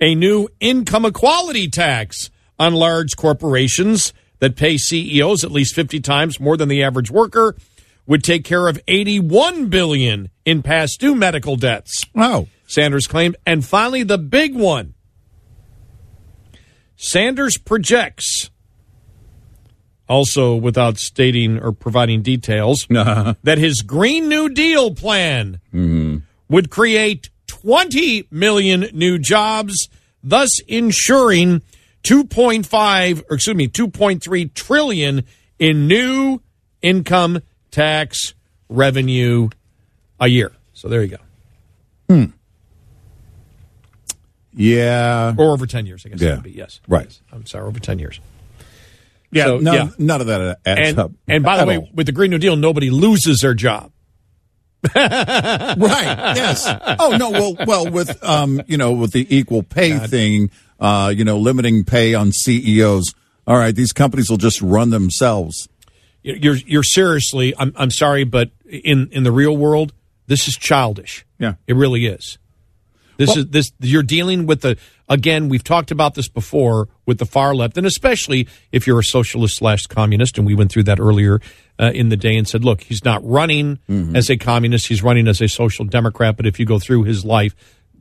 A 0.00 0.14
new 0.14 0.48
income 0.60 1.04
equality 1.04 1.68
tax 1.68 2.30
on 2.58 2.74
large 2.74 3.16
corporations 3.16 4.12
that 4.38 4.56
pay 4.56 4.76
CEOs 4.76 5.44
at 5.44 5.50
least 5.50 5.74
50 5.74 6.00
times 6.00 6.40
more 6.40 6.56
than 6.56 6.68
the 6.68 6.82
average 6.82 7.10
worker 7.10 7.56
would 8.06 8.22
take 8.22 8.44
care 8.44 8.68
of 8.68 8.80
81 8.86 9.68
billion 9.68 10.30
in 10.44 10.62
past 10.62 11.00
due 11.00 11.14
medical 11.14 11.56
debts. 11.56 12.04
Oh. 12.14 12.48
Sanders 12.66 13.06
claimed 13.06 13.36
and 13.46 13.64
finally 13.64 14.02
the 14.02 14.18
big 14.18 14.54
one. 14.54 14.94
Sanders 16.96 17.58
projects 17.58 18.50
also 20.08 20.54
without 20.54 20.98
stating 20.98 21.58
or 21.58 21.72
providing 21.72 22.22
details 22.22 22.86
that 22.90 23.58
his 23.58 23.82
Green 23.82 24.28
New 24.28 24.48
Deal 24.48 24.94
plan 24.94 25.60
mm-hmm. 25.72 26.18
would 26.48 26.70
create 26.70 27.30
20 27.62 28.28
million 28.30 28.86
new 28.92 29.18
jobs, 29.18 29.88
thus 30.22 30.60
ensuring 30.68 31.62
2.5 32.02 33.22
or 33.30 33.34
excuse 33.36 33.56
me 33.56 33.68
2.3 33.68 34.54
trillion 34.54 35.24
in 35.58 35.86
new 35.86 36.40
income 36.82 37.40
tax 37.70 38.34
revenue 38.68 39.48
a 40.20 40.26
year. 40.28 40.52
So 40.72 40.88
there 40.88 41.02
you 41.02 41.08
go. 41.08 41.16
Hmm. 42.08 42.24
Yeah. 44.54 45.34
Or 45.36 45.52
over 45.52 45.66
10 45.66 45.86
years, 45.86 46.04
I 46.06 46.10
guess 46.10 46.20
Yeah. 46.20 46.36
be. 46.36 46.50
Yes. 46.50 46.80
Right. 46.88 47.04
Yes. 47.06 47.20
I'm 47.32 47.46
sorry, 47.46 47.66
over 47.66 47.78
10 47.80 47.98
years. 47.98 48.20
Yeah. 49.32 49.44
So, 49.44 49.58
none, 49.58 49.74
yeah. 49.74 49.88
none 49.98 50.20
of 50.20 50.26
that 50.28 50.58
adds 50.64 50.80
And, 50.90 50.98
up. 50.98 51.10
and 51.28 51.44
by 51.44 51.58
the 51.58 51.66
way, 51.66 51.76
all. 51.78 51.88
with 51.94 52.06
the 52.06 52.12
Green 52.12 52.30
New 52.30 52.38
Deal, 52.38 52.56
nobody 52.56 52.90
loses 52.90 53.40
their 53.40 53.54
job. 53.54 53.90
right? 54.94 55.76
Yes. 56.36 56.66
Oh 56.98 57.16
no. 57.16 57.30
Well, 57.30 57.56
well, 57.66 57.90
with 57.90 58.22
um, 58.22 58.62
you 58.66 58.76
know, 58.76 58.92
with 58.92 59.12
the 59.12 59.26
equal 59.34 59.62
pay 59.62 59.98
thing, 59.98 60.50
uh, 60.78 61.12
you 61.14 61.24
know, 61.24 61.38
limiting 61.38 61.84
pay 61.84 62.14
on 62.14 62.32
CEOs. 62.32 63.14
All 63.46 63.56
right, 63.56 63.74
these 63.74 63.92
companies 63.92 64.28
will 64.28 64.36
just 64.38 64.60
run 64.60 64.90
themselves. 64.90 65.68
You're, 66.22 66.56
you're 66.56 66.82
seriously, 66.82 67.54
I'm, 67.56 67.72
I'm 67.76 67.92
sorry, 67.92 68.24
but 68.24 68.50
in, 68.68 69.08
in 69.12 69.22
the 69.22 69.30
real 69.30 69.56
world, 69.56 69.92
this 70.26 70.48
is 70.48 70.56
childish. 70.56 71.24
Yeah. 71.38 71.54
It 71.68 71.76
really 71.76 72.06
is. 72.06 72.38
This 73.16 73.28
Well- 73.30 73.38
is 73.38 73.46
this 73.48 73.72
you're 73.80 74.02
dealing 74.02 74.46
with 74.46 74.60
the 74.62 74.76
again 75.08 75.48
we've 75.48 75.64
talked 75.64 75.90
about 75.90 76.14
this 76.14 76.28
before 76.28 76.88
with 77.06 77.18
the 77.18 77.26
far 77.26 77.54
left 77.54 77.78
and 77.78 77.86
especially 77.86 78.46
if 78.72 78.86
you're 78.86 78.98
a 78.98 79.04
socialist 79.04 79.56
slash 79.56 79.86
communist 79.86 80.36
and 80.38 80.46
we 80.46 80.54
went 80.54 80.70
through 80.72 80.82
that 80.84 80.98
earlier 81.00 81.40
uh, 81.78 81.90
in 81.94 82.08
the 82.08 82.16
day 82.16 82.36
and 82.36 82.46
said 82.48 82.64
look 82.64 82.82
he's 82.82 83.04
not 83.04 83.24
running 83.24 83.78
as 84.14 84.28
a 84.28 84.36
communist 84.36 84.88
he's 84.88 85.02
running 85.02 85.28
as 85.28 85.40
a 85.40 85.48
social 85.48 85.84
democrat 85.84 86.36
but 86.36 86.44
if 86.44 86.58
you 86.58 86.66
go 86.66 86.78
through 86.78 87.04
his 87.04 87.24
life 87.24 87.54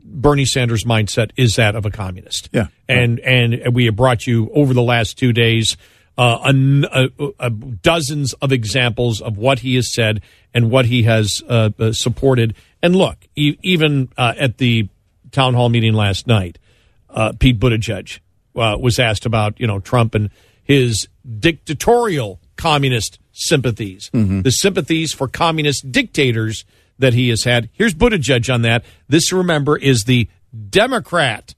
Bernie 0.04 0.46
Sanders 0.46 0.84
mindset 0.84 1.30
is 1.38 1.56
that 1.56 1.76
of 1.76 1.86
a 1.86 1.92
communist 1.92 2.50
Yeah. 2.52 2.68
and 2.90 3.20
and 3.20 3.74
we 3.76 3.86
have 3.86 3.96
brought 3.96 4.26
you 4.28 4.50
over 4.54 4.74
the 4.74 4.84
last 4.84 5.18
two 5.18 5.32
days 5.32 5.78
uh, 6.18 6.40
a, 6.54 7.10
a, 7.20 7.30
a 7.40 7.50
dozens 7.50 8.34
of 8.42 8.52
examples 8.54 9.20
of 9.22 9.38
what 9.38 9.60
he 9.60 9.76
has 9.76 9.94
said 9.94 10.22
and 10.54 10.72
what 10.72 10.86
he 10.86 11.04
has 11.04 11.44
uh, 11.50 11.70
uh, 11.78 11.92
supported. 11.92 12.56
And 12.82 12.96
look, 12.96 13.18
e- 13.36 13.58
even 13.64 14.08
uh, 14.18 14.34
at 14.38 14.58
the 14.58 14.88
town 15.36 15.54
hall 15.54 15.70
meeting 15.70 15.94
last 15.94 16.26
night, 16.28 16.58
uh, 17.10 17.34
Pete 17.38 17.60
Buttigieg 17.60 18.20
uh, 18.56 18.78
was 18.80 19.00
asked 19.00 19.26
about 19.26 19.60
you 19.60 19.68
know 19.68 19.80
Trump 19.80 20.16
and 20.16 20.30
his 20.64 21.08
dictatorial 21.40 22.40
communist 22.56 23.20
sympathies, 23.34 24.10
the 24.44 24.52
sympathies 24.52 25.14
for 25.14 25.28
communist 25.28 25.92
dictators 25.92 26.66
that 26.98 27.14
he 27.14 27.30
has 27.30 27.44
had. 27.44 27.70
Here's 27.74 27.94
Buttigieg 27.94 28.52
on 28.54 28.62
that. 28.62 28.86
This, 29.10 29.34
remember, 29.34 29.78
is 29.78 30.06
the 30.06 30.30
Democrat 30.70 31.55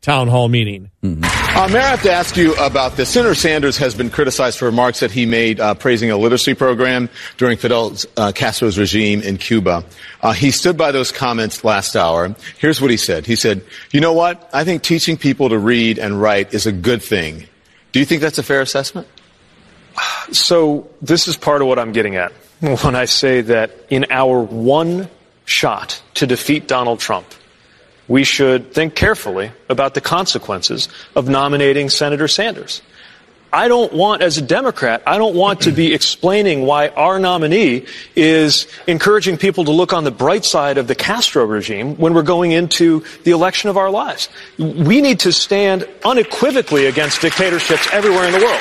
town 0.00 0.28
hall 0.28 0.48
meeting. 0.48 0.90
Uh, 1.02 1.68
Mayor, 1.72 1.80
I 1.80 1.88
have 1.88 2.02
to 2.02 2.12
ask 2.12 2.36
you 2.36 2.54
about 2.56 2.96
this. 2.96 3.08
Senator 3.08 3.34
Sanders 3.34 3.76
has 3.78 3.94
been 3.94 4.10
criticized 4.10 4.58
for 4.58 4.66
remarks 4.66 5.00
that 5.00 5.10
he 5.10 5.26
made 5.26 5.58
uh, 5.60 5.74
praising 5.74 6.10
a 6.10 6.16
literacy 6.16 6.54
program 6.54 7.08
during 7.36 7.58
Fidel 7.58 7.96
uh, 8.16 8.32
Castro's 8.32 8.78
regime 8.78 9.22
in 9.22 9.38
Cuba. 9.38 9.84
Uh, 10.20 10.32
he 10.32 10.50
stood 10.50 10.76
by 10.76 10.92
those 10.92 11.10
comments 11.10 11.64
last 11.64 11.96
hour. 11.96 12.34
Here's 12.58 12.80
what 12.80 12.90
he 12.90 12.96
said. 12.96 13.26
He 13.26 13.36
said, 13.36 13.64
you 13.90 14.00
know 14.00 14.12
what? 14.12 14.48
I 14.52 14.64
think 14.64 14.82
teaching 14.82 15.16
people 15.16 15.48
to 15.48 15.58
read 15.58 15.98
and 15.98 16.20
write 16.20 16.54
is 16.54 16.66
a 16.66 16.72
good 16.72 17.02
thing. 17.02 17.46
Do 17.92 18.00
you 18.00 18.06
think 18.06 18.22
that's 18.22 18.38
a 18.38 18.42
fair 18.42 18.60
assessment? 18.60 19.08
So 20.30 20.88
this 21.02 21.26
is 21.26 21.36
part 21.36 21.62
of 21.62 21.68
what 21.68 21.78
I'm 21.78 21.92
getting 21.92 22.16
at 22.16 22.32
when 22.60 22.94
I 22.94 23.06
say 23.06 23.40
that 23.42 23.72
in 23.90 24.06
our 24.10 24.40
one 24.40 25.08
shot 25.44 26.02
to 26.14 26.26
defeat 26.26 26.68
Donald 26.68 27.00
Trump, 27.00 27.26
we 28.08 28.24
should 28.24 28.72
think 28.72 28.94
carefully 28.94 29.52
about 29.68 29.94
the 29.94 30.00
consequences 30.00 30.88
of 31.14 31.28
nominating 31.28 31.88
Senator 31.90 32.26
Sanders. 32.26 32.82
I 33.52 33.68
don't 33.68 33.92
want, 33.94 34.20
as 34.20 34.36
a 34.36 34.42
Democrat, 34.42 35.02
I 35.06 35.16
don't 35.16 35.34
want 35.34 35.62
to 35.62 35.72
be 35.72 35.94
explaining 35.94 36.66
why 36.66 36.88
our 36.88 37.18
nominee 37.18 37.86
is 38.14 38.66
encouraging 38.86 39.38
people 39.38 39.64
to 39.64 39.70
look 39.70 39.92
on 39.92 40.04
the 40.04 40.10
bright 40.10 40.44
side 40.44 40.76
of 40.76 40.86
the 40.86 40.94
Castro 40.94 41.44
regime 41.44 41.96
when 41.96 42.12
we're 42.12 42.22
going 42.22 42.52
into 42.52 43.04
the 43.24 43.30
election 43.30 43.70
of 43.70 43.76
our 43.76 43.90
lives. 43.90 44.28
We 44.58 45.00
need 45.00 45.20
to 45.20 45.32
stand 45.32 45.88
unequivocally 46.04 46.86
against 46.86 47.22
dictatorships 47.22 47.88
everywhere 47.92 48.24
in 48.24 48.32
the 48.32 48.40
world. 48.40 48.60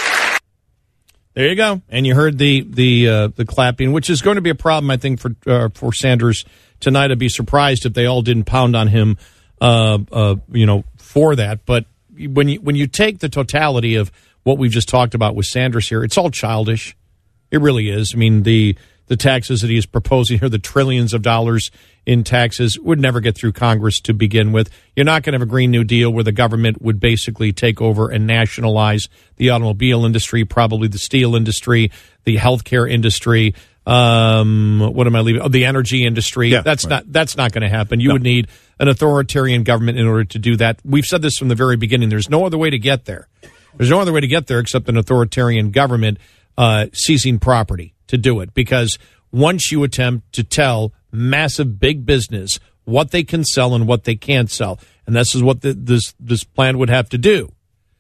There 1.33 1.47
you 1.47 1.55
go. 1.55 1.81
And 1.89 2.07
you 2.07 2.15
heard 2.15 2.39
the 2.39 2.61
the 2.67 3.09
uh, 3.09 3.27
the 3.27 3.45
clapping, 3.45 3.91
which 3.91 4.09
is 4.09 4.23
going 4.23 4.37
to 4.37 4.41
be 4.41 4.49
a 4.49 4.55
problem, 4.55 4.89
I 4.89 4.97
think, 4.97 5.19
for 5.19 5.35
uh, 5.45 5.69
for 5.71 5.93
Sanders 5.93 6.45
tonight. 6.79 7.11
I'd 7.11 7.19
be 7.19 7.29
surprised 7.29 7.85
if 7.85 7.93
they 7.93 8.07
all 8.07 8.23
didn't 8.23 8.45
pound 8.45 8.75
on 8.75 8.87
him, 8.87 9.19
uh, 9.61 9.99
uh, 10.11 10.35
you 10.51 10.65
know, 10.65 10.83
for 10.97 11.35
that. 11.35 11.65
But 11.65 11.85
when 12.17 12.49
you 12.49 12.61
when 12.61 12.75
you 12.75 12.87
take 12.87 13.19
the 13.19 13.29
totality 13.29 13.95
of 13.95 14.11
what 14.43 14.57
we've 14.57 14.71
just 14.71 14.89
talked 14.89 15.13
about 15.13 15.35
with 15.35 15.45
Sanders 15.45 15.89
here, 15.89 16.03
it's 16.03 16.17
all 16.17 16.31
childish. 16.31 16.95
It 17.51 17.61
really 17.61 17.89
is. 17.89 18.13
I 18.13 18.17
mean, 18.17 18.43
the 18.43 18.77
the 19.07 19.17
taxes 19.17 19.61
that 19.61 19.69
he 19.69 19.77
is 19.77 19.85
proposing 19.85 20.39
here, 20.39 20.49
the 20.49 20.59
trillions 20.59 21.13
of 21.13 21.21
dollars 21.21 21.71
in 22.05 22.23
taxes, 22.23 22.77
would 22.79 22.99
never 22.99 23.19
get 23.19 23.35
through 23.35 23.53
Congress 23.53 23.99
to 24.01 24.13
begin 24.13 24.51
with. 24.51 24.69
You're 24.95 25.05
not 25.05 25.23
going 25.23 25.33
to 25.33 25.39
have 25.39 25.47
a 25.47 25.49
Green 25.49 25.71
New 25.71 25.83
Deal 25.83 26.11
where 26.11 26.23
the 26.23 26.31
government 26.31 26.81
would 26.81 26.99
basically 26.99 27.53
take 27.53 27.81
over 27.81 28.09
and 28.09 28.27
nationalize 28.27 29.07
the 29.37 29.49
automobile 29.49 30.05
industry, 30.05 30.45
probably 30.45 30.87
the 30.87 30.97
steel 30.97 31.35
industry, 31.35 31.91
the 32.25 32.37
healthcare 32.37 32.89
industry. 32.89 33.55
Um, 33.87 34.81
what 34.93 35.07
am 35.07 35.15
I 35.15 35.21
leaving? 35.21 35.41
Oh, 35.41 35.47
the 35.47 35.63
energy 35.63 36.05
industry. 36.05 36.49
Yeah, 36.49 36.61
that's 36.61 36.83
right. 36.83 36.89
not 36.89 37.11
that's 37.11 37.37
not 37.37 37.53
going 37.53 37.61
to 37.61 37.69
happen. 37.69 38.01
You 38.01 38.11
would 38.11 38.21
need 38.21 38.49
an 38.79 38.89
authoritarian 38.89 39.63
government 39.63 39.97
in 39.97 40.05
order 40.05 40.25
to 40.25 40.39
do 40.39 40.57
that. 40.57 40.81
We've 40.83 41.05
said 41.05 41.21
this 41.21 41.37
from 41.37 41.47
the 41.47 41.55
very 41.55 41.77
beginning. 41.77 42.09
There's 42.09 42.29
no 42.29 42.45
other 42.45 42.57
way 42.57 42.69
to 42.69 42.77
get 42.77 43.05
there. 43.05 43.29
There's 43.77 43.89
no 43.89 44.01
other 44.01 44.11
way 44.11 44.19
to 44.19 44.27
get 44.27 44.47
there 44.47 44.59
except 44.59 44.89
an 44.89 44.97
authoritarian 44.97 45.71
government 45.71 46.17
uh, 46.57 46.87
seizing 46.91 47.39
property 47.39 47.93
to 48.07 48.17
do 48.17 48.41
it. 48.41 48.53
Because 48.53 48.99
once 49.31 49.71
you 49.71 49.83
attempt 49.83 50.33
to 50.33 50.43
tell 50.43 50.91
massive 51.11 51.79
big 51.79 52.05
business 52.05 52.59
what 52.83 53.11
they 53.11 53.23
can 53.23 53.45
sell 53.45 53.73
and 53.73 53.87
what 53.87 54.03
they 54.03 54.15
can't 54.15 54.51
sell, 54.51 54.79
and 55.05 55.15
this 55.15 55.33
is 55.33 55.41
what 55.41 55.61
the, 55.61 55.73
this 55.73 56.13
this 56.19 56.43
plan 56.43 56.77
would 56.77 56.89
have 56.89 57.07
to 57.09 57.17
do. 57.17 57.53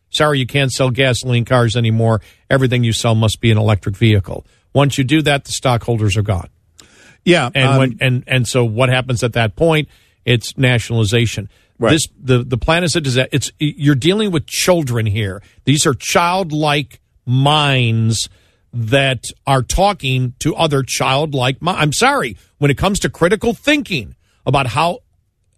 Sorry, 0.09 0.39
you 0.39 0.47
can't 0.47 0.71
sell 0.71 0.89
gasoline 0.89 1.45
cars 1.45 1.77
anymore. 1.77 2.21
Everything 2.49 2.83
you 2.83 2.93
sell 2.93 3.15
must 3.15 3.39
be 3.39 3.51
an 3.51 3.57
electric 3.57 3.95
vehicle. 3.95 4.45
Once 4.77 4.99
you 4.99 5.03
do 5.03 5.23
that, 5.23 5.43
the 5.43 5.51
stockholders 5.51 6.15
are 6.17 6.21
gone. 6.21 6.49
Yeah. 7.25 7.49
And 7.55 7.67
um, 7.67 7.77
when 7.79 7.97
and 7.99 8.23
and 8.27 8.47
so 8.47 8.63
what 8.63 8.89
happens 8.89 9.23
at 9.23 9.33
that 9.33 9.55
point? 9.55 9.89
It's 10.23 10.55
nationalization. 10.55 11.49
Right. 11.79 11.93
This 11.93 12.07
the 12.15 12.43
the 12.43 12.59
plan 12.59 12.83
is 12.83 12.95
a 12.95 13.01
disaster. 13.01 13.29
It's 13.31 13.51
you're 13.57 13.95
dealing 13.95 14.29
with 14.29 14.45
children 14.45 15.07
here. 15.07 15.41
These 15.65 15.87
are 15.87 15.95
childlike 15.95 17.01
minds 17.25 18.29
that 18.71 19.23
are 19.47 19.63
talking 19.63 20.35
to 20.41 20.55
other 20.55 20.83
childlike. 20.83 21.59
mi- 21.59 21.71
I'm 21.71 21.91
sorry. 21.91 22.37
When 22.59 22.69
it 22.69 22.77
comes 22.77 22.99
to 22.99 23.09
critical 23.09 23.55
thinking 23.55 24.15
about 24.45 24.67
how 24.67 24.99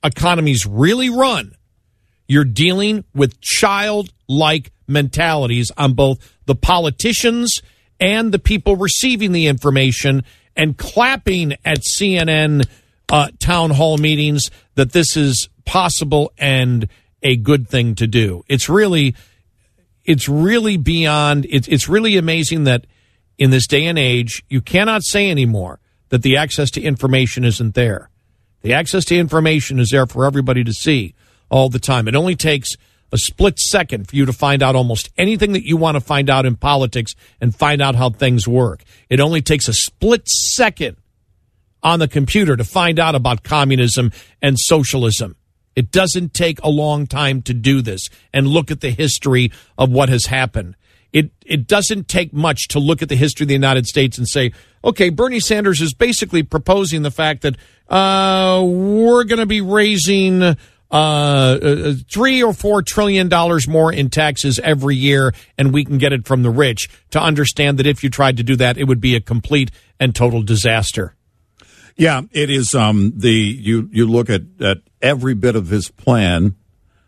economies 0.01 0.65
really 0.65 1.09
run, 1.09 1.55
you're 2.25 2.45
dealing 2.45 3.03
with 3.13 3.41
childlike 3.41 4.71
mentalities 4.87 5.73
on 5.75 5.91
both 5.93 6.19
the 6.45 6.55
politicians 6.55 7.61
and 7.99 8.31
the 8.31 8.39
people 8.39 8.75
receiving 8.75 9.31
the 9.31 9.47
information 9.47 10.23
and 10.55 10.77
clapping 10.77 11.53
at 11.65 11.79
CNN 11.79 12.67
uh, 13.09 13.29
town 13.39 13.71
hall 13.71 13.97
meetings 13.97 14.49
that 14.75 14.91
this 14.91 15.17
is 15.17 15.49
possible 15.65 16.31
and 16.37 16.87
a 17.21 17.35
good 17.35 17.67
thing 17.67 17.95
to 17.95 18.07
do. 18.07 18.43
It's 18.47 18.69
really, 18.69 19.15
it's 20.05 20.29
really 20.29 20.77
beyond, 20.77 21.45
it's, 21.49 21.67
it's 21.67 21.89
really 21.89 22.17
amazing 22.17 22.65
that 22.65 22.85
in 23.37 23.51
this 23.51 23.67
day 23.67 23.85
and 23.85 23.97
age, 23.97 24.43
you 24.49 24.61
cannot 24.61 25.03
say 25.03 25.31
anymore 25.31 25.79
that 26.09 26.23
the 26.23 26.37
access 26.37 26.71
to 26.71 26.81
information 26.81 27.43
isn't 27.43 27.75
there. 27.75 28.09
The 28.61 28.73
access 28.73 29.05
to 29.05 29.17
information 29.17 29.79
is 29.79 29.89
there 29.89 30.05
for 30.05 30.25
everybody 30.25 30.63
to 30.63 30.73
see 30.73 31.15
all 31.49 31.69
the 31.69 31.79
time. 31.79 32.07
It 32.07 32.15
only 32.15 32.35
takes 32.35 32.75
a 33.11 33.17
split 33.17 33.59
second 33.59 34.07
for 34.07 34.15
you 34.15 34.25
to 34.25 34.33
find 34.33 34.61
out 34.61 34.75
almost 34.75 35.09
anything 35.17 35.53
that 35.53 35.65
you 35.65 35.77
want 35.77 35.95
to 35.95 36.01
find 36.01 36.29
out 36.29 36.45
in 36.45 36.55
politics 36.55 37.13
and 37.41 37.55
find 37.55 37.81
out 37.81 37.95
how 37.95 38.09
things 38.09 38.47
work. 38.47 38.83
It 39.09 39.19
only 39.19 39.41
takes 39.41 39.67
a 39.67 39.73
split 39.73 40.27
second 40.27 40.97
on 41.81 41.99
the 41.99 42.07
computer 42.07 42.55
to 42.55 42.63
find 42.63 42.99
out 42.99 43.15
about 43.15 43.43
communism 43.43 44.11
and 44.41 44.57
socialism. 44.59 45.35
It 45.75 45.91
doesn't 45.91 46.33
take 46.33 46.61
a 46.61 46.69
long 46.69 47.07
time 47.07 47.41
to 47.43 47.53
do 47.53 47.81
this 47.81 48.09
and 48.33 48.47
look 48.47 48.69
at 48.69 48.81
the 48.81 48.89
history 48.89 49.51
of 49.77 49.89
what 49.89 50.09
has 50.09 50.25
happened. 50.25 50.75
It 51.11 51.31
it 51.45 51.67
doesn't 51.67 52.07
take 52.07 52.33
much 52.33 52.67
to 52.69 52.79
look 52.79 53.01
at 53.01 53.09
the 53.09 53.15
history 53.15 53.45
of 53.45 53.47
the 53.47 53.53
United 53.53 53.87
States 53.87 54.17
and 54.17 54.27
say, 54.27 54.51
okay, 54.83 55.09
Bernie 55.09 55.39
Sanders 55.39 55.81
is 55.81 55.93
basically 55.93 56.43
proposing 56.43 57.01
the 57.01 57.11
fact 57.11 57.41
that 57.41 57.55
uh, 57.87 58.63
we're 58.63 59.23
going 59.23 59.39
to 59.39 59.47
be 59.47 59.61
raising 59.61 60.55
uh, 60.91 61.59
uh, 61.61 61.93
three 62.11 62.41
or 62.41 62.53
four 62.53 62.81
trillion 62.81 63.29
dollars 63.29 63.67
more 63.67 63.93
in 63.93 64.09
taxes 64.09 64.59
every 64.63 64.95
year, 64.95 65.33
and 65.57 65.71
we 65.71 65.85
can 65.85 65.97
get 65.99 66.13
it 66.13 66.25
from 66.25 66.41
the 66.41 66.49
rich. 66.49 66.89
To 67.11 67.21
understand 67.21 67.77
that 67.77 67.85
if 67.85 68.03
you 68.03 68.09
tried 68.09 68.37
to 68.37 68.43
do 68.43 68.55
that, 68.55 68.77
it 68.77 68.85
would 68.85 69.01
be 69.01 69.15
a 69.15 69.21
complete 69.21 69.71
and 69.99 70.15
total 70.15 70.41
disaster. 70.41 71.15
Yeah, 71.95 72.21
it 72.31 72.49
is. 72.49 72.73
Um, 72.73 73.13
the 73.15 73.31
you 73.31 73.89
you 73.91 74.07
look 74.07 74.29
at 74.29 74.41
at 74.59 74.77
every 75.01 75.35
bit 75.35 75.55
of 75.55 75.67
his 75.67 75.89
plan 75.89 76.55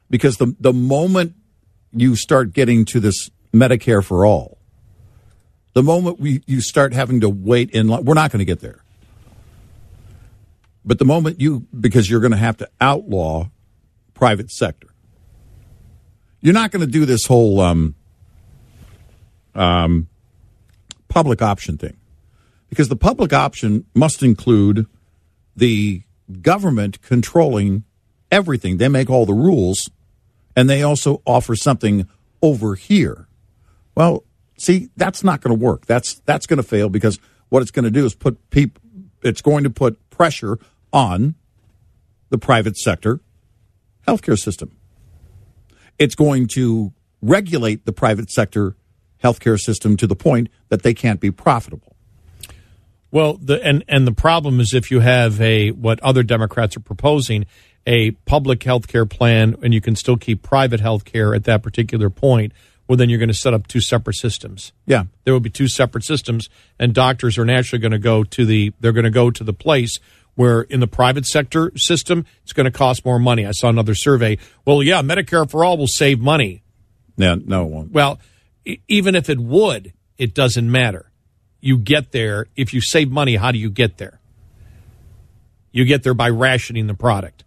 because 0.10 0.38
the 0.38 0.56
the 0.60 0.74
moment 0.74 1.34
you 1.92 2.16
start 2.16 2.54
getting 2.54 2.86
to 2.86 3.00
this 3.00 3.32
Medicare 3.54 4.04
for 4.04 4.26
all, 4.26 4.60
the 5.74 5.82
moment 5.82 6.20
we 6.20 6.44
you 6.46 6.62
start 6.62 6.94
having 6.94 7.22
to 7.22 7.30
wait 7.30 7.72
in 7.72 7.88
line, 7.88 8.06
we're 8.06 8.14
not 8.14 8.32
going 8.32 8.40
to 8.40 8.46
get 8.46 8.60
there. 8.60 8.84
But 10.86 11.00
the 11.00 11.06
moment 11.06 11.40
you 11.40 11.66
because 11.80 12.10
you're 12.10 12.20
going 12.20 12.32
to 12.32 12.38
have 12.38 12.58
to 12.58 12.70
outlaw 12.80 13.50
private 14.22 14.52
sector, 14.52 14.88
you're 16.42 16.54
not 16.54 16.70
going 16.70 16.86
to 16.86 16.92
do 16.92 17.08
this 17.08 17.26
whole 17.26 17.60
um, 17.60 17.96
um, 19.56 20.08
public 21.08 21.42
option 21.42 21.76
thing 21.76 21.98
because 22.70 22.88
the 22.88 22.96
public 22.96 23.34
option 23.34 23.84
must 23.96 24.22
include 24.22 24.86
the 25.56 26.04
government 26.40 27.02
controlling 27.02 27.84
everything. 28.32 28.78
They 28.78 28.90
make 28.90 29.10
all 29.10 29.26
the 29.26 29.34
rules, 29.34 29.90
and 30.56 30.70
they 30.70 30.84
also 30.84 31.24
offer 31.26 31.56
something 31.56 32.08
over 32.44 32.76
here. 32.76 33.28
Well, 33.96 34.24
see, 34.56 34.92
that's 34.96 35.24
not 35.24 35.42
going 35.42 35.58
to 35.58 35.66
work. 35.66 35.88
That's 35.88 36.20
that's 36.26 36.46
going 36.46 36.58
to 36.58 36.64
fail 36.64 36.90
because 36.90 37.18
what 37.50 37.64
it's 37.64 37.72
going 37.72 37.86
to 37.86 37.92
do 37.92 38.06
is 38.06 38.14
put 38.14 38.52
people. 38.52 38.84
It's 39.24 39.42
going 39.42 39.64
to 39.64 39.72
put 39.72 40.12
pressure 40.12 40.60
on 40.94 41.34
the 42.30 42.38
private 42.38 42.78
sector 42.78 43.20
healthcare 44.08 44.38
system. 44.38 44.76
It's 46.00 46.16
going 46.16 46.48
to 46.56 46.94
regulate 47.22 47.86
the 47.86 47.94
private 47.94 48.32
sector 48.32 48.76
healthcare 49.24 49.60
system 49.60 49.98
to 49.98 50.08
the 50.08 50.16
point 50.16 50.50
that 50.70 50.84
they 50.84 50.94
can't 50.94 51.20
be 51.20 51.32
profitable. 51.32 51.96
Well, 53.12 53.38
the 53.42 53.62
and 53.64 53.84
and 53.88 54.08
the 54.08 54.14
problem 54.14 54.60
is 54.60 54.74
if 54.74 54.90
you 54.90 55.02
have 55.02 55.40
a 55.42 55.72
what 55.72 56.00
other 56.00 56.24
Democrats 56.24 56.78
are 56.78 56.82
proposing 56.82 57.46
a 57.86 58.12
public 58.12 58.64
health 58.64 58.88
care 58.88 59.06
plan 59.06 59.56
and 59.62 59.74
you 59.74 59.82
can 59.82 59.96
still 59.96 60.18
keep 60.18 60.42
private 60.42 60.80
health 60.80 61.04
care 61.04 61.36
at 61.36 61.44
that 61.44 61.62
particular 61.62 62.10
point, 62.10 62.54
well 62.88 62.96
then 62.96 63.10
you're 63.10 63.20
going 63.20 63.28
to 63.28 63.34
set 63.34 63.54
up 63.54 63.68
two 63.68 63.82
separate 63.82 64.16
systems. 64.16 64.72
Yeah. 64.86 65.06
There 65.26 65.34
will 65.34 65.42
be 65.42 65.50
two 65.50 65.68
separate 65.68 66.06
systems 66.06 66.48
and 66.80 66.94
doctors 66.94 67.38
are 67.38 67.46
naturally 67.46 67.82
going 67.82 67.92
to 67.92 68.00
go 68.00 68.24
to 68.24 68.46
the 68.46 68.72
they're 68.80 68.94
going 68.94 69.04
to 69.04 69.10
go 69.10 69.30
to 69.30 69.44
the 69.44 69.54
place 69.54 70.00
where 70.36 70.62
in 70.62 70.80
the 70.80 70.88
private 70.88 71.26
sector 71.26 71.72
system 71.76 72.26
it's 72.44 72.54
going 72.54 72.66
to 72.66 72.72
cost 72.72 73.06
more 73.06 73.20
money. 73.20 73.46
I 73.46 73.52
saw 73.52 73.70
another 73.70 73.96
survey. 73.96 74.38
Well, 74.66 74.82
yeah, 74.84 75.02
Medicare 75.02 75.50
for 75.50 75.64
all 75.64 75.78
will 75.78 75.88
save 75.88 76.20
money. 76.20 76.64
Yeah, 77.18 77.36
no, 77.44 77.66
it 77.66 77.70
won't. 77.70 77.92
Well, 77.92 78.20
e- 78.66 78.78
even 78.88 79.16
if 79.16 79.30
it 79.30 79.40
would, 79.40 79.94
it 80.18 80.34
doesn't 80.34 80.70
matter. 80.70 81.12
You 81.60 81.78
get 81.78 82.12
there. 82.12 82.48
If 82.56 82.74
you 82.74 82.82
save 82.82 83.12
money, 83.12 83.36
how 83.36 83.52
do 83.52 83.60
you 83.60 83.70
get 83.70 83.98
there? 83.98 84.20
You 85.72 85.86
get 85.86 86.04
there 86.04 86.14
by 86.14 86.30
rationing 86.30 86.88
the 86.88 86.94
product. 86.94 87.44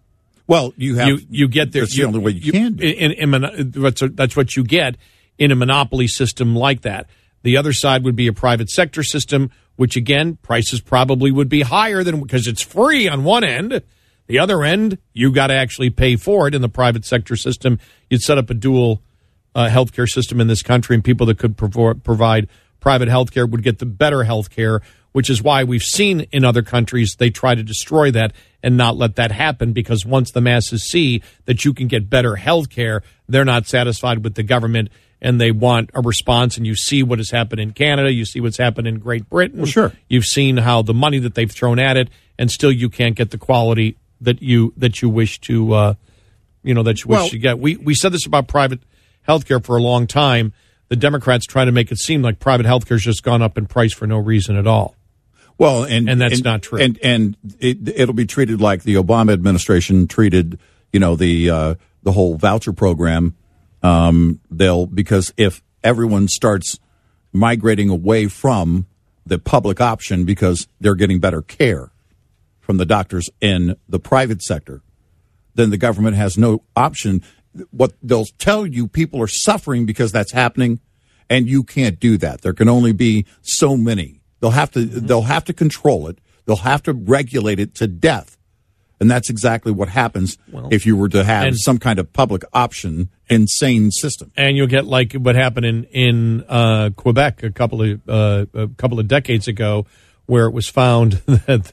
Well, 0.46 0.72
you 0.76 0.96
have 0.96 1.08
you 1.08 1.18
you 1.30 1.48
get 1.48 1.72
there. 1.72 1.82
That's 1.82 1.96
the 1.96 2.04
only 2.04 2.18
way 2.20 2.32
you, 2.32 2.52
can. 2.52 2.74
Do. 2.74 2.84
In, 2.84 3.12
in, 3.12 3.44
in, 3.44 3.70
that's, 3.70 4.02
that's 4.12 4.36
what 4.36 4.56
you 4.56 4.64
get 4.64 4.96
in 5.38 5.50
a 5.50 5.56
monopoly 5.56 6.06
system 6.06 6.54
like 6.54 6.82
that. 6.82 7.08
The 7.44 7.58
other 7.58 7.74
side 7.74 8.04
would 8.04 8.16
be 8.16 8.26
a 8.26 8.32
private 8.32 8.70
sector 8.70 9.02
system, 9.02 9.50
which 9.76 9.96
again 9.96 10.36
prices 10.36 10.80
probably 10.80 11.30
would 11.30 11.50
be 11.50 11.60
higher 11.60 12.02
than 12.02 12.20
because 12.20 12.48
it's 12.48 12.62
free 12.62 13.06
on 13.06 13.22
one 13.22 13.44
end. 13.44 13.82
The 14.26 14.38
other 14.38 14.64
end, 14.64 14.96
you 15.12 15.30
got 15.30 15.48
to 15.48 15.54
actually 15.54 15.90
pay 15.90 16.16
for 16.16 16.48
it 16.48 16.54
in 16.54 16.62
the 16.62 16.70
private 16.70 17.04
sector 17.04 17.36
system. 17.36 17.78
You'd 18.08 18.22
set 18.22 18.38
up 18.38 18.48
a 18.48 18.54
dual 18.54 19.02
uh, 19.54 19.68
healthcare 19.68 20.08
system 20.08 20.40
in 20.40 20.46
this 20.46 20.62
country, 20.62 20.94
and 20.94 21.04
people 21.04 21.26
that 21.26 21.38
could 21.38 21.58
provide 21.58 22.48
private 22.80 23.10
healthcare 23.10 23.48
would 23.48 23.62
get 23.62 23.78
the 23.78 23.86
better 23.86 24.20
healthcare, 24.20 24.80
which 25.12 25.28
is 25.28 25.42
why 25.42 25.64
we've 25.64 25.82
seen 25.82 26.20
in 26.32 26.46
other 26.46 26.62
countries 26.62 27.16
they 27.18 27.28
try 27.28 27.54
to 27.54 27.62
destroy 27.62 28.10
that 28.10 28.32
and 28.62 28.78
not 28.78 28.96
let 28.96 29.16
that 29.16 29.32
happen 29.32 29.74
because 29.74 30.06
once 30.06 30.30
the 30.30 30.40
masses 30.40 30.82
see 30.82 31.22
that 31.44 31.66
you 31.66 31.74
can 31.74 31.88
get 31.88 32.08
better 32.08 32.36
healthcare, 32.36 33.02
they're 33.28 33.44
not 33.44 33.66
satisfied 33.66 34.24
with 34.24 34.34
the 34.34 34.42
government 34.42 34.88
and 35.20 35.40
they 35.40 35.50
want 35.50 35.90
a 35.94 36.00
response. 36.00 36.56
And 36.56 36.66
you 36.66 36.74
see 36.76 37.02
what 37.02 37.18
has 37.18 37.30
happened 37.30 37.60
in 37.60 37.72
Canada, 37.72 38.12
you 38.12 38.24
see 38.24 38.40
what's 38.40 38.58
happened 38.58 38.86
in 38.86 38.98
Great 38.98 39.28
Britain. 39.28 39.58
Well, 39.58 39.66
sure. 39.66 39.92
You've 40.08 40.26
seen 40.26 40.58
how 40.58 40.82
the 40.82 40.94
money 40.94 41.18
that 41.18 41.34
they've 41.34 41.50
thrown 41.50 41.78
at 41.78 41.96
it, 41.96 42.08
and 42.38 42.50
still 42.50 42.72
you 42.72 42.88
can't 42.88 43.14
get 43.16 43.30
the 43.30 43.38
quality 43.38 43.96
that 44.20 44.42
you 44.42 44.72
that 44.76 45.02
you 45.02 45.08
wish 45.08 45.40
to, 45.40 45.72
uh, 45.72 45.94
you 46.62 46.74
know, 46.74 46.82
that 46.82 47.04
you 47.04 47.08
wish 47.08 47.18
Well- 47.20 47.28
to 47.30 47.38
get. 47.38 47.58
We 47.58 47.76
we 47.76 47.94
said 47.94 48.12
this 48.12 48.26
about 48.26 48.48
private 48.48 48.80
healthcare 49.28 49.64
for 49.64 49.76
a 49.76 49.82
long 49.82 50.06
time. 50.06 50.52
The 50.88 50.96
Democrats 50.96 51.46
try 51.46 51.64
to 51.64 51.72
make 51.72 51.90
it 51.90 51.98
seem 51.98 52.22
like 52.22 52.38
private 52.38 52.66
healthcare 52.66 52.90
has 52.90 53.02
just 53.02 53.22
gone 53.22 53.40
up 53.42 53.56
in 53.56 53.66
price 53.66 53.92
for 53.92 54.06
no 54.06 54.18
reason 54.18 54.56
at 54.56 54.66
all. 54.66 54.94
Well, 55.56 55.84
and 55.84 56.08
And 56.10 56.20
that's 56.20 56.42
not 56.42 56.62
true. 56.62 56.78
And 56.78 56.98
and 57.02 57.36
it, 57.58 57.88
it'll 57.88 58.14
be 58.14 58.26
treated 58.26 58.60
like 58.60 58.82
the 58.82 58.94
Obama 58.96 59.32
administration 59.32 60.06
treated, 60.08 60.58
you 60.92 61.00
know, 61.00 61.16
the 61.16 61.48
uh, 61.50 61.74
the 62.02 62.12
whole 62.12 62.36
voucher 62.36 62.72
program. 62.72 63.34
Um, 63.84 64.40
they'll 64.50 64.86
because 64.86 65.32
if 65.36 65.62
everyone 65.84 66.26
starts 66.26 66.80
migrating 67.32 67.90
away 67.90 68.28
from 68.28 68.86
the 69.26 69.38
public 69.38 69.78
option 69.78 70.24
because 70.24 70.66
they're 70.80 70.94
getting 70.94 71.20
better 71.20 71.42
care 71.42 71.90
from 72.60 72.78
the 72.78 72.86
doctors 72.86 73.28
in 73.42 73.76
the 73.86 73.98
private 73.98 74.42
sector, 74.42 74.80
then 75.54 75.68
the 75.68 75.76
government 75.76 76.16
has 76.16 76.38
no 76.38 76.62
option. 76.74 77.22
What 77.70 77.92
they'll 78.02 78.24
tell 78.38 78.66
you, 78.66 78.88
people 78.88 79.20
are 79.20 79.28
suffering 79.28 79.84
because 79.84 80.12
that's 80.12 80.32
happening, 80.32 80.80
and 81.28 81.46
you 81.46 81.62
can't 81.62 82.00
do 82.00 82.16
that. 82.18 82.40
There 82.40 82.54
can 82.54 82.70
only 82.70 82.92
be 82.92 83.26
so 83.42 83.76
many. 83.76 84.22
They'll 84.40 84.50
have 84.52 84.70
to. 84.72 84.84
They'll 84.84 85.22
have 85.22 85.44
to 85.44 85.52
control 85.52 86.08
it. 86.08 86.18
They'll 86.46 86.56
have 86.56 86.82
to 86.84 86.94
regulate 86.94 87.60
it 87.60 87.74
to 87.76 87.86
death, 87.86 88.38
and 89.00 89.10
that's 89.10 89.28
exactly 89.30 89.72
what 89.72 89.88
happens 89.88 90.38
if 90.70 90.86
you 90.86 90.96
were 90.96 91.08
to 91.08 91.24
have 91.24 91.46
and- 91.48 91.58
some 91.58 91.78
kind 91.78 91.98
of 91.98 92.12
public 92.12 92.42
option, 92.52 93.08
insane 93.28 93.90
system. 93.90 94.30
and 94.36 94.56
you'll 94.56 94.66
get 94.66 94.86
like 94.86 95.12
what 95.14 95.34
happened 95.36 95.66
in 95.66 95.84
in 95.84 96.44
uh, 96.48 96.90
Quebec 96.96 97.42
a 97.42 97.50
couple 97.50 97.82
of 97.82 98.08
uh, 98.08 98.46
a 98.54 98.68
couple 98.68 98.98
of 99.00 99.08
decades 99.08 99.48
ago, 99.48 99.86
where 100.26 100.46
it 100.46 100.52
was 100.52 100.68
found 100.68 101.12
that 101.26 101.72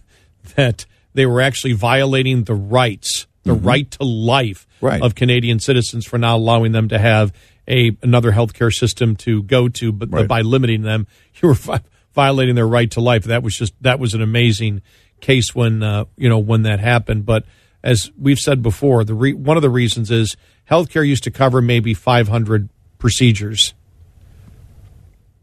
that 0.56 0.86
they 1.14 1.26
were 1.26 1.42
actually 1.42 1.74
violating 1.74 2.46
the 2.46 2.56
rights, 2.56 3.28
the 3.44 3.54
right 3.54 3.90
to 3.92 4.04
life 4.04 4.68
Right. 4.82 5.02
of 5.04 5.14
Canadian 5.14 5.60
citizens 5.60 6.08
for 6.08 6.18
not 6.18 6.38
allowing 6.38 6.72
them 6.72 6.90
to 6.90 6.98
have 6.98 7.32
a 7.68 7.96
another 8.02 8.32
healthcare 8.32 8.74
system 8.74 9.16
to 9.18 9.44
go 9.44 9.70
to, 9.70 9.92
but, 9.92 10.10
but 10.10 10.18
Right. 10.22 10.28
by 10.28 10.42
limiting 10.42 10.82
them, 10.82 11.06
you 11.42 11.50
were 11.50 11.54
vi- 11.54 11.82
violating 12.16 12.56
their 12.56 12.68
right 12.68 12.90
to 12.92 13.00
life. 13.02 13.26
That 13.26 13.44
was 13.44 13.56
just 13.56 13.74
that 13.82 14.00
was 14.00 14.16
an 14.16 14.22
amazing 14.24 14.82
case 15.22 15.56
when 15.56 15.82
uh, 15.84 16.06
you 16.18 16.28
know 16.28 16.40
when 16.40 16.64
that 16.64 16.80
happened. 16.80 17.26
But 17.26 17.46
as 17.84 18.12
we've 18.20 18.40
said 18.40 18.62
before, 18.62 19.04
the 19.04 19.14
re- 19.14 19.34
one 19.34 19.58
of 19.58 19.64
the 19.64 19.70
reasons 19.70 20.12
is 20.12 20.36
healthcare 20.70 21.08
used 21.08 21.24
to 21.24 21.32
cover 21.32 21.62
maybe 21.62 21.94
500 21.94 22.70
procedures 22.98 23.74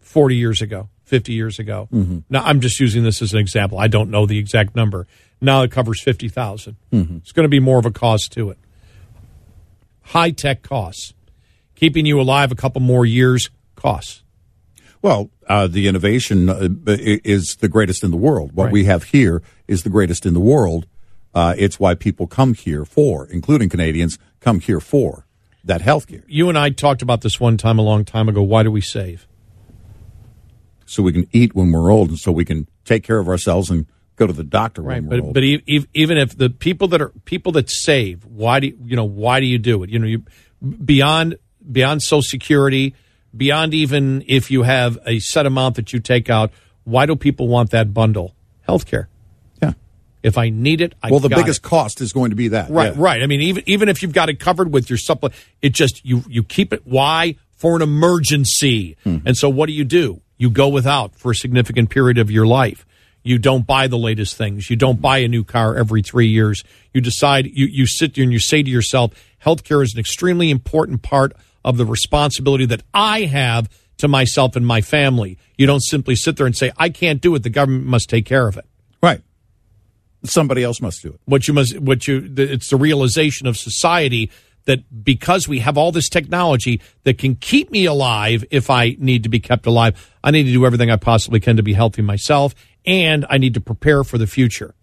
40 0.01 0.37
years 0.37 0.63
ago, 0.63 0.89
50 1.05 1.33
years 1.33 1.59
ago. 1.59 1.89
Now, 2.31 2.45
I'm 2.45 2.61
just 2.61 2.79
using 2.81 3.03
this 3.03 3.21
as 3.23 3.33
an 3.33 3.41
example. 3.41 3.79
I 3.79 3.89
don't 3.89 4.11
know 4.11 4.27
the 4.27 4.39
exact 4.39 4.77
number. 4.77 5.07
Now 5.41 5.63
it 5.63 5.71
covers 5.71 6.01
50,000. 6.03 6.77
It's 7.19 7.33
going 7.33 7.45
to 7.45 7.49
be 7.49 7.61
more 7.61 7.79
of 7.79 7.87
a 7.87 7.91
cost 7.91 8.33
to 8.33 8.51
it. 8.51 8.59
High 10.03 10.31
tech 10.31 10.63
costs. 10.63 11.13
Keeping 11.75 12.07
you 12.07 12.21
alive 12.21 12.51
a 12.51 12.57
couple 12.57 12.81
more 12.81 13.05
years 13.07 13.51
costs. 13.77 14.23
Well, 15.03 15.31
uh, 15.49 15.67
the 15.69 15.87
innovation 15.89 16.49
uh, 16.49 16.69
is 16.87 17.57
the 17.61 17.69
greatest 17.69 18.03
in 18.03 18.11
the 18.11 18.17
world. 18.17 18.53
What 18.53 18.65
Right. 18.65 18.73
we 18.73 18.85
have 18.85 19.05
here 19.05 19.43
is 19.69 19.83
the 19.85 19.91
greatest 19.91 20.27
in 20.27 20.35
the 20.35 20.41
world. 20.41 20.87
Uh, 21.35 21.55
it's 21.57 21.79
why 21.79 21.95
people 21.95 22.27
come 22.27 22.55
here 22.55 22.85
for, 22.85 23.27
including 23.27 23.69
Canadians, 23.69 24.19
come 24.41 24.61
here 24.61 24.81
for 24.81 25.27
that 25.65 25.83
health 25.83 26.07
care. 26.07 26.25
You 26.27 26.49
and 26.49 26.59
I 26.59 26.71
talked 26.71 27.03
about 27.03 27.21
this 27.21 27.39
one 27.39 27.57
time 27.57 27.79
a 27.79 27.83
long 27.83 28.05
time 28.05 28.29
ago. 28.29 28.43
Why 28.43 28.63
do 28.63 28.71
we 28.71 28.81
save? 28.81 29.27
So 30.87 31.03
we 31.03 31.13
can 31.13 31.29
eat 31.33 31.55
when 31.55 31.71
we're 31.71 31.91
old 31.93 32.09
and 32.09 32.19
so 32.19 32.33
we 32.33 32.45
can 32.45 32.67
take 32.85 33.05
care 33.05 33.19
of 33.19 33.29
ourselves 33.29 33.71
and 33.71 33.87
go 34.17 34.27
to 34.27 34.33
the 34.33 34.43
doctor 34.43 34.83
Right, 34.83 34.95
when 35.03 35.05
we're 35.11 35.17
but 35.19 35.25
old. 35.25 35.35
but 35.35 35.45
even 35.95 36.17
if 36.19 36.37
the 36.37 36.51
people 36.51 36.89
that 36.89 37.03
are 37.03 37.11
people 37.25 37.53
that 37.53 37.71
save, 37.71 38.25
why 38.25 38.59
do 38.61 38.69
you, 38.69 38.79
you 38.85 38.97
know 38.97 39.05
why 39.05 39.39
do 39.39 39.47
you 39.47 39.59
do 39.59 39.83
it? 39.83 39.91
You 39.91 39.99
know, 39.99 40.07
you 40.07 40.25
beyond 40.85 41.37
beyond 41.71 42.03
Social 42.03 42.23
Security, 42.23 42.95
beyond 43.37 43.75
even 43.75 44.25
if 44.27 44.51
you 44.51 44.63
have 44.63 44.99
a 45.07 45.19
set 45.19 45.47
amount 45.47 45.77
that 45.77 45.93
you 45.93 46.01
take 46.01 46.31
out, 46.31 46.51
why 46.85 47.07
do 47.07 47.17
people 47.17 47.49
want 47.49 47.71
that 47.71 47.93
bundle? 47.93 48.35
Healthcare. 48.69 49.07
yeah. 49.63 49.73
If 50.23 50.37
I 50.39 50.51
need 50.51 50.81
it, 50.81 50.95
I 51.03 51.11
Well, 51.11 51.21
the 51.21 51.29
biggest 51.29 51.61
it. 51.61 51.69
cost 51.69 52.01
is 52.01 52.13
going 52.13 52.31
to 52.31 52.37
be 52.37 52.49
that. 52.49 52.71
Right, 52.71 52.95
yeah. 52.95 53.01
right. 53.03 53.23
I 53.23 53.27
mean, 53.27 53.41
even 53.41 53.63
even 53.67 53.89
if 53.89 54.03
you've 54.03 54.13
got 54.13 54.29
it 54.29 54.39
covered 54.41 54.73
with 54.73 54.91
your 54.91 54.99
supplement, 54.99 55.41
it 55.63 55.71
just 55.73 56.05
you 56.05 56.25
you 56.29 56.43
keep 56.43 56.73
it. 56.73 56.83
Why 56.87 57.37
for 57.57 57.77
an 57.77 57.83
emergency? 57.83 58.97
Hmm. 59.05 59.19
And 59.25 59.37
so, 59.37 59.49
what 59.49 59.67
do 59.67 59.73
you 59.73 59.85
do? 59.85 60.21
You 60.37 60.51
go 60.51 60.69
without 60.69 61.15
for 61.15 61.31
a 61.33 61.35
significant 61.35 61.91
period 61.91 62.19
of 62.19 62.31
your 62.31 62.47
life. 62.47 62.85
You 63.23 63.39
don't 63.39 63.67
buy 63.67 63.89
the 63.89 63.99
latest 63.99 64.37
things. 64.37 64.71
You 64.71 64.77
don't 64.77 65.01
buy 65.01 65.19
a 65.19 65.29
new 65.29 65.45
car 65.45 65.77
every 65.77 66.03
three 66.03 66.29
years. 66.29 66.65
You 66.95 67.01
decide. 67.01 67.47
You 67.47 67.67
you 67.67 67.87
sit 67.87 68.15
there 68.15 68.25
and 68.25 68.33
you 68.33 68.39
say 68.39 68.63
to 68.63 68.71
yourself, 68.71 69.13
healthcare 69.45 69.83
is 69.83 69.93
an 69.95 70.01
extremely 70.01 70.51
important 70.51 71.03
part 71.03 71.33
of 71.65 71.77
the 71.77 71.85
responsibility 71.87 72.67
that 72.67 72.83
I 72.95 73.23
have 73.23 73.69
to 73.99 74.09
myself 74.09 74.57
and 74.57 74.67
my 74.67 74.81
family. 74.81 75.39
You 75.57 75.67
don't 75.67 75.83
simply 75.83 76.15
sit 76.15 76.37
there 76.37 76.47
and 76.47 76.57
say, 76.57 76.71
I 76.77 76.89
can't 76.89 77.21
do 77.21 77.35
it. 77.35 77.43
The 77.43 77.51
government 77.51 77.87
must 77.87 78.09
take 78.09 78.25
care 78.25 78.47
of 78.47 78.57
it. 78.57 78.65
Right. 79.03 79.23
somebody 80.25 80.63
else 80.65 80.81
must 80.81 81.03
do 81.03 81.11
it. 81.11 81.21
What 81.25 81.47
you 81.47 81.55
must, 81.55 81.79
what 81.79 82.07
you, 82.09 82.33
it's 82.37 82.71
the 82.71 82.77
realization 82.77 83.47
of 83.47 83.57
society 83.57 84.31
that 84.65 85.03
because 85.05 85.49
we 85.49 85.61
have 85.61 85.79
all 85.79 85.93
this 85.93 86.09
technology 86.09 86.81
that 87.05 87.17
can 87.19 87.35
keep 87.37 87.71
me 87.71 87.87
alive 87.87 88.45
if 88.51 88.69
I 88.71 88.97
need 88.99 89.23
to 89.23 89.29
be 89.29 89.41
kept 89.41 89.67
alive, 89.67 90.13
I 90.23 90.31
need 90.31 90.45
to 90.45 90.53
do 90.53 90.67
everything 90.67 90.91
I 90.91 90.97
possibly 90.97 91.41
can 91.41 91.57
to 91.57 91.63
be 91.63 91.73
healthy 91.73 92.03
myself, 92.03 92.55
and 92.85 93.25
I 93.31 93.39
need 93.39 93.55
to 93.55 93.61
prepare 93.61 94.05
for 94.05 94.19
the 94.19 94.27
future. 94.27 94.75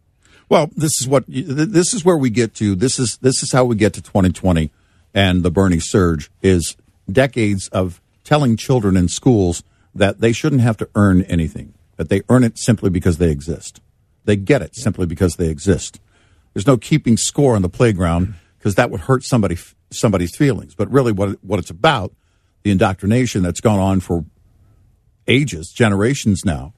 Well, 0.50 0.72
this 0.76 1.00
is 1.00 1.08
what 1.08 1.26
this 1.28 1.94
is 1.94 2.04
where 2.04 2.18
we 2.18 2.30
get 2.30 2.56
to. 2.56 2.76
This 2.76 2.98
is 2.98 3.18
this 3.18 3.44
is 3.44 3.52
how 3.52 3.66
we 3.66 3.76
get 3.76 3.94
to 3.94 4.02
2020 4.02 4.72
and 5.16 5.42
the 5.42 5.50
Bernie 5.50 5.80
surge 5.80 6.30
is 6.44 6.76
decades 7.10 7.70
of 7.70 8.02
telling 8.26 8.58
children 8.58 8.98
in 8.98 9.08
schools 9.08 9.64
that 9.96 10.20
they 10.20 10.34
shouldn't 10.34 10.62
have 10.62 10.76
to 10.78 10.90
earn 10.94 11.22
anything, 11.24 11.74
that 11.96 12.10
they 12.10 12.22
earn 12.28 12.44
it 12.44 12.60
simply 12.60 12.90
because 12.90 13.18
they 13.18 13.32
exist. 13.32 13.80
They 14.26 14.36
get 14.36 14.62
it 14.62 14.76
simply 14.76 15.06
because 15.06 15.38
they 15.38 15.48
exist. 15.48 16.02
There's 16.54 16.68
no 16.68 16.78
keeping 16.78 17.16
score 17.16 17.56
on 17.56 17.62
the 17.62 17.70
playground 17.70 18.36
because 18.58 18.76
that 18.76 18.92
would 18.92 19.02
hurt 19.02 19.24
somebody 19.24 19.58
somebody's 19.92 20.36
feelings. 20.36 20.76
But 20.76 20.92
really, 20.92 21.14
what 21.14 21.44
what 21.44 21.60
it's 21.60 21.70
about, 21.70 22.12
the 22.64 22.72
indoctrination 22.72 23.42
that's 23.42 23.62
gone 23.62 23.80
on 23.80 24.02
for 24.02 24.26
ages, 25.28 25.72
generations 25.72 26.44
now, 26.44 26.74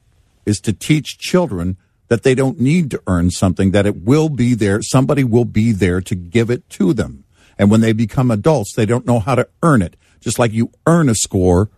is 0.45 0.59
to 0.61 0.73
teach 0.73 1.17
children 1.17 1.77
that 2.09 2.23
they 2.23 2.35
don't 2.35 2.59
need 2.59 2.91
to 2.91 3.01
earn 3.07 3.31
something, 3.31 3.71
that 3.71 3.85
it 3.85 4.03
will 4.03 4.29
be 4.29 4.53
there, 4.53 4.81
somebody 4.81 5.23
will 5.23 5.45
be 5.45 5.71
there 5.71 5.99
to 6.01 6.15
give 6.15 6.49
it 6.49 6.69
to 6.69 6.93
them. 6.93 7.25
And 7.59 7.71
when 7.71 7.81
they 7.81 7.93
become 7.93 8.31
adults, 8.31 8.73
they 8.75 8.85
don't 8.85 9.05
know 9.05 9.19
how 9.19 9.35
to 9.35 9.47
earn 9.63 9.81
it. 9.81 9.95
Just 10.19 10.39
like 10.39 10.51
you 10.51 10.71
earn 10.85 11.09
a 11.09 11.15
score 11.15 11.69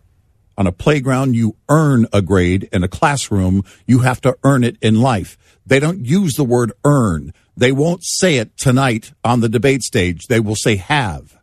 on 0.56 0.66
a 0.66 0.72
playground, 0.72 1.34
you 1.34 1.56
earn 1.68 2.06
a 2.12 2.20
grade 2.20 2.68
in 2.72 2.84
a 2.84 2.88
classroom, 2.88 3.64
you 3.86 4.00
have 4.00 4.20
to 4.20 4.36
earn 4.44 4.62
it 4.62 4.76
in 4.82 5.00
life. 5.00 5.38
They 5.64 5.80
don't 5.80 6.04
use 6.04 6.34
the 6.34 6.44
word 6.44 6.72
earn. 6.84 7.32
They 7.56 7.72
won't 7.72 8.02
say 8.04 8.36
it 8.36 8.56
tonight 8.56 9.12
on 9.24 9.40
the 9.40 9.48
debate 9.48 9.82
stage. 9.82 10.26
They 10.26 10.40
will 10.40 10.56
say 10.56 10.76
have. 10.76 11.38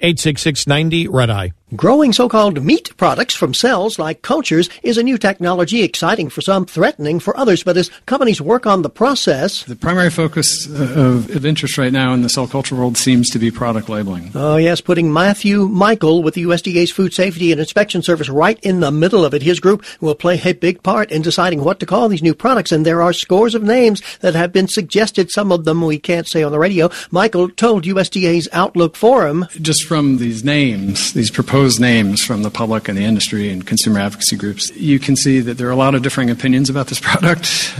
86690 0.00 1.08
Red 1.08 1.30
Eye. 1.30 1.52
Growing 1.74 2.12
so-called 2.12 2.62
meat 2.62 2.94
products 2.98 3.34
from 3.34 3.54
cells 3.54 3.98
like 3.98 4.22
cultures 4.22 4.68
is 4.82 4.98
a 4.98 5.02
new 5.02 5.18
technology 5.18 5.82
exciting 5.82 6.28
for 6.28 6.40
some, 6.40 6.66
threatening 6.66 7.18
for 7.18 7.36
others. 7.36 7.64
But 7.64 7.76
as 7.76 7.90
companies 8.06 8.40
work 8.40 8.66
on 8.66 8.82
the 8.82 8.90
process, 8.90 9.64
the 9.64 9.74
primary 9.74 10.10
focus 10.10 10.68
uh, 10.68 10.92
of, 10.94 11.34
of 11.34 11.46
interest 11.46 11.76
right 11.78 11.92
now 11.92 12.12
in 12.12 12.22
the 12.22 12.28
cell 12.28 12.46
culture 12.46 12.76
world 12.76 12.96
seems 12.96 13.30
to 13.30 13.38
be 13.38 13.50
product 13.50 13.88
labeling. 13.88 14.30
Oh 14.34 14.56
yes, 14.56 14.80
putting 14.82 15.12
Matthew 15.12 15.66
Michael 15.66 16.22
with 16.22 16.34
the 16.34 16.44
USDA's 16.44 16.92
Food 16.92 17.12
Safety 17.12 17.50
and 17.50 17.60
Inspection 17.60 18.02
Service 18.02 18.28
right 18.28 18.58
in 18.62 18.80
the 18.80 18.92
middle 18.92 19.24
of 19.24 19.34
it. 19.34 19.42
His 19.42 19.58
group 19.58 19.84
will 20.00 20.14
play 20.14 20.40
a 20.44 20.52
big 20.52 20.82
part 20.82 21.10
in 21.10 21.22
deciding 21.22 21.64
what 21.64 21.80
to 21.80 21.86
call 21.86 22.08
these 22.08 22.22
new 22.22 22.34
products, 22.34 22.72
and 22.72 22.84
there 22.84 23.02
are 23.02 23.14
scores 23.14 23.54
of 23.54 23.62
names 23.62 24.02
that 24.20 24.34
have 24.34 24.52
been 24.52 24.68
suggested. 24.68 25.30
Some 25.30 25.50
of 25.50 25.64
them 25.64 25.80
we 25.80 25.98
can't 25.98 26.28
say 26.28 26.42
on 26.42 26.52
the 26.52 26.58
radio. 26.58 26.90
Michael 27.10 27.48
told 27.48 27.84
USDA's 27.84 28.48
Outlook 28.52 28.96
Forum, 28.96 29.46
just 29.60 29.84
from 29.84 30.18
these 30.18 30.44
names, 30.44 31.14
these 31.14 31.30
proposed 31.30 31.63
proposed 31.64 31.80
names 31.80 32.22
from 32.22 32.42
the 32.42 32.50
public 32.50 32.88
and 32.88 32.98
the 32.98 33.04
industry 33.04 33.48
and 33.48 33.66
consumer 33.66 33.98
advocacy 33.98 34.36
groups, 34.36 34.70
you 34.76 34.98
can 34.98 35.16
see 35.16 35.40
that 35.40 35.56
there 35.56 35.66
are 35.66 35.70
a 35.70 35.76
lot 35.76 35.94
of 35.94 36.02
differing 36.02 36.28
opinions 36.28 36.68
about 36.68 36.88
this 36.88 37.00
product, 37.08 37.74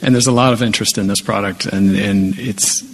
and 0.00 0.14
there's 0.14 0.28
a 0.28 0.32
lot 0.32 0.52
of 0.52 0.62
interest 0.62 0.96
in 0.96 1.08
this 1.08 1.20
product, 1.20 1.66
and, 1.66 1.96
and 1.96 2.38
it's 2.38 2.84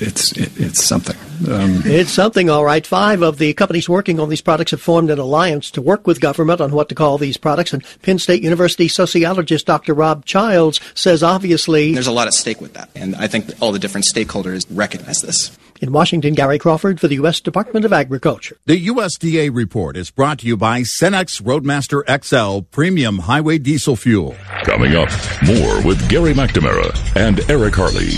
it's 0.00 0.32
it's 0.32 0.82
something. 0.82 1.16
Um, 1.46 1.82
it's 1.84 2.10
something, 2.10 2.48
all 2.48 2.64
right. 2.64 2.86
Five 2.86 3.20
of 3.20 3.36
the 3.36 3.52
companies 3.52 3.86
working 3.86 4.18
on 4.18 4.30
these 4.30 4.40
products 4.40 4.70
have 4.70 4.80
formed 4.80 5.10
an 5.10 5.18
alliance 5.18 5.70
to 5.72 5.82
work 5.82 6.06
with 6.06 6.22
government 6.22 6.62
on 6.62 6.70
what 6.72 6.88
to 6.88 6.94
call 6.94 7.18
these 7.18 7.36
products. 7.36 7.74
And 7.74 7.84
Penn 8.00 8.18
State 8.18 8.42
University 8.42 8.88
sociologist 8.88 9.66
Dr. 9.66 9.92
Rob 9.92 10.24
Childs 10.24 10.80
says 10.94 11.22
obviously 11.22 11.92
there's 11.92 12.06
a 12.06 12.12
lot 12.12 12.28
at 12.28 12.34
stake 12.34 12.62
with 12.62 12.72
that, 12.72 12.88
and 12.94 13.14
I 13.16 13.26
think 13.26 13.50
all 13.60 13.72
the 13.72 13.78
different 13.78 14.06
stakeholders 14.06 14.64
recognize 14.70 15.20
this. 15.20 15.54
In 15.80 15.92
Washington, 15.92 16.34
Gary 16.34 16.58
Crawford 16.58 17.00
for 17.00 17.08
the 17.08 17.16
U.S. 17.16 17.40
Department 17.40 17.84
of 17.84 17.92
Agriculture. 17.92 18.56
The 18.66 18.86
USDA 18.86 19.54
report 19.54 19.96
is 19.96 20.10
brought 20.10 20.38
to 20.40 20.46
you 20.46 20.56
by 20.56 20.80
Cenex 20.80 21.40
Roadmaster 21.44 22.04
XL 22.22 22.60
Premium 22.70 23.20
Highway 23.20 23.58
Diesel 23.58 23.96
Fuel. 23.96 24.36
Coming 24.64 24.94
up, 24.94 25.10
more 25.44 25.84
with 25.84 26.08
Gary 26.08 26.32
McNamara 26.32 26.94
and 27.16 27.40
Eric 27.50 27.74
Harley. 27.74 28.12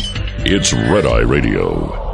It's 0.48 0.72
Red 0.72 1.06
Eye 1.06 1.20
Radio. 1.20 2.05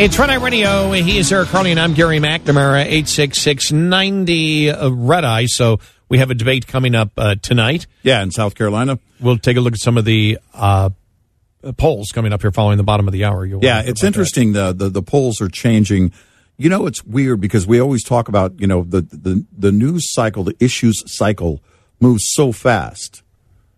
It's 0.00 0.18
Red 0.18 0.30
Eye 0.30 0.36
Radio. 0.36 0.92
He 0.92 1.18
is 1.18 1.30
Eric 1.30 1.50
Harley, 1.50 1.72
and 1.72 1.78
I'm 1.78 1.92
Gary 1.92 2.20
McNamara, 2.20 2.86
86690 2.86 4.72
Red 4.92 5.24
Eye. 5.26 5.44
So 5.44 5.78
we 6.08 6.16
have 6.16 6.30
a 6.30 6.34
debate 6.34 6.66
coming 6.66 6.94
up 6.94 7.10
uh, 7.18 7.34
tonight. 7.34 7.86
Yeah, 8.02 8.22
in 8.22 8.30
South 8.30 8.54
Carolina. 8.54 8.98
We'll 9.20 9.36
take 9.36 9.58
a 9.58 9.60
look 9.60 9.74
at 9.74 9.78
some 9.78 9.98
of 9.98 10.06
the 10.06 10.38
uh, 10.54 10.88
polls 11.76 12.12
coming 12.12 12.32
up 12.32 12.40
here 12.40 12.50
following 12.50 12.78
the 12.78 12.82
bottom 12.82 13.08
of 13.08 13.12
the 13.12 13.26
hour. 13.26 13.44
You'll 13.44 13.62
yeah, 13.62 13.82
it's 13.84 14.02
interesting. 14.02 14.54
The, 14.54 14.72
the, 14.72 14.88
the 14.88 15.02
polls 15.02 15.38
are 15.42 15.50
changing. 15.50 16.12
You 16.56 16.70
know, 16.70 16.86
it's 16.86 17.04
weird 17.04 17.42
because 17.42 17.66
we 17.66 17.78
always 17.78 18.02
talk 18.02 18.28
about, 18.28 18.58
you 18.58 18.66
know, 18.66 18.84
the, 18.84 19.02
the, 19.02 19.44
the 19.52 19.70
news 19.70 20.10
cycle, 20.14 20.44
the 20.44 20.56
issues 20.60 21.02
cycle 21.14 21.62
moves 22.00 22.24
so 22.28 22.52
fast, 22.52 23.22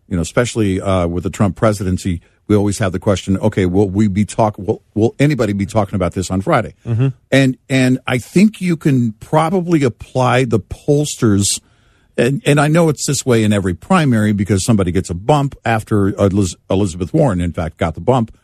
you 0.06 0.14
know, 0.14 0.22
especially 0.22 0.80
uh, 0.80 1.08
with 1.08 1.24
the 1.24 1.30
Trump 1.30 1.56
presidency 1.56 2.22
we 2.53 2.57
always 2.59 2.78
have 2.80 2.92
the 2.92 2.98
question, 2.98 3.38
okay, 3.38 3.64
will 3.64 3.88
we 3.88 4.09
be 4.09 4.26
talk? 4.26 4.59
Will, 4.59 4.82
will 4.94 5.14
anybody 5.18 5.55
be 5.55 5.64
talking 5.64 5.94
about 5.94 6.12
this 6.12 6.30
on 6.30 6.42
Friday? 6.42 6.74
Mm-hmm. 6.84 7.09
And 7.30 7.57
and 7.70 7.98
I 8.07 8.18
think 8.18 8.61
you 8.61 8.76
can 8.76 9.12
probably 9.12 9.82
apply 9.84 10.44
the 10.44 10.61
pollsters, 10.61 11.46
and 12.18 12.42
and 12.44 12.61
I 12.61 12.68
know 12.68 12.90
it's 12.90 13.07
this 13.07 13.24
way 13.24 13.42
in 13.42 13.55
every 13.55 13.72
primary 13.72 14.34
because 14.34 14.66
somebody 14.66 14.92
gets 14.92 15.09
a 15.09 15.14
bump 15.14 15.57
after 15.64 16.09
Elizabeth 16.68 17.14
Warren, 17.14 17.40
in 17.40 17.55
fact, 17.55 17.78
got 17.78 17.94
the 17.94 18.03
bump 18.03 18.36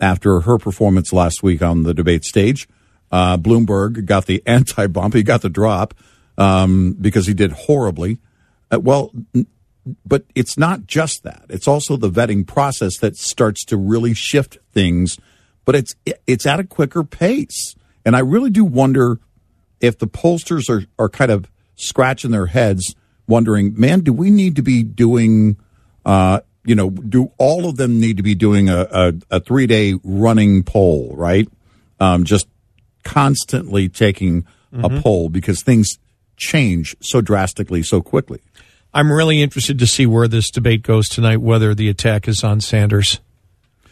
after 0.00 0.42
her 0.42 0.58
performance 0.58 1.12
last 1.12 1.42
week 1.42 1.60
on 1.60 1.82
the 1.82 1.92
debate 1.92 2.24
stage. 2.24 2.68
Uh, 3.10 3.36
Bloomberg 3.36 4.04
got 4.04 4.26
the 4.26 4.42
anti 4.46 4.86
bump; 4.86 5.14
he 5.14 5.24
got 5.24 5.42
the 5.42 5.50
drop 5.50 5.92
um, 6.38 6.92
because 7.00 7.26
he 7.26 7.34
did 7.34 7.50
horribly. 7.50 8.18
Uh, 8.70 8.78
well, 8.78 9.10
but 10.04 10.24
it's 10.34 10.58
not 10.58 10.86
just 10.86 11.22
that. 11.22 11.44
It's 11.48 11.68
also 11.68 11.96
the 11.96 12.10
vetting 12.10 12.46
process 12.46 12.98
that 12.98 13.16
starts 13.16 13.64
to 13.66 13.76
really 13.76 14.14
shift 14.14 14.58
things, 14.72 15.18
but 15.64 15.74
it's 15.74 15.94
it's 16.26 16.46
at 16.46 16.60
a 16.60 16.64
quicker 16.64 17.04
pace. 17.04 17.74
And 18.04 18.16
I 18.16 18.20
really 18.20 18.50
do 18.50 18.64
wonder 18.64 19.20
if 19.80 19.98
the 19.98 20.06
pollsters 20.06 20.68
are 20.68 20.86
are 20.98 21.08
kind 21.08 21.30
of 21.30 21.48
scratching 21.76 22.30
their 22.30 22.46
heads 22.46 22.94
wondering, 23.28 23.78
man, 23.78 24.00
do 24.00 24.12
we 24.12 24.30
need 24.30 24.56
to 24.56 24.62
be 24.62 24.82
doing 24.82 25.56
uh, 26.04 26.40
you 26.66 26.74
know, 26.74 26.90
do 26.90 27.32
all 27.38 27.68
of 27.68 27.76
them 27.76 28.00
need 28.00 28.16
to 28.16 28.22
be 28.22 28.34
doing 28.34 28.68
a, 28.68 28.86
a, 28.90 29.12
a 29.30 29.40
three 29.40 29.66
day 29.66 29.94
running 30.02 30.64
poll, 30.64 31.14
right? 31.16 31.48
Um, 32.00 32.24
just 32.24 32.48
constantly 33.04 33.88
taking 33.88 34.42
mm-hmm. 34.72 34.84
a 34.84 35.00
poll 35.00 35.28
because 35.30 35.62
things 35.62 35.98
change 36.36 36.96
so 37.00 37.20
drastically 37.20 37.82
so 37.82 38.02
quickly. 38.02 38.42
I'm 38.96 39.12
really 39.12 39.42
interested 39.42 39.78
to 39.80 39.86
see 39.86 40.06
where 40.06 40.26
this 40.26 40.50
debate 40.50 40.82
goes 40.82 41.10
tonight, 41.10 41.36
whether 41.36 41.74
the 41.74 41.90
attack 41.90 42.28
is 42.28 42.42
on 42.42 42.62
Sanders. 42.62 43.20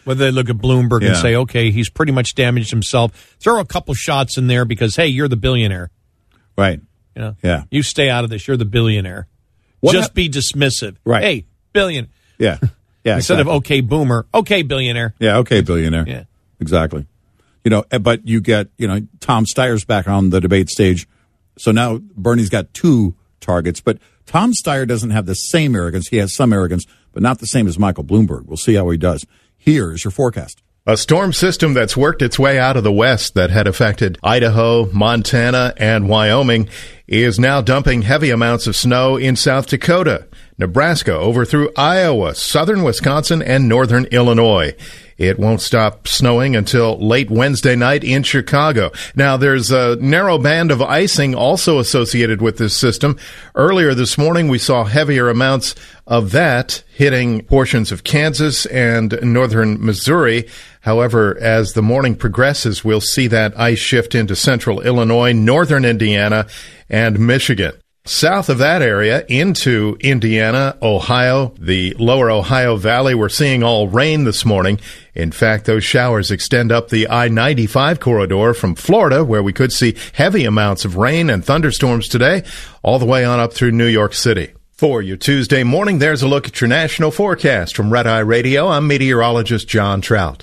Whether 0.05 0.25
they 0.25 0.31
look 0.31 0.49
at 0.49 0.57
Bloomberg 0.57 1.03
yeah. 1.03 1.09
and 1.09 1.17
say, 1.19 1.37
okay, 1.37 1.71
he's 1.71 1.91
pretty 1.91 2.11
much 2.11 2.35
damaged 2.35 2.71
himself. 2.71 3.37
Throw 3.39 3.61
a 3.61 3.67
couple 3.67 3.93
shots 3.93 4.39
in 4.39 4.47
there 4.47 4.65
because, 4.65 4.97
hey, 4.97 5.09
you're 5.09 5.29
the 5.29 5.37
billionaire. 5.37 5.91
Right. 6.57 6.81
You 7.15 7.23
know, 7.23 7.37
yeah. 7.43 7.65
You 7.71 7.83
stay 7.83 8.09
out 8.09 8.25
of 8.25 8.31
this. 8.31 8.49
You're 8.49 8.57
the 8.57 8.65
billionaire. 8.65 9.29
What 9.81 9.93
Just 9.93 10.11
ha- 10.11 10.15
be 10.15 10.31
dismissive. 10.31 10.97
Right. 11.05 11.23
Hey, 11.23 11.47
billion. 11.73 12.09
Yeah. 12.39 12.59
Yeah. 13.05 13.17
Instead 13.17 13.35
exactly. 13.35 13.53
of 13.53 13.57
okay, 13.59 13.81
boomer. 13.83 14.27
Okay, 14.33 14.63
billionaire. 14.63 15.15
Yeah. 15.19 15.37
Okay, 15.37 15.61
billionaire. 15.61 16.09
Yeah. 16.09 16.25
Exactly. 16.59 17.07
You 17.63 17.71
know, 17.71 17.85
eh, 17.91 17.99
but 17.99 18.27
you 18.27 18.41
get, 18.41 18.69
you 18.79 18.89
know, 18.89 19.07
Tom 19.21 19.45
Steyer's 19.45 19.85
back 19.85 20.09
on 20.09 20.31
the 20.31 20.41
debate 20.41 20.71
stage. 20.71 21.07
So 21.59 21.71
now 21.71 21.99
Bernie's 21.99 22.49
got 22.49 22.73
two 22.73 23.15
targets, 23.41 23.83
but 23.83 23.99
Tom 24.27 24.53
Steyer 24.53 24.87
doesn't 24.87 25.11
have 25.11 25.27
the 25.27 25.35
same 25.35 25.75
arrogance. 25.75 26.09
He 26.09 26.17
has 26.19 26.35
some 26.35 26.53
arrogance, 26.53 26.87
but 27.13 27.23
not 27.23 27.39
the 27.39 27.47
same 27.47 27.67
as 27.67 27.79
Michael 27.79 28.05
Bloomberg. 28.05 28.47
We'll 28.47 28.57
see 28.57 28.75
how 28.75 28.89
he 28.91 28.97
does. 28.97 29.27
Here 29.57 29.93
is 29.93 30.05
your 30.05 30.11
forecast. 30.11 30.63
A 30.87 30.99
storm 30.99 31.33
system 31.33 31.73
that's 31.73 31.97
worked 31.97 32.21
its 32.21 32.39
way 32.39 32.59
out 32.59 32.77
of 32.77 32.85
the 32.85 32.93
west 32.93 33.33
that 33.35 33.49
had 33.49 33.67
affected 33.67 34.19
Idaho, 34.23 34.85
Montana, 34.93 35.73
and 35.79 36.11
Wyoming 36.11 36.69
is 37.07 37.39
now 37.39 37.63
dumping 37.63 38.03
heavy 38.03 38.29
amounts 38.29 38.67
of 38.67 38.77
snow 38.77 39.17
in 39.17 39.35
South 39.35 39.67
Dakota, 39.67 40.27
Nebraska, 40.59 41.15
over 41.15 41.47
through 41.47 41.71
Iowa, 41.75 42.35
southern 42.35 42.83
Wisconsin, 42.83 43.41
and 43.41 43.67
northern 43.67 44.05
Illinois. 44.07 44.75
It 45.17 45.39
won't 45.39 45.61
stop 45.61 46.09
snowing 46.09 46.57
until 46.57 46.99
late 46.99 47.31
Wednesday 47.31 47.77
night 47.77 48.03
in 48.03 48.23
Chicago. 48.23 48.91
Now, 49.15 49.37
there's 49.37 49.71
a 49.71 49.97
narrow 49.97 50.39
band 50.39 50.71
of 50.71 50.83
icing 50.83 51.35
also 51.35 51.79
associated 51.79 52.43
with 52.43 52.59
this 52.59 52.77
system. 52.77 53.17
Earlier 53.55 53.95
this 53.95 54.19
morning, 54.19 54.49
we 54.49 54.59
saw 54.59 54.85
heavier 54.85 55.29
amounts 55.29 55.75
of 56.07 56.33
that 56.33 56.83
hitting 56.93 57.45
portions 57.45 57.93
of 57.93 58.05
Kansas 58.05 58.67
and 58.67 59.19
northern 59.23 59.85
Missouri. 59.85 60.49
However, 60.81 61.39
as 61.41 61.73
the 61.73 61.83
morning 61.83 62.17
progresses, 62.17 62.85
we'll 62.85 63.01
see 63.01 63.27
that 63.29 63.59
ice 63.59 63.79
shift 63.79 64.15
into 64.15 64.37
central 64.37 64.81
Illinois, 64.81 65.33
northern 65.33 65.85
Indiana, 65.85 66.47
and 66.91 67.19
Michigan. 67.19 67.73
South 68.07 68.51
of 68.51 68.59
that 68.59 68.83
area 68.83 69.25
into 69.31 69.97
Indiana, 69.99 70.77
Ohio, 70.83 71.55
the 71.59 71.95
lower 71.95 72.31
Ohio 72.31 72.77
Valley, 72.77 73.15
we're 73.15 73.31
seeing 73.31 73.63
all 73.63 73.89
rain 73.89 74.25
this 74.25 74.45
morning. 74.45 74.79
In 75.15 75.33
fact, 75.33 75.65
those 75.65 75.85
showers 75.85 76.31
extend 76.31 76.71
up 76.71 76.91
the 76.91 77.09
I 77.09 77.29
95 77.29 78.01
corridor 78.01 78.53
from 78.53 78.75
Florida, 78.75 79.25
where 79.25 79.43
we 79.43 79.55
could 79.55 79.73
see 79.73 79.97
heavy 80.13 80.45
amounts 80.45 80.85
of 80.85 80.99
rain 80.99 81.31
and 81.31 81.43
thunderstorms 81.43 82.07
today, 82.07 82.43
all 82.83 82.99
the 82.99 83.07
way 83.07 83.25
on 83.25 83.41
up 83.41 83.55
through 83.55 83.73
New 83.73 83.87
York 83.87 84.13
City. 84.13 84.53
For 84.73 85.01
your 85.01 85.17
Tuesday 85.17 85.63
morning, 85.65 85.99
there's 85.99 86.21
a 86.21 86.29
look 86.29 86.47
at 86.47 86.61
your 86.61 86.69
national 86.69 87.11
forecast 87.11 87.75
from 87.75 87.91
Red 87.91 88.07
Eye 88.07 88.19
Radio. 88.19 88.69
I'm 88.69 88.87
meteorologist 88.87 89.67
John 89.67 90.03
Trout. 90.03 90.43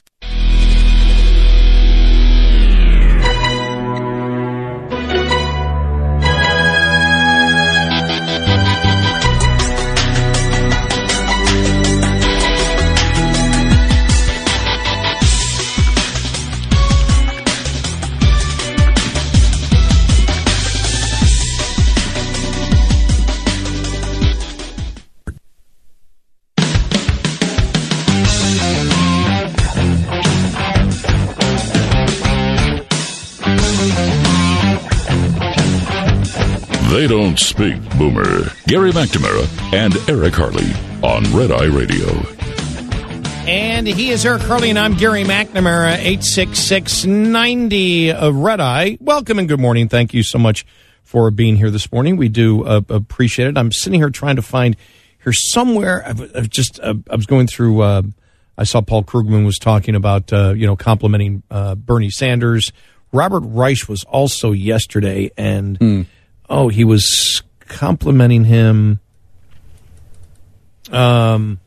They 37.02 37.08
don't 37.08 37.40
speak 37.40 37.82
boomer. 37.98 38.52
Gary 38.68 38.92
McNamara 38.92 39.74
and 39.74 39.98
Eric 40.08 40.36
Harley 40.36 40.72
on 41.02 41.24
Red 41.36 41.52
Eye 41.52 41.66
Radio. 41.66 42.06
And 43.50 43.88
he 43.88 44.12
is 44.12 44.24
Eric 44.24 44.44
Harley, 44.44 44.70
and 44.70 44.78
I'm 44.78 44.94
Gary 44.94 45.24
McNamara, 45.24 45.98
86690 45.98 48.12
of 48.12 48.36
Red 48.36 48.60
Eye. 48.60 49.00
Welcome 49.02 49.40
and 49.40 49.48
good 49.48 49.60
morning. 49.60 49.90
Thank 49.90 50.14
you 50.14 50.22
so 50.22 50.38
much 50.38 50.64
for 51.02 51.32
being 51.32 51.56
here 51.56 51.72
this 51.72 51.92
morning. 51.92 52.18
We 52.18 52.30
do 52.30 52.66
uh, 52.66 52.82
appreciate 52.88 53.48
it. 53.48 53.58
I'm 53.58 53.72
sitting 53.72 54.00
here 54.00 54.12
trying 54.12 54.36
to 54.36 54.44
find 54.44 54.76
here 55.24 55.34
somewhere. 55.34 56.04
I've, 56.06 56.22
I've 56.36 56.50
just, 56.52 56.80
uh, 56.82 56.94
I 57.10 57.16
was 57.16 57.26
going 57.26 57.48
through, 57.48 57.82
uh, 57.82 58.04
I 58.60 58.64
saw 58.64 58.82
Paul 58.82 59.06
Krugman 59.06 59.44
was 59.44 59.58
talking 59.58 59.96
about, 59.96 60.32
uh, 60.32 60.54
you 60.56 60.68
know, 60.68 60.76
complimenting 60.76 61.42
uh, 61.50 61.74
Bernie 61.74 62.12
Sanders. 62.12 62.72
Robert 63.12 63.42
Reich 63.44 63.90
was 63.90 64.04
also 64.04 64.52
yesterday, 64.52 65.32
and 65.36 65.80
Hmm. 65.80 66.02
Oh, 66.52 66.68
he 66.68 66.84
was 66.84 67.42
complimenting 67.62 68.44
him. 68.46 69.00
Um, 70.92 71.60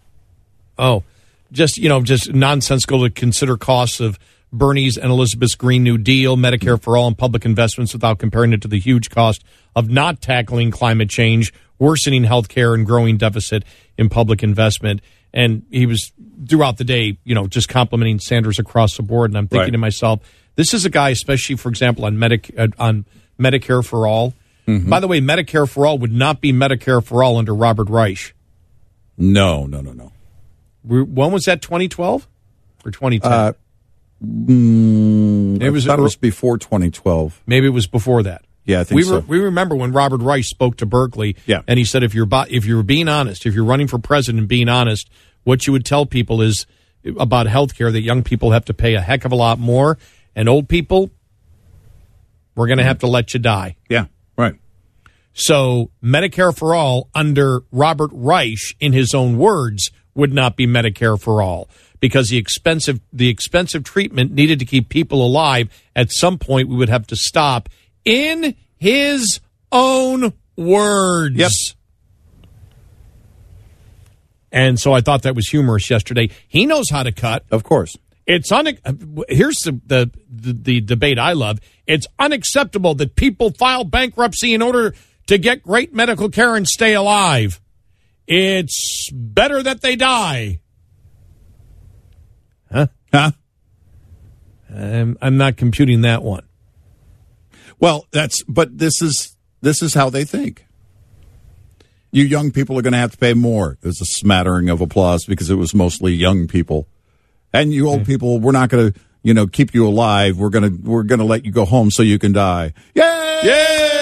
oh, 0.79 1.03
just 1.51 1.79
you 1.79 1.89
know, 1.89 2.03
just 2.03 2.33
nonsensical 2.33 3.03
to 3.03 3.11
consider 3.11 3.57
costs 3.57 3.99
of 3.99 4.19
Bernie's 4.53 4.97
and 4.97 5.11
Elizabeth's 5.11 5.55
Green 5.55 5.83
New 5.83 5.99
Deal, 5.99 6.37
Medicare 6.37 6.81
for 6.81 6.97
all, 6.97 7.09
and 7.09 7.19
public 7.19 7.45
investments 7.45 7.93
without 7.93 8.19
comparing 8.19 8.53
it 8.53 8.61
to 8.63 8.69
the 8.69 8.79
huge 8.79 9.11
cost 9.11 9.43
of 9.75 9.89
not 9.91 10.21
tackling 10.21 10.71
climate 10.71 11.09
change, 11.09 11.53
worsening 11.79 12.25
health 12.25 12.49
care, 12.49 12.75
and 12.75 12.87
growing 12.87 13.17
deficit 13.17 13.65
in 13.99 14.09
public 14.09 14.43
investment. 14.43 15.01
And 15.33 15.65
he 15.71 15.87
was 15.87 16.13
throughout 16.49 16.77
the 16.77 16.85
day, 16.85 17.19
you 17.25 17.35
know, 17.35 17.49
just 17.49 17.69
complimenting 17.69 18.21
Sanders 18.21 18.59
across 18.61 18.97
the 18.97 19.03
board. 19.03 19.31
And 19.31 19.39
I'm 19.39 19.49
thinking 19.49 19.65
Right. 19.65 19.73
to 19.73 19.79
myself, 19.79 20.21
this 20.55 20.73
is 20.73 20.85
a 20.85 20.91
guy, 20.91 21.11
especially 21.11 21.57
for 21.57 21.69
example, 21.71 22.05
on 22.05 22.17
Medic 22.19 22.53
uh, 22.57 22.69
on 22.79 23.07
Medicare 23.41 23.85
for 23.85 24.07
all. 24.07 24.35
By 24.67 25.01
the 25.01 25.07
way, 25.09 25.21
Medicare 25.21 25.69
for 25.69 25.87
all 25.87 25.99
would 25.99 26.13
not 26.13 26.41
be 26.41 26.53
Medicare 26.53 27.05
for 27.05 27.23
all 27.23 27.37
under 27.37 27.55
Robert 27.55 27.89
Reich. 27.91 28.35
No, 29.19 29.67
no, 29.67 29.81
no, 29.81 29.93
no. 29.93 30.13
When 30.85 31.33
was 31.33 31.45
that? 31.45 31.61
2012 31.63 32.27
or 32.85 32.91
2010? 32.91 33.31
Uh, 33.33 33.53
mm, 34.25 35.61
It 35.63 35.67
I 35.67 35.71
was- 35.71 35.85
thought 35.85 35.99
it 35.99 36.03
was 36.03 36.17
before 36.17 36.59
2012. 36.59 37.43
Maybe 37.47 37.67
it 37.67 37.71
was 37.71 37.87
before 37.87 38.23
that. 38.23 38.43
Yeah, 38.67 38.81
I 38.81 38.85
think 38.85 38.97
we 38.97 39.03
so. 39.03 39.19
we 39.21 39.39
remember 39.39 39.77
when 39.77 39.93
Robert 39.93 40.23
Reich 40.23 40.45
spoke 40.45 40.79
to 40.79 40.87
Berkeley, 40.87 41.37
Yeah. 41.47 41.61
and 41.69 41.79
he 41.79 41.85
said 41.85 42.03
if 42.03 42.15
you're 42.15 42.25
bo- 42.25 42.47
if 42.49 42.65
you're 42.65 42.83
being 42.83 43.09
honest, 43.09 43.45
if 43.45 43.55
you're 43.55 43.65
running 43.65 43.87
for 43.89 43.99
president 43.99 44.39
and 44.41 44.49
being 44.49 44.71
honest, 44.71 45.11
what 45.43 45.67
you 45.67 45.73
would 45.75 45.85
tell 45.85 46.07
people 46.07 46.41
is 46.41 46.65
about 47.19 47.47
health 47.47 47.77
care 47.77 47.93
that 47.93 48.01
young 48.01 48.23
people 48.23 48.53
have 48.53 48.65
to 48.65 48.73
pay 48.73 48.95
a 48.95 49.03
heck 49.03 49.27
of 49.27 49.33
a 49.33 49.35
lot 49.37 49.59
more, 49.59 49.99
and 50.35 50.49
old 50.49 50.67
people, 50.71 51.11
we're 52.55 52.67
going 52.67 52.79
to 52.79 52.85
have 52.85 52.99
to 53.01 53.07
let 53.07 53.35
you 53.35 53.41
die. 53.41 53.77
Yeah. 53.91 54.07
So 55.35 55.91
Medicare 56.03 56.57
for 56.57 56.75
all 56.75 57.11
under 57.15 57.63
Robert 57.71 58.11
Reich, 58.13 58.59
in 58.81 58.93
his 58.93 59.13
own 59.15 59.37
words, 59.37 59.91
would 60.15 60.33
not 60.33 60.57
be 60.57 60.67
Medicare 60.67 61.21
for 61.21 61.43
all 61.43 61.69
because 62.01 62.29
the 62.29 62.39
expensive 62.39 63.01
the 63.13 63.29
expensive 63.29 63.83
treatment 63.85 64.33
needed 64.33 64.61
to 64.61 64.65
keep 64.65 64.89
people 64.89 65.27
alive. 65.27 65.69
At 65.95 66.13
some 66.13 66.39
point, 66.39 66.69
we 66.69 66.77
would 66.77 66.89
have 66.89 67.07
to 67.09 67.17
stop. 67.17 67.69
In 68.05 68.55
his 68.77 69.41
own 69.73 70.35
words. 70.57 71.37
Yep. 71.37 71.51
And 74.53 74.79
so 74.79 74.93
I 74.93 75.01
thought 75.01 75.23
that 75.23 75.35
was 75.35 75.49
humorous 75.49 75.91
yesterday. 75.91 76.31
He 76.47 76.65
knows 76.65 76.91
how 76.91 77.03
to 77.03 77.11
cut. 77.11 77.45
Of 77.51 77.65
course. 77.65 77.97
It's 78.27 78.53
un- 78.53 78.79
here's 79.29 79.57
the, 79.57 79.81
the 79.87 80.11
the 80.31 80.53
the 80.53 80.81
debate 80.81 81.19
I 81.19 81.33
love. 81.33 81.59
It's 81.87 82.07
unacceptable 82.19 82.95
that 82.95 83.17
people 83.17 83.51
file 83.51 83.85
bankruptcy 83.85 84.55
in 84.55 84.63
order 84.63 84.95
to 85.27 85.39
get 85.39 85.63
great 85.63 85.95
medical 85.95 86.29
care 86.29 86.55
and 86.55 86.67
stay 86.67 86.95
alive. 86.95 87.61
It's 88.27 89.11
better 89.13 89.63
that 89.63 89.83
they 89.83 89.97
die. 89.97 90.61
Huh? 92.73 92.87
Huh? 93.13 93.31
I'm, 94.75 95.17
I'm 95.21 95.37
not 95.37 95.57
computing 95.57 96.03
that 96.03 96.23
one. 96.23 96.45
Well, 97.79 98.07
that's 98.13 98.43
but 98.45 98.79
this 98.79 99.03
is 99.03 99.37
this 99.61 99.83
is 99.83 99.95
how 99.95 100.11
they 100.11 100.25
think. 100.25 100.65
You 102.13 102.25
young 102.25 102.51
people 102.51 102.79
are 102.79 102.83
going 102.83 102.93
to 102.93 102.99
have 102.99 103.13
to 103.13 103.19
pay 103.19 103.35
more. 103.35 103.77
There's 103.83 104.01
a 104.01 104.07
smattering 104.07 104.71
of 104.71 104.81
applause 104.81 105.25
because 105.25 105.51
it 105.51 105.57
was 105.57 105.75
mostly 105.75 106.13
young 106.13 106.47
people, 106.47 106.87
and 107.53 107.73
you 107.73 107.89
old 107.89 108.01
hmm. 108.01 108.07
people, 108.07 108.39
we're 108.39 108.53
not 108.53 108.69
going 108.69 108.93
to, 108.93 109.01
you 109.23 109.35
know, 109.35 109.47
keep 109.47 109.75
you 109.75 109.87
alive. 109.87 110.39
We're 110.39 110.51
gonna 110.51 110.71
we're 110.83 111.03
going 111.03 111.19
to 111.19 111.25
let 111.25 111.45
you 111.45 111.53
go 111.53 111.65
home 111.65 111.91
so 111.91 112.03
you 112.03 112.19
can 112.19 112.33
die. 112.33 112.73
Yay! 112.95 113.41
Yay! 113.43 113.94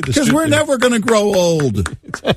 The 0.00 0.06
Because 0.06 0.32
we're 0.32 0.46
never 0.46 0.78
going 0.78 0.92
to 0.94 1.00
grow 1.00 1.34
old. 1.34 1.88
I'm, 2.24 2.36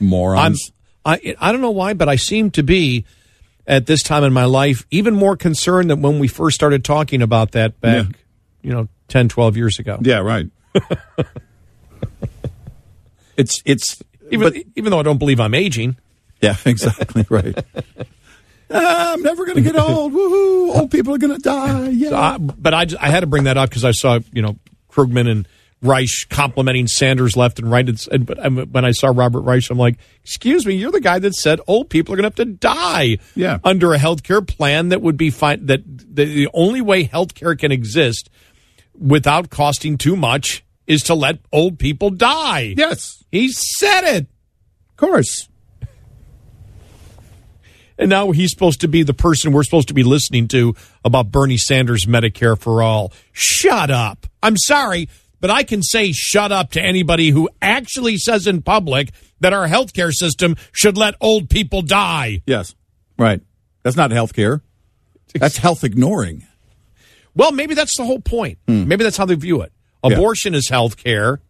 Morons. 0.00 0.72
I 1.04 1.34
I 1.40 1.52
don't 1.52 1.60
know 1.60 1.70
why, 1.70 1.94
but 1.94 2.08
I 2.08 2.16
seem 2.16 2.50
to 2.52 2.62
be 2.62 3.04
at 3.66 3.86
this 3.86 4.02
time 4.02 4.24
in 4.24 4.32
my 4.32 4.44
life 4.44 4.86
even 4.90 5.14
more 5.14 5.36
concerned 5.36 5.90
than 5.90 6.02
when 6.02 6.18
we 6.18 6.28
first 6.28 6.54
started 6.54 6.84
talking 6.84 7.22
about 7.22 7.52
that 7.52 7.80
back, 7.80 8.06
Yeah. 8.06 8.12
you 8.62 8.70
know, 8.72 8.88
10, 9.08 9.28
12 9.28 9.56
years 9.56 9.78
ago. 9.78 9.98
yeah, 10.02 10.18
right. 10.18 10.46
it's 13.36 13.62
it's 13.64 14.02
Even 14.30 14.52
but- 14.52 14.62
even 14.76 14.90
though 14.90 14.98
I 15.00 15.02
don't 15.02 15.18
believe 15.18 15.40
I'm 15.40 15.54
aging. 15.54 15.96
yeah, 16.40 16.56
exactly 16.64 17.24
right. 17.28 17.56
Ah, 18.70 19.12
I'm 19.12 19.22
never 19.22 19.44
going 19.44 19.56
to 19.56 19.62
get 19.62 19.76
old. 19.76 20.12
Woohoo! 20.12 20.74
Old 20.76 20.90
people 20.90 21.14
are 21.14 21.18
going 21.18 21.34
to 21.34 21.40
die. 21.40 21.88
Yeah. 21.90 22.08
So 22.10 22.16
I, 22.16 22.38
but 22.38 22.74
I, 22.74 22.84
just- 22.84 23.00
I 23.02 23.08
had 23.10 23.20
to 23.20 23.26
bring 23.28 23.44
that 23.44 23.56
up 23.56 23.68
because 23.70 23.84
I 23.84 23.92
saw 23.92 24.18
you 24.32 24.42
know 24.42 24.56
Krugman 24.90 25.30
and 25.30 25.46
Reich 25.86 26.28
complimenting 26.28 26.86
Sanders 26.86 27.36
left 27.36 27.58
and 27.58 27.70
right. 27.70 27.88
And, 28.10 28.26
but 28.26 28.38
when 28.70 28.84
I 28.84 28.90
saw 28.90 29.12
Robert 29.14 29.40
Reich, 29.42 29.70
I'm 29.70 29.78
like, 29.78 29.96
excuse 30.22 30.66
me, 30.66 30.74
you're 30.74 30.90
the 30.92 31.00
guy 31.00 31.18
that 31.18 31.34
said 31.34 31.60
old 31.66 31.88
people 31.88 32.12
are 32.14 32.16
going 32.16 32.30
to 32.30 32.42
have 32.42 32.48
to 32.48 32.54
die 32.54 33.18
Yeah. 33.34 33.58
under 33.64 33.92
a 33.92 33.98
health 33.98 34.22
care 34.22 34.42
plan 34.42 34.90
that 34.90 35.00
would 35.02 35.16
be 35.16 35.30
fine. 35.30 35.66
That 35.66 35.82
the, 35.86 36.24
the 36.24 36.48
only 36.52 36.80
way 36.80 37.04
health 37.04 37.34
care 37.34 37.54
can 37.56 37.72
exist 37.72 38.28
without 38.98 39.50
costing 39.50 39.96
too 39.98 40.16
much 40.16 40.64
is 40.86 41.02
to 41.04 41.14
let 41.14 41.38
old 41.52 41.78
people 41.78 42.10
die. 42.10 42.74
yes, 42.76 43.24
He 43.32 43.48
said 43.50 44.04
it. 44.04 44.26
of 44.90 44.96
course. 44.96 45.48
And 47.98 48.10
now 48.10 48.30
he's 48.32 48.50
supposed 48.50 48.82
to 48.82 48.88
be 48.88 49.02
the 49.02 49.14
person 49.14 49.52
we're 49.52 49.62
supposed 49.64 49.88
to 49.88 49.94
be 49.94 50.02
listening 50.02 50.48
to 50.48 50.74
about 51.04 51.30
Bernie 51.30 51.56
Sanders' 51.56 52.04
Medicare 52.04 52.58
for 52.58 52.82
all. 52.82 53.10
Shut 53.32 53.90
up. 53.90 54.26
I'm 54.42 54.56
sorry, 54.58 55.08
but 55.46 55.54
I 55.54 55.62
can 55.62 55.80
say 55.80 56.10
shut 56.10 56.50
up 56.50 56.72
to 56.72 56.82
anybody 56.82 57.30
who 57.30 57.48
actually 57.62 58.16
says 58.16 58.48
in 58.48 58.62
public 58.62 59.10
that 59.38 59.52
our 59.52 59.68
healthcare 59.68 60.10
system 60.12 60.56
should 60.72 60.96
let 60.98 61.14
old 61.20 61.48
people 61.48 61.82
die. 61.82 62.42
Yes, 62.46 62.74
right. 63.16 63.40
That's 63.84 63.94
not 63.96 64.10
healthcare. 64.10 64.62
That's 65.38 65.56
health 65.58 65.84
ignoring. 65.84 66.44
Well, 67.36 67.52
maybe 67.52 67.74
that's 67.74 67.96
the 67.96 68.04
whole 68.04 68.18
point. 68.18 68.58
Maybe 68.66 69.04
that's 69.04 69.16
how 69.16 69.24
they 69.24 69.36
view 69.36 69.60
it. 69.62 69.70
Hmm. 70.02 70.10
Yeah. 70.10 70.16
Abortion 70.16 70.56
is 70.56 70.68
health 70.68 70.96
care. 70.96 71.40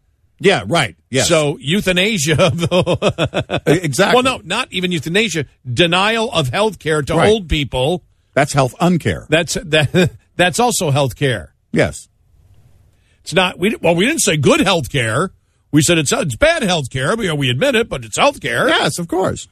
Yeah, 0.40 0.64
right. 0.66 0.94
Yes. 1.08 1.28
So 1.28 1.56
euthanasia, 1.58 2.52
exactly. 3.66 4.14
well, 4.14 4.22
no, 4.22 4.42
not 4.44 4.70
even 4.72 4.92
euthanasia. 4.92 5.46
Denial 5.66 6.30
of 6.30 6.48
health 6.48 6.78
care 6.78 7.00
to 7.00 7.14
Right. 7.14 7.30
old 7.30 7.48
people. 7.48 8.04
That's 8.34 8.52
health 8.52 8.74
uncare. 8.78 9.26
That's 9.28 9.54
that. 9.54 10.10
That's 10.36 10.60
also 10.60 10.90
health 10.90 11.16
care. 11.16 11.54
Yes. 11.72 12.08
It's 13.26 13.34
not. 13.34 13.58
We 13.58 13.74
well, 13.82 13.96
we 13.96 14.06
didn't 14.06 14.20
say 14.20 14.36
good 14.36 14.60
health 14.60 14.88
care. 14.88 15.32
We 15.72 15.82
said 15.82 15.98
it's 15.98 16.12
it's 16.12 16.36
bad 16.36 16.62
health 16.62 16.90
care. 16.90 17.16
We 17.16 17.28
we 17.32 17.50
admit 17.50 17.74
it, 17.74 17.88
but 17.88 18.04
it's 18.04 18.16
health 18.16 18.40
care. 18.40 18.68
Yes, 18.68 19.00
of 19.00 19.08
course. 19.08 19.48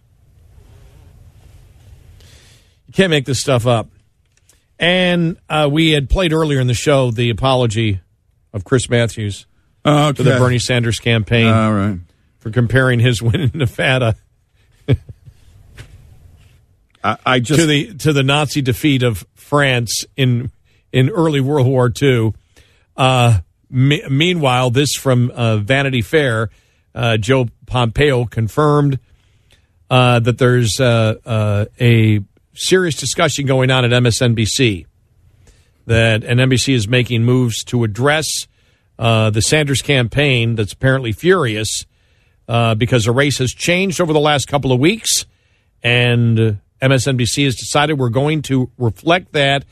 You 2.87 2.93
can't 2.93 3.11
make 3.11 3.25
this 3.25 3.41
stuff 3.41 3.67
up. 3.67 3.89
And 4.79 5.39
uh, 5.49 5.69
we 5.71 5.91
had 5.91 6.09
played 6.09 6.33
earlier 6.33 6.61
in 6.61 6.69
the 6.69 6.75
show 6.75 7.11
the 7.11 7.31
apology 7.31 8.01
of 8.53 8.63
Chris 8.63 8.89
Matthews 8.89 9.47
Okay. 9.85 10.17
to 10.19 10.23
the 10.23 10.39
Bernie 10.39 10.61
Sanders 10.61 11.01
campaign 11.01 11.49
All 11.49 11.73
right. 11.73 11.99
for 12.39 12.51
comparing 12.51 13.01
his 13.01 13.21
win 13.21 13.41
in 13.41 13.51
Nevada 13.55 14.15
I, 17.03 17.17
I 17.27 17.41
just 17.41 17.59
to 17.61 17.67
the 17.67 17.95
to 17.95 18.13
the 18.13 18.23
Nazi 18.23 18.63
defeat 18.63 19.03
of 19.03 19.27
France 19.35 20.05
in 20.17 20.53
in 20.93 21.11
early 21.11 21.41
World 21.41 21.67
War 21.67 21.93
II. 22.01 22.33
Uh, 22.97 23.41
me- 23.75 24.03
meanwhile, 24.09 24.71
this 24.71 24.95
from 24.95 25.31
uh, 25.31 25.59
Vanity 25.59 26.03
Fair, 26.03 26.51
uh, 26.95 27.17
Joe 27.17 27.49
Pompeo 27.67 28.25
confirmed 28.25 28.99
uh, 29.91 30.21
that 30.21 30.39
there's 30.39 30.81
uh, 30.81 31.67
a 31.81 32.21
serious 32.55 32.95
discussion 32.95 33.47
going 33.47 33.71
on 33.71 33.85
at 33.85 33.91
MSNBC 33.91 34.87
that 35.87 36.25
and 36.25 36.41
NBC 36.41 36.75
is 36.75 36.89
making 36.89 37.25
moves 37.25 37.63
to 37.65 37.85
address 37.85 38.47
uh, 38.99 39.31
the 39.31 39.43
Sanders 39.43 39.83
campaign 39.83 40.55
that's 40.55 40.73
apparently 40.73 41.13
furious 41.13 41.85
uh, 42.49 42.75
because 42.75 43.05
the 43.05 43.13
race 43.13 43.39
has 43.39 43.53
changed 43.53 44.01
over 44.01 44.13
the 44.13 44.21
last 44.21 44.47
couple 44.47 44.73
of 44.73 44.79
weeks, 44.79 45.27
and 45.83 46.59
MSNBC 46.81 47.45
has 47.45 47.57
decided 47.57 47.99
we're 47.99 48.09
going 48.09 48.43
to 48.43 48.71
reflect 48.79 49.33
that 49.33 49.65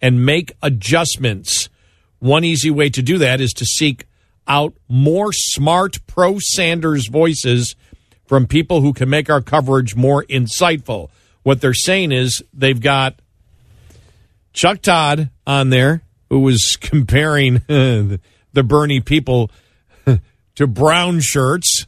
and 0.00 0.24
make 0.24 0.52
adjustments. 0.62 1.59
One 2.20 2.44
easy 2.44 2.70
way 2.70 2.90
to 2.90 3.02
do 3.02 3.18
that 3.18 3.40
is 3.40 3.52
to 3.54 3.64
seek 3.64 4.06
out 4.46 4.74
more 4.88 5.32
smart 5.32 5.98
pro 6.06 6.38
Sanders 6.38 7.08
voices 7.08 7.74
from 8.26 8.46
people 8.46 8.80
who 8.80 8.92
can 8.92 9.08
make 9.08 9.28
our 9.28 9.40
coverage 9.40 9.96
more 9.96 10.24
insightful. 10.24 11.10
What 11.42 11.60
they're 11.60 11.74
saying 11.74 12.12
is 12.12 12.42
they've 12.52 12.80
got 12.80 13.20
Chuck 14.52 14.82
Todd 14.82 15.30
on 15.46 15.70
there, 15.70 16.02
who 16.28 16.40
was 16.40 16.76
comparing 16.80 17.54
the 17.66 18.20
Bernie 18.54 19.00
people 19.00 19.50
to 20.54 20.66
brown 20.66 21.20
shirts 21.20 21.86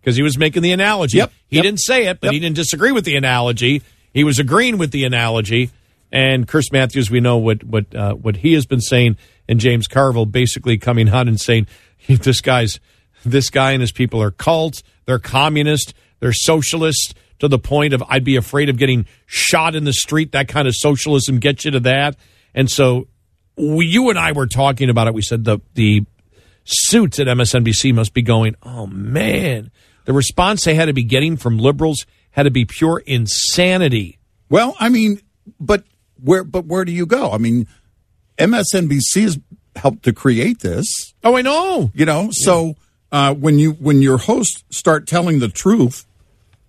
because 0.00 0.16
he 0.16 0.22
was 0.22 0.38
making 0.38 0.62
the 0.62 0.72
analogy. 0.72 1.18
Yep, 1.18 1.32
He 1.48 1.56
yep, 1.56 1.62
didn't 1.64 1.80
say 1.80 2.06
it, 2.06 2.20
but 2.20 2.28
yep. 2.28 2.32
he 2.34 2.40
didn't 2.40 2.56
disagree 2.56 2.92
with 2.92 3.04
the 3.04 3.16
analogy. 3.16 3.82
He 4.14 4.24
was 4.24 4.38
agreeing 4.38 4.78
with 4.78 4.90
the 4.90 5.04
analogy. 5.04 5.70
And 6.10 6.48
Chris 6.48 6.72
Matthews, 6.72 7.10
we 7.10 7.20
know 7.20 7.36
what 7.36 7.62
what 7.64 7.94
uh, 7.94 8.14
what 8.14 8.36
he 8.36 8.54
has 8.54 8.64
been 8.64 8.80
saying, 8.80 9.18
and 9.48 9.58
James 9.58 9.86
Carville 9.86 10.26
basically 10.26 10.78
coming 10.78 11.08
out 11.08 11.26
and 11.28 11.40
saying 11.40 11.66
this 12.08 12.40
guy's 12.40 12.80
this 13.24 13.50
guy 13.50 13.72
and 13.72 13.80
his 13.80 13.92
people 13.92 14.22
are 14.22 14.30
cults, 14.30 14.82
they're 15.06 15.18
communist, 15.18 15.94
they're 16.20 16.32
socialist 16.32 17.14
to 17.38 17.48
the 17.48 17.58
point 17.58 17.92
of 17.92 18.02
I'd 18.08 18.24
be 18.24 18.36
afraid 18.36 18.68
of 18.68 18.78
getting 18.78 19.06
shot 19.26 19.74
in 19.74 19.84
the 19.84 19.92
street. 19.92 20.32
That 20.32 20.48
kind 20.48 20.68
of 20.68 20.74
socialism 20.74 21.38
gets 21.38 21.64
you 21.64 21.72
to 21.72 21.80
that. 21.80 22.16
And 22.54 22.70
so 22.70 23.08
we, 23.56 23.86
you 23.86 24.10
and 24.10 24.18
I 24.18 24.32
were 24.32 24.46
talking 24.46 24.90
about 24.90 25.06
it. 25.06 25.14
We 25.14 25.22
said 25.22 25.44
the 25.44 25.60
the 25.74 26.04
suits 26.64 27.18
at 27.18 27.26
MSNBC 27.26 27.94
must 27.94 28.12
be 28.12 28.22
going, 28.22 28.54
oh 28.62 28.86
man, 28.86 29.70
the 30.04 30.12
response 30.12 30.64
they 30.64 30.74
had 30.74 30.86
to 30.86 30.92
be 30.92 31.04
getting 31.04 31.36
from 31.36 31.58
liberals 31.58 32.06
had 32.30 32.42
to 32.44 32.50
be 32.50 32.64
pure 32.64 32.98
insanity. 32.98 34.18
Well, 34.50 34.76
I 34.78 34.88
mean, 34.88 35.20
but 35.58 35.84
where 36.22 36.44
but 36.44 36.66
where 36.66 36.84
do 36.84 36.92
you 36.92 37.06
go? 37.06 37.30
I 37.30 37.38
mean, 37.38 37.66
MSNBC 38.38 39.22
has 39.22 39.38
helped 39.76 40.02
to 40.04 40.12
create 40.12 40.60
this. 40.60 41.14
Oh, 41.24 41.36
I 41.36 41.42
know. 41.42 41.90
You 41.94 42.04
know, 42.06 42.30
so 42.32 42.76
uh, 43.12 43.34
when 43.34 43.58
you 43.58 43.72
when 43.72 44.02
your 44.02 44.18
hosts 44.18 44.64
start 44.70 45.06
telling 45.06 45.38
the 45.38 45.48
truth, 45.48 46.06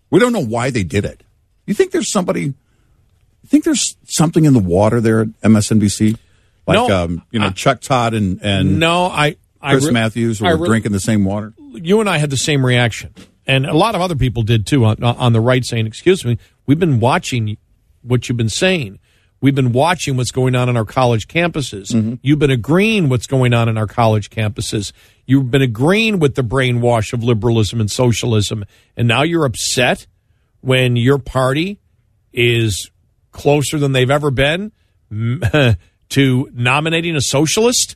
we 0.10 0.20
don't 0.20 0.34
know 0.34 0.46
why 0.46 0.70
they 0.70 0.84
did 0.84 1.06
it. 1.06 1.24
You 1.66 1.74
think 1.74 1.92
there's 1.92 2.12
somebody? 2.12 2.42
You 2.42 3.48
think 3.48 3.64
there's 3.64 3.96
something 4.06 4.46
in 4.46 4.54
the 4.54 4.60
water 4.60 5.00
there 5.02 5.22
at 5.22 5.28
MSNBC? 5.42 6.18
Like 6.68 6.76
No, 6.76 7.04
um, 7.04 7.24
you 7.32 7.40
know, 7.40 7.50
Chuck 7.52 7.82
Todd 7.82 8.14
and 8.14 8.40
and 8.42 8.80
No, 8.80 9.06
I, 9.06 9.38
I 9.62 9.72
Chris 9.74 9.86
re- 9.86 9.92
Matthews 9.92 10.42
were 10.42 10.58
re- 10.58 10.68
drinking 10.68 10.92
the 10.92 11.00
same 11.00 11.26
water. 11.26 11.54
you 11.74 12.00
and 12.00 12.10
I 12.10 12.18
had 12.18 12.30
the 12.30 12.38
same 12.38 12.66
reaction, 12.66 13.14
and 13.48 13.66
a 13.66 13.74
lot 13.74 13.96
of 13.96 14.02
other 14.02 14.16
people 14.16 14.44
did 14.44 14.66
too 14.66 14.86
on, 14.86 15.04
on 15.04 15.34
the 15.34 15.42
right, 15.42 15.66
saying, 15.66 15.88
"Excuse 15.88 16.24
me, 16.26 16.38
we've 16.66 16.80
been 16.80 17.00
watching 17.00 17.58
what 18.02 18.30
you've 18.30 18.38
been 18.38 18.50
saying. 18.50 19.00
We've 19.42 19.56
been 19.56 19.72
watching 19.72 20.18
what's 20.18 20.32
going 20.32 20.56
on 20.56 20.68
in 20.68 20.76
our 20.76 20.86
college 20.86 21.28
campuses. 21.28 21.92
Mm-hmm. 21.94 22.16
You've 22.22 22.40
been 22.40 22.52
agreeing 22.52 23.08
what's 23.10 23.28
going 23.28 23.54
on 23.54 23.70
in 23.70 23.78
our 23.78 23.88
college 23.88 24.30
campuses. 24.30 24.92
You've 25.26 25.50
been 25.50 25.62
agreeing 25.62 26.20
with 26.20 26.36
the 26.36 26.42
brainwash 26.42 27.14
of 27.14 27.24
liberalism 27.24 27.80
and 27.80 27.90
socialism, 27.90 28.66
and 28.98 29.08
now 29.08 29.24
you're 29.24 29.46
upset 29.46 30.08
when 30.62 30.96
your 30.96 31.20
party 31.20 31.80
is 32.34 32.92
closer 33.32 33.78
than 33.80 33.94
they've 33.94 34.12
ever 34.12 34.30
been 34.32 34.72
to 36.10 36.50
nominating 36.54 37.16
a 37.16 37.22
socialist." 37.22 37.96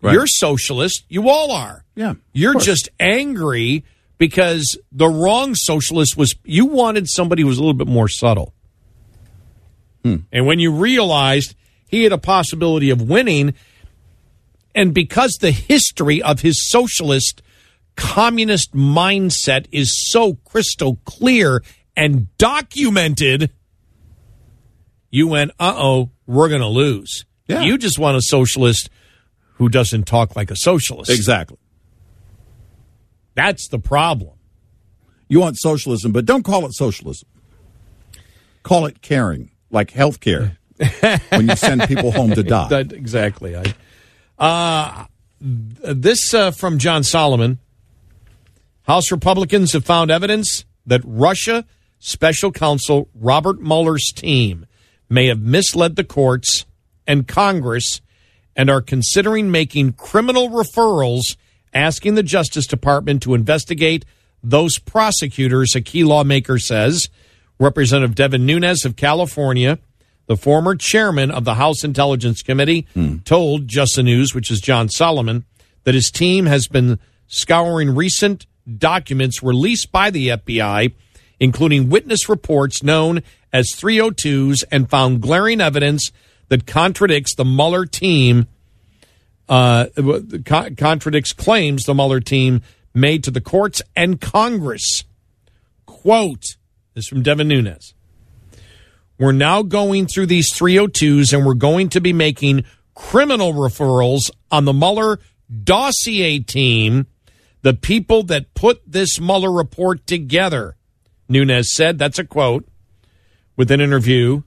Right. 0.00 0.12
You're 0.12 0.26
socialist. 0.28 1.04
You 1.08 1.28
all 1.28 1.50
are. 1.50 1.84
Yeah, 1.96 2.14
You're 2.32 2.52
course. 2.52 2.64
just 2.64 2.88
angry 3.00 3.84
because 4.16 4.78
the 4.92 5.08
wrong 5.08 5.54
socialist 5.56 6.16
was, 6.16 6.36
you 6.44 6.66
wanted 6.66 7.08
somebody 7.08 7.42
who 7.42 7.48
was 7.48 7.58
a 7.58 7.60
little 7.60 7.74
bit 7.74 7.88
more 7.88 8.08
subtle. 8.08 8.54
And 10.04 10.46
when 10.46 10.58
you 10.58 10.72
realized 10.72 11.54
he 11.86 12.02
had 12.04 12.12
a 12.12 12.18
possibility 12.18 12.90
of 12.90 13.02
winning, 13.02 13.54
and 14.74 14.94
because 14.94 15.38
the 15.40 15.50
history 15.50 16.22
of 16.22 16.40
his 16.40 16.70
socialist 16.70 17.42
communist 17.96 18.74
mindset 18.74 19.66
is 19.72 20.10
so 20.10 20.34
crystal 20.44 20.98
clear 21.04 21.62
and 21.96 22.28
documented, 22.38 23.50
you 25.10 25.26
went, 25.26 25.50
uh 25.58 25.74
oh, 25.76 26.10
we're 26.26 26.48
going 26.48 26.60
to 26.60 26.68
lose. 26.68 27.24
Yeah. 27.48 27.62
You 27.62 27.76
just 27.76 27.98
want 27.98 28.16
a 28.16 28.22
socialist 28.22 28.88
who 29.54 29.68
doesn't 29.68 30.06
talk 30.06 30.36
like 30.36 30.50
a 30.50 30.56
socialist. 30.56 31.10
Exactly. 31.10 31.58
That's 33.34 33.68
the 33.68 33.78
problem. 33.78 34.38
You 35.28 35.40
want 35.40 35.58
socialism, 35.58 36.12
but 36.12 36.24
don't 36.24 36.44
call 36.44 36.66
it 36.66 36.74
socialism. 36.74 37.28
Call 38.62 38.86
it 38.86 39.02
caring, 39.02 39.50
like 39.70 39.90
health 39.90 40.20
care. 40.20 40.56
when 41.30 41.48
you 41.48 41.56
send 41.56 41.82
people 41.82 42.12
home 42.12 42.30
to 42.30 42.42
die. 42.42 42.68
That- 42.68 42.92
exactly. 42.92 43.56
I, 43.56 43.74
uh, 44.38 45.06
this 45.40 46.32
uh, 46.32 46.50
from 46.50 46.78
John 46.78 47.02
Solomon. 47.02 47.58
House 48.82 49.10
Republicans 49.10 49.72
have 49.74 49.84
found 49.84 50.10
evidence 50.10 50.64
that 50.86 51.02
Russia 51.04 51.66
special 51.98 52.50
counsel 52.52 53.08
Robert 53.14 53.60
Mueller's 53.60 54.12
team 54.14 54.66
may 55.10 55.26
have 55.26 55.40
misled 55.40 55.96
the 55.96 56.04
courts 56.04 56.64
and 57.06 57.28
Congress 57.28 58.00
and 58.56 58.70
are 58.70 58.80
considering 58.80 59.50
making 59.50 59.92
criminal 59.92 60.48
referrals 60.48 61.36
asking 61.74 62.14
the 62.14 62.22
Justice 62.22 62.66
Department 62.66 63.22
to 63.22 63.34
investigate 63.34 64.04
those 64.42 64.78
prosecutors, 64.78 65.74
a 65.74 65.80
key 65.80 66.04
lawmaker 66.04 66.58
says. 66.58 67.08
Representative 67.58 68.14
Devin 68.14 68.46
Nunes 68.46 68.84
of 68.84 68.96
California, 68.96 69.78
the 70.26 70.36
former 70.36 70.74
chairman 70.76 71.30
of 71.30 71.44
the 71.44 71.54
House 71.54 71.82
Intelligence 71.84 72.42
Committee, 72.42 72.86
told 73.24 73.66
Just 73.68 73.96
the 73.96 74.02
News, 74.02 74.34
which 74.34 74.50
is 74.50 74.60
John 74.60 74.88
Solomon, 74.88 75.44
that 75.84 75.94
his 75.94 76.10
team 76.10 76.46
has 76.46 76.68
been 76.68 76.98
scouring 77.26 77.94
recent 77.94 78.46
documents 78.76 79.42
released 79.42 79.90
by 79.90 80.10
the 80.10 80.28
FBI, 80.28 80.92
including 81.40 81.88
witness 81.88 82.28
reports 82.28 82.82
known 82.82 83.22
as 83.52 83.72
302s, 83.74 84.64
and 84.70 84.90
found 84.90 85.22
glaring 85.22 85.60
evidence 85.60 86.12
that 86.48 86.66
contradicts 86.66 87.34
the 87.34 87.44
Mueller 87.44 87.86
team 87.86 88.46
uh, 89.48 89.86
co- 90.44 90.68
contradicts 90.76 91.32
claims 91.32 91.84
the 91.84 91.94
Mueller 91.94 92.20
team 92.20 92.60
made 92.94 93.24
to 93.24 93.30
the 93.30 93.40
courts 93.40 93.80
and 93.96 94.20
Congress. 94.20 95.04
Quote, 95.86 96.56
this 96.98 97.04
is 97.04 97.08
from 97.08 97.22
Devin 97.22 97.46
Nunes. 97.46 97.94
We're 99.20 99.30
now 99.30 99.62
going 99.62 100.08
through 100.08 100.26
these 100.26 100.52
302s 100.52 101.32
and 101.32 101.46
we're 101.46 101.54
going 101.54 101.90
to 101.90 102.00
be 102.00 102.12
making 102.12 102.64
criminal 102.96 103.52
referrals 103.52 104.32
on 104.50 104.64
the 104.64 104.72
Mueller 104.72 105.20
dossier 105.62 106.40
team, 106.40 107.06
the 107.62 107.72
people 107.72 108.24
that 108.24 108.52
put 108.54 108.82
this 108.84 109.20
Mueller 109.20 109.52
report 109.52 110.08
together. 110.08 110.74
Nunes 111.28 111.70
said, 111.72 111.98
that's 111.98 112.18
a 112.18 112.24
quote, 112.24 112.66
with 113.56 113.70
an 113.70 113.80
interview 113.80 114.42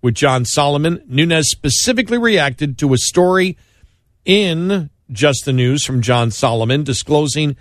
with 0.00 0.14
John 0.14 0.46
Solomon. 0.46 1.02
Nunes 1.06 1.50
specifically 1.50 2.16
reacted 2.16 2.78
to 2.78 2.94
a 2.94 2.98
story 2.98 3.58
in 4.24 4.88
Just 5.10 5.44
the 5.44 5.52
News 5.52 5.84
from 5.84 6.00
John 6.00 6.30
Solomon 6.30 6.84
disclosing 6.84 7.54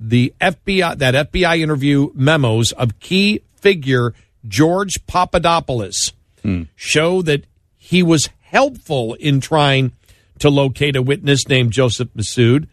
the 0.00 0.32
FBI 0.40 0.96
that 0.98 1.30
FBI 1.30 1.60
interview 1.60 2.08
memos 2.14 2.72
of 2.72 2.98
key 2.98 3.42
figure 3.54 4.14
George 4.48 5.06
Papadopoulos 5.06 6.12
hmm. 6.42 6.62
show 6.74 7.20
that 7.22 7.44
he 7.76 8.02
was 8.02 8.30
helpful 8.40 9.14
in 9.14 9.40
trying 9.40 9.92
to 10.38 10.48
locate 10.48 10.96
a 10.96 11.02
witness 11.02 11.46
named 11.46 11.72
Joseph 11.72 12.08
Massoud, 12.16 12.66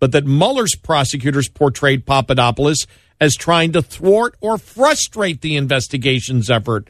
but 0.00 0.12
that 0.12 0.24
Mueller's 0.24 0.74
prosecutors 0.74 1.48
portrayed 1.48 2.06
Papadopoulos 2.06 2.86
as 3.20 3.36
trying 3.36 3.72
to 3.72 3.82
thwart 3.82 4.34
or 4.40 4.56
frustrate 4.56 5.42
the 5.42 5.56
investigation's 5.56 6.50
effort 6.50 6.88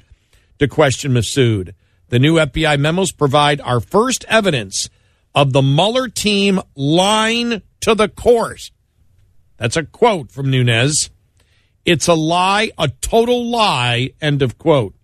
to 0.59 0.69
question 0.69 1.13
Massoud. 1.13 1.75
The 2.09 2.19
new 2.21 2.37
FBI 2.37 2.79
memos 2.79 3.11
provide 3.11 3.61
our 3.61 3.81
first 3.81 4.25
evidence 4.29 4.89
of 5.35 5.53
the 5.53 5.63
Mueller 5.63 6.09
team 6.09 6.61
lying 6.77 7.63
to 7.81 7.95
the 7.95 8.09
court. 8.09 8.71
That's 9.57 9.77
a 9.77 9.85
quote 9.85 10.31
from 10.31 10.51
Nunes. 10.51 11.11
It's 11.85 12.09
a 12.09 12.15
lie, 12.15 12.71
a 12.79 12.89
total 13.01 13.49
lie, 13.49 14.11
end 14.21 14.43
of 14.43 14.59
quote. 14.59 14.95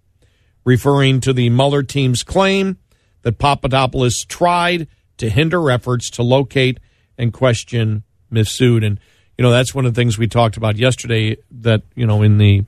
Referring 0.64 1.20
to 1.20 1.32
the 1.32 1.50
Mueller 1.50 1.82
team's 1.82 2.22
claim 2.22 2.78
that 3.22 3.38
Papadopoulos 3.38 4.24
tried 4.24 4.86
to 5.18 5.28
hinder 5.30 5.70
efforts 5.70 6.10
to 6.10 6.22
locate 6.22 6.78
and 7.18 7.32
question 7.32 8.02
Massoud. 8.32 8.84
And, 8.84 9.00
you 9.36 9.42
know, 9.42 9.50
that's 9.50 9.74
one 9.74 9.86
of 9.86 9.94
the 9.94 10.00
things 10.00 10.18
we 10.18 10.26
talked 10.26 10.56
about 10.56 10.76
yesterday 10.76 11.36
that, 11.50 11.82
you 11.94 12.06
know, 12.06 12.22
in 12.22 12.38
the 12.38 12.64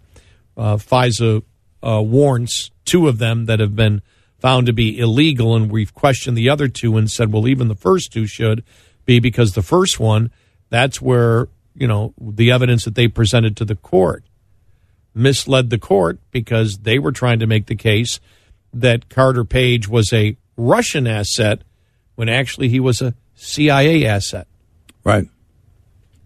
uh, 0.56 0.76
FISA 0.76 1.42
uh, 1.82 2.02
warrants, 2.02 2.70
two 2.84 3.08
of 3.08 3.18
them 3.18 3.46
that 3.46 3.60
have 3.60 3.76
been 3.76 4.02
found 4.38 4.66
to 4.66 4.72
be 4.72 4.98
illegal, 4.98 5.56
and 5.56 5.70
we've 5.70 5.94
questioned 5.94 6.36
the 6.36 6.50
other 6.50 6.68
two 6.68 6.96
and 6.96 7.10
said, 7.10 7.32
well, 7.32 7.48
even 7.48 7.68
the 7.68 7.74
first 7.74 8.12
two 8.12 8.26
should 8.26 8.62
be 9.06 9.18
because 9.18 9.52
the 9.52 9.62
first 9.62 9.98
one, 9.98 10.30
that's 10.68 11.00
where, 11.00 11.48
you 11.74 11.86
know, 11.86 12.14
the 12.20 12.50
evidence 12.52 12.84
that 12.84 12.94
they 12.94 13.08
presented 13.08 13.56
to 13.56 13.64
the 13.64 13.74
court 13.74 14.24
misled 15.14 15.70
the 15.70 15.78
court 15.78 16.18
because 16.30 16.78
they 16.78 16.98
were 16.98 17.12
trying 17.12 17.38
to 17.38 17.46
make 17.46 17.66
the 17.66 17.76
case 17.76 18.20
that 18.72 19.08
Carter 19.08 19.44
Page 19.44 19.88
was 19.88 20.12
a 20.12 20.36
Russian 20.56 21.06
asset 21.06 21.62
when 22.16 22.28
actually 22.28 22.68
he 22.68 22.80
was 22.80 23.00
a 23.00 23.14
CIA 23.34 24.06
asset. 24.06 24.46
Right. 25.04 25.28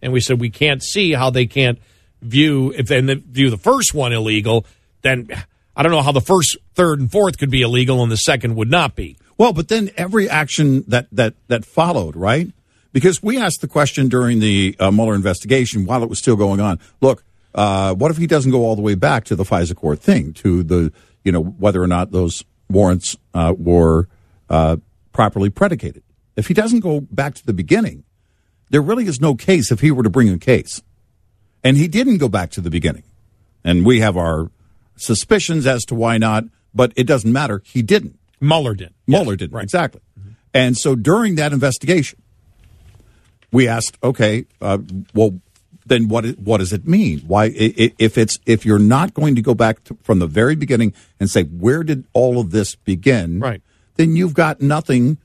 And 0.01 0.13
we 0.13 0.21
said 0.21 0.41
we 0.41 0.51
can't 0.51 0.83
see 0.83 1.13
how 1.13 1.31
they 1.31 1.47
can't 1.47 1.79
view 2.23 2.73
if 2.77 2.87
they 2.87 3.01
view 3.01 3.51
the 3.51 3.59
first 3.59 3.95
one 3.95 4.13
illegal, 4.13 4.65
then 5.03 5.29
I 5.77 5.83
don't 5.83 5.93
know 5.93 6.03
how 6.03 6.13
the 6.13 6.21
first, 6.21 6.57
third, 6.75 7.01
and 7.01 7.11
fourth 7.11 7.39
could 7.39 7.51
be 7.51 7.63
illegal 7.63 8.03
and 8.03 8.11
the 8.11 8.17
second 8.17 8.57
would 8.57 8.71
not 8.71 8.97
be. 8.97 9.17
Well, 9.37 9.53
but 9.53 9.69
then 9.69 9.91
every 9.97 10.29
action 10.29 10.85
that 10.89 11.07
that 11.13 11.35
that 11.49 11.65
followed, 11.65 12.17
right? 12.17 12.51
Because 12.93 13.23
we 13.23 13.39
asked 13.39 13.61
the 13.61 13.69
question 13.69 14.09
during 14.09 14.41
the 14.41 14.75
uh, 14.79 14.91
Mueller 14.91 15.15
investigation 15.15 15.85
while 15.85 16.03
it 16.03 16.09
was 16.09 16.19
still 16.19 16.37
going 16.37 16.61
on. 16.61 16.81
Look, 17.01 17.23
uh, 17.55 17.95
what 17.95 18.11
if 18.11 18.17
he 18.17 18.27
doesn't 18.27 18.51
go 18.51 18.65
all 18.65 18.77
the 18.77 18.83
way 18.83 18.95
back 18.95 19.25
to 19.25 19.37
the 19.37 19.45
FISA 19.45 19.75
court 19.75 20.01
thing, 20.01 20.33
to 20.35 20.63
the 20.63 20.93
you 21.25 21.33
know 21.33 21.43
whether 21.43 21.83
or 21.83 21.87
not 21.87 22.13
those 22.13 22.45
warrants 22.71 23.17
uh, 23.35 23.55
were 23.57 24.09
uh, 24.49 24.77
properly 25.13 25.51
predicated? 25.51 26.03
If 26.37 26.47
he 26.47 26.55
doesn't 26.55 26.81
go 26.81 27.01
back 27.01 27.35
to 27.35 27.45
the 27.45 27.53
beginning, 27.53 28.05
there 28.71 28.83
really 28.83 29.07
is 29.07 29.21
no 29.21 29.35
case 29.35 29.71
if 29.71 29.81
he 29.81 29.91
were 29.91 30.03
to 30.03 30.11
bring 30.11 30.29
a 30.29 30.39
case, 30.39 30.83
and 31.65 31.77
he 31.77 31.89
didn't 31.89 32.19
go 32.19 32.29
back 32.29 32.51
to 32.53 32.61
the 32.61 32.71
beginning, 32.71 33.05
and 33.65 33.85
we 33.85 34.01
have 34.01 34.17
our 34.17 34.51
suspicions 34.97 35.67
as 35.67 35.85
to 35.87 35.95
why 35.95 36.19
not, 36.19 36.45
but 36.75 36.93
it 36.97 37.05
doesn't 37.07 37.33
matter. 37.33 37.63
He 37.65 37.83
didn't. 37.83 38.19
Mueller 38.41 38.75
did. 38.75 38.95
Mueller 39.07 39.37
did 39.37 39.53
right. 39.53 39.65
exactly. 39.65 40.01
And 40.55 40.77
so 40.77 40.95
during 40.95 41.35
that 41.37 41.53
investigation, 41.53 42.21
we 43.51 43.69
asked, 43.69 43.99
okay, 44.03 44.47
uh, 44.61 44.79
well, 45.15 45.41
then 45.87 46.09
what 46.09 46.27
what 46.39 46.59
does 46.59 46.73
it 46.73 46.87
mean? 46.87 47.21
Why 47.21 47.47
if 47.55 48.19
it's 48.19 48.39
if 48.45 48.67
you're 48.67 48.79
not 48.79 49.15
going 49.15 49.35
to 49.37 49.43
go 49.43 49.55
back 49.55 49.83
to, 49.85 49.97
from 50.03 50.19
the 50.19 50.27
very 50.27 50.55
beginning 50.55 50.93
and 51.19 51.31
say 51.31 51.45
where 51.45 51.83
did 51.83 52.05
all 52.13 52.39
of 52.39 52.51
this 52.51 52.75
begin? 52.75 53.41
Right. 53.41 53.63
Then 53.95 54.15
you've 54.15 54.35
got 54.35 54.61
nothing. 54.61 55.17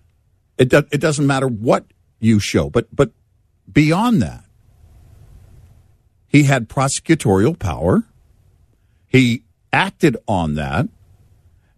It 0.58 0.70
do, 0.70 0.84
it 0.92 1.02
doesn't 1.02 1.28
matter 1.28 1.48
what 1.48 1.86
you 2.20 2.40
show, 2.40 2.70
but 2.70 2.88
but 2.96 3.12
beyond 3.72 4.22
that, 4.22 4.46
he 6.28 6.44
had 6.44 6.70
prosecutorial 6.70 7.60
power. 7.60 8.04
He 9.06 9.44
acted 9.74 10.16
on 10.28 10.56
that 10.56 10.88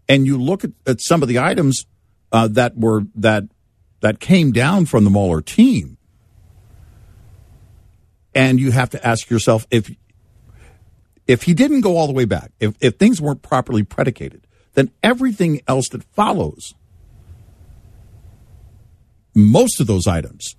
and 0.08 0.26
you 0.26 0.42
look 0.42 0.64
at, 0.64 0.72
at 0.86 1.02
some 1.02 1.22
of 1.22 1.28
the 1.28 1.40
items 1.40 1.86
uh, 2.32 2.48
that 2.50 2.78
were 2.78 3.04
that 3.16 3.46
that 4.02 4.20
came 4.20 4.52
down 4.52 4.86
from 4.86 5.04
the 5.04 5.10
Mueller 5.10 5.42
team, 5.42 5.95
and 8.36 8.60
you 8.60 8.72
have 8.72 8.90
to 8.92 9.08
ask 9.08 9.30
yourself 9.30 9.66
if 9.72 9.90
if 11.26 11.44
he 11.44 11.56
didn't 11.56 11.82
go 11.82 11.98
all 11.98 12.06
the 12.06 12.14
way 12.14 12.26
back, 12.26 12.52
if 12.60 12.76
if 12.82 12.98
things 12.98 13.20
weren't 13.20 13.42
properly 13.42 13.84
predicated, 13.84 14.46
then 14.74 14.92
everything 15.02 15.62
else 15.68 15.90
that 15.90 16.04
follows, 16.04 16.76
most 19.34 19.80
of 19.80 19.88
those 19.88 20.06
items, 20.06 20.56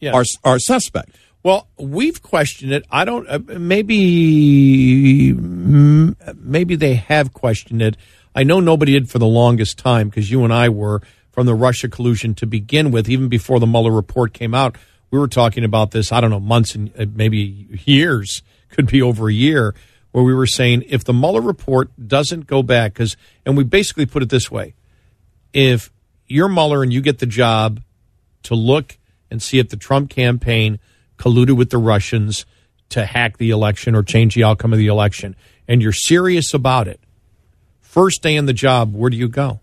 yes. 0.00 0.14
are 0.14 0.24
are 0.44 0.58
suspect. 0.58 1.16
Well, 1.44 1.68
we've 1.78 2.20
questioned 2.20 2.72
it. 2.72 2.84
I 2.90 3.04
don't. 3.04 3.26
Uh, 3.28 3.38
maybe, 3.58 5.32
maybe 5.32 6.74
they 6.74 6.94
have 6.94 7.32
questioned 7.32 7.80
it. 7.80 7.96
I 8.34 8.42
know 8.42 8.58
nobody 8.60 8.92
did 8.92 9.08
for 9.08 9.18
the 9.18 9.26
longest 9.26 9.78
time 9.78 10.08
because 10.08 10.30
you 10.30 10.44
and 10.44 10.52
I 10.52 10.68
were 10.68 11.00
from 11.30 11.46
the 11.46 11.54
Russia 11.54 11.88
collusion 11.88 12.34
to 12.34 12.46
begin 12.46 12.90
with. 12.90 13.08
Even 13.08 13.28
before 13.28 13.60
the 13.60 13.66
Mueller 13.66 13.92
report 13.92 14.32
came 14.34 14.52
out, 14.52 14.76
we 15.10 15.18
were 15.18 15.28
talking 15.28 15.64
about 15.64 15.90
this. 15.90 16.12
I 16.12 16.20
don't 16.20 16.30
know, 16.30 16.40
months 16.40 16.74
and 16.74 16.92
uh, 16.98 17.06
maybe 17.12 17.66
years, 17.84 18.42
could 18.70 18.86
be 18.86 19.00
over 19.00 19.28
a 19.28 19.32
year, 19.32 19.74
where 20.12 20.24
we 20.24 20.34
were 20.34 20.46
saying 20.46 20.84
if 20.86 21.04
the 21.04 21.12
Mueller 21.12 21.40
report 21.40 21.90
doesn't 22.06 22.46
go 22.46 22.62
back, 22.62 22.94
because, 22.94 23.16
and 23.46 23.56
we 23.56 23.64
basically 23.64 24.06
put 24.06 24.22
it 24.22 24.28
this 24.28 24.50
way: 24.50 24.74
if 25.52 25.90
you're 26.26 26.48
Mueller 26.48 26.82
and 26.82 26.92
you 26.92 27.00
get 27.00 27.18
the 27.18 27.26
job 27.26 27.80
to 28.44 28.54
look 28.54 28.98
and 29.30 29.42
see 29.42 29.58
if 29.58 29.68
the 29.68 29.76
Trump 29.76 30.10
campaign 30.10 30.78
colluded 31.16 31.56
with 31.56 31.70
the 31.70 31.78
Russians 31.78 32.46
to 32.90 33.04
hack 33.04 33.36
the 33.36 33.50
election 33.50 33.94
or 33.94 34.02
change 34.02 34.34
the 34.34 34.44
outcome 34.44 34.72
of 34.72 34.78
the 34.78 34.86
election, 34.86 35.36
and 35.66 35.82
you're 35.82 35.92
serious 35.92 36.54
about 36.54 36.88
it, 36.88 37.00
first 37.80 38.22
day 38.22 38.36
in 38.36 38.46
the 38.46 38.52
job, 38.52 38.94
where 38.94 39.10
do 39.10 39.16
you 39.16 39.28
go? 39.28 39.60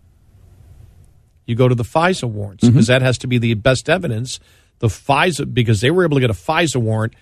You 1.46 1.54
go 1.54 1.68
to 1.68 1.74
the 1.74 1.84
FISA 1.84 2.28
warrants 2.28 2.64
because 2.64 2.86
mm-hmm. 2.86 2.92
that 2.92 3.02
has 3.02 3.18
to 3.18 3.26
be 3.26 3.38
the 3.38 3.54
best 3.54 3.88
evidence. 3.88 4.40
The 4.78 4.88
FISA 4.88 5.52
because 5.52 5.80
they 5.80 5.90
were 5.90 6.04
able 6.04 6.16
to 6.16 6.20
get 6.20 6.30
a 6.30 6.34
FISA 6.34 6.76
warrant 6.76 7.14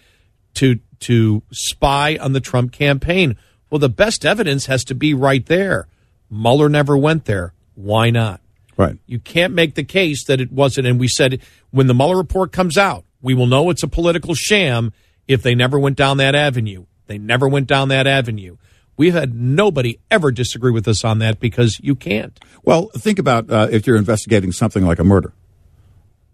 to 0.54 0.80
to 1.00 1.42
spy 1.50 2.16
on 2.16 2.32
the 2.32 2.40
Trump 2.40 2.72
campaign. 2.72 3.36
Well, 3.70 3.78
the 3.78 3.88
best 3.88 4.24
evidence 4.24 4.66
has 4.66 4.84
to 4.84 4.94
be 4.94 5.14
right 5.14 5.44
there. 5.46 5.88
Mueller 6.30 6.68
never 6.68 6.96
went 6.96 7.24
there. 7.24 7.52
Why 7.74 8.10
not? 8.10 8.40
Right. 8.76 8.98
You 9.06 9.18
can't 9.18 9.54
make 9.54 9.74
the 9.74 9.84
case 9.84 10.24
that 10.26 10.40
it 10.40 10.50
wasn't. 10.50 10.86
And 10.86 10.98
we 10.98 11.08
said 11.08 11.40
when 11.70 11.86
the 11.86 11.94
Mueller 11.94 12.16
report 12.16 12.52
comes 12.52 12.76
out, 12.76 13.04
we 13.22 13.34
will 13.34 13.46
know 13.46 13.70
it's 13.70 13.82
a 13.82 13.88
political 13.88 14.34
sham 14.34 14.92
if 15.28 15.42
they 15.42 15.54
never 15.54 15.78
went 15.78 15.96
down 15.96 16.16
that 16.18 16.34
avenue. 16.34 16.86
They 17.06 17.18
never 17.18 17.48
went 17.48 17.66
down 17.66 17.88
that 17.88 18.06
avenue. 18.06 18.56
We've 18.96 19.14
had 19.14 19.34
nobody 19.34 19.98
ever 20.10 20.30
disagree 20.30 20.70
with 20.70 20.86
us 20.86 21.04
on 21.04 21.18
that 21.18 21.40
because 21.40 21.80
you 21.82 21.94
can't. 21.94 22.38
Well, 22.62 22.90
think 22.96 23.18
about 23.18 23.50
uh, 23.50 23.68
if 23.70 23.86
you're 23.86 23.96
investigating 23.96 24.52
something 24.52 24.86
like 24.86 24.98
a 24.98 25.04
murder. 25.04 25.32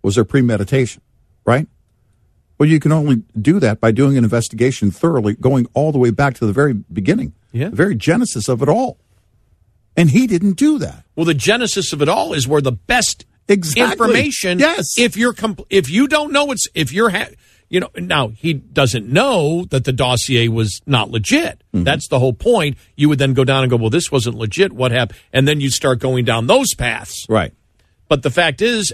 Was 0.02 0.14
there 0.14 0.24
premeditation, 0.24 1.02
right? 1.44 1.66
Well, 2.58 2.68
you 2.68 2.78
can 2.78 2.92
only 2.92 3.22
do 3.40 3.58
that 3.60 3.80
by 3.80 3.90
doing 3.90 4.18
an 4.18 4.24
investigation 4.24 4.90
thoroughly, 4.90 5.34
going 5.34 5.66
all 5.72 5.92
the 5.92 5.98
way 5.98 6.10
back 6.10 6.34
to 6.34 6.46
the 6.46 6.52
very 6.52 6.74
beginning, 6.74 7.32
yeah. 7.52 7.70
the 7.70 7.76
very 7.76 7.94
genesis 7.94 8.48
of 8.48 8.60
it 8.60 8.68
all. 8.68 8.98
And 9.96 10.10
he 10.10 10.26
didn't 10.26 10.54
do 10.54 10.78
that. 10.78 11.04
Well, 11.16 11.26
the 11.26 11.34
genesis 11.34 11.92
of 11.92 12.02
it 12.02 12.08
all 12.08 12.32
is 12.34 12.46
where 12.46 12.60
the 12.60 12.72
best 12.72 13.24
exactly. 13.48 13.92
information. 13.92 14.58
Yes. 14.58 14.98
If 14.98 15.16
you're 15.16 15.32
compl- 15.32 15.66
if 15.70 15.90
you 15.90 16.06
don't 16.06 16.32
know 16.32 16.52
it's 16.52 16.66
if 16.74 16.92
you're 16.92 17.10
ha- 17.10 17.30
you 17.68 17.80
know 17.80 17.90
now 17.96 18.28
he 18.28 18.52
doesn't 18.52 19.08
know 19.08 19.64
that 19.70 19.84
the 19.84 19.92
dossier 19.92 20.48
was 20.48 20.80
not 20.86 21.10
legit. 21.10 21.62
Mm-hmm. 21.74 21.84
That's 21.84 22.08
the 22.08 22.18
whole 22.18 22.32
point. 22.32 22.76
You 22.96 23.08
would 23.08 23.18
then 23.18 23.34
go 23.34 23.44
down 23.44 23.62
and 23.62 23.70
go, 23.70 23.76
well, 23.76 23.90
this 23.90 24.12
wasn't 24.12 24.36
legit. 24.36 24.72
What 24.72 24.92
happened? 24.92 25.18
And 25.32 25.48
then 25.48 25.60
you 25.60 25.70
start 25.70 25.98
going 25.98 26.24
down 26.24 26.46
those 26.46 26.74
paths. 26.74 27.26
Right. 27.28 27.52
But 28.08 28.22
the 28.22 28.30
fact 28.30 28.60
is, 28.60 28.92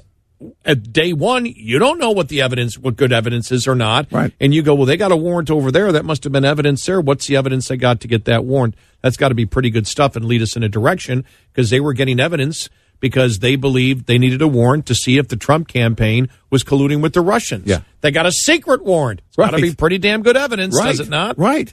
at 0.64 0.92
day 0.92 1.12
one, 1.12 1.46
you 1.46 1.78
don't 1.78 1.98
know 1.98 2.10
what 2.10 2.28
the 2.28 2.42
evidence, 2.42 2.76
what 2.78 2.96
good 2.96 3.12
evidence 3.12 3.50
is 3.50 3.66
or 3.66 3.74
not. 3.74 4.12
Right. 4.12 4.32
And 4.40 4.54
you 4.54 4.62
go, 4.62 4.74
well, 4.74 4.86
they 4.86 4.96
got 4.96 5.12
a 5.12 5.16
warrant 5.16 5.50
over 5.50 5.70
there. 5.70 5.92
That 5.92 6.04
must 6.04 6.24
have 6.24 6.32
been 6.32 6.44
evidence 6.44 6.84
there. 6.84 7.00
What's 7.00 7.26
the 7.26 7.36
evidence 7.36 7.68
they 7.68 7.76
got 7.76 8.00
to 8.00 8.08
get 8.08 8.26
that 8.26 8.44
warrant? 8.44 8.74
That's 9.02 9.16
got 9.16 9.28
to 9.28 9.34
be 9.34 9.46
pretty 9.46 9.70
good 9.70 9.86
stuff 9.86 10.16
and 10.16 10.24
lead 10.24 10.42
us 10.42 10.56
in 10.56 10.62
a 10.62 10.68
direction 10.68 11.24
because 11.52 11.70
they 11.70 11.80
were 11.80 11.92
getting 11.94 12.20
evidence 12.20 12.68
because 13.00 13.38
they 13.38 13.56
believed 13.56 14.06
they 14.06 14.18
needed 14.18 14.42
a 14.42 14.48
warrant 14.48 14.86
to 14.86 14.94
see 14.94 15.18
if 15.18 15.28
the 15.28 15.36
Trump 15.36 15.68
campaign 15.68 16.28
was 16.50 16.64
colluding 16.64 17.02
with 17.02 17.12
the 17.12 17.20
Russians. 17.20 17.66
Yeah. 17.66 17.80
They 18.00 18.10
got 18.10 18.26
a 18.26 18.32
secret 18.32 18.84
warrant. 18.84 19.22
It's 19.28 19.38
right. 19.38 19.50
got 19.50 19.56
to 19.56 19.62
be 19.62 19.74
pretty 19.74 19.98
damn 19.98 20.22
good 20.22 20.36
evidence, 20.36 20.78
right. 20.78 20.88
does 20.88 21.00
it 21.00 21.08
not? 21.08 21.38
Right. 21.38 21.72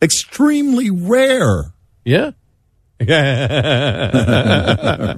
Extremely 0.00 0.90
rare. 0.90 1.72
Yeah. 2.04 2.32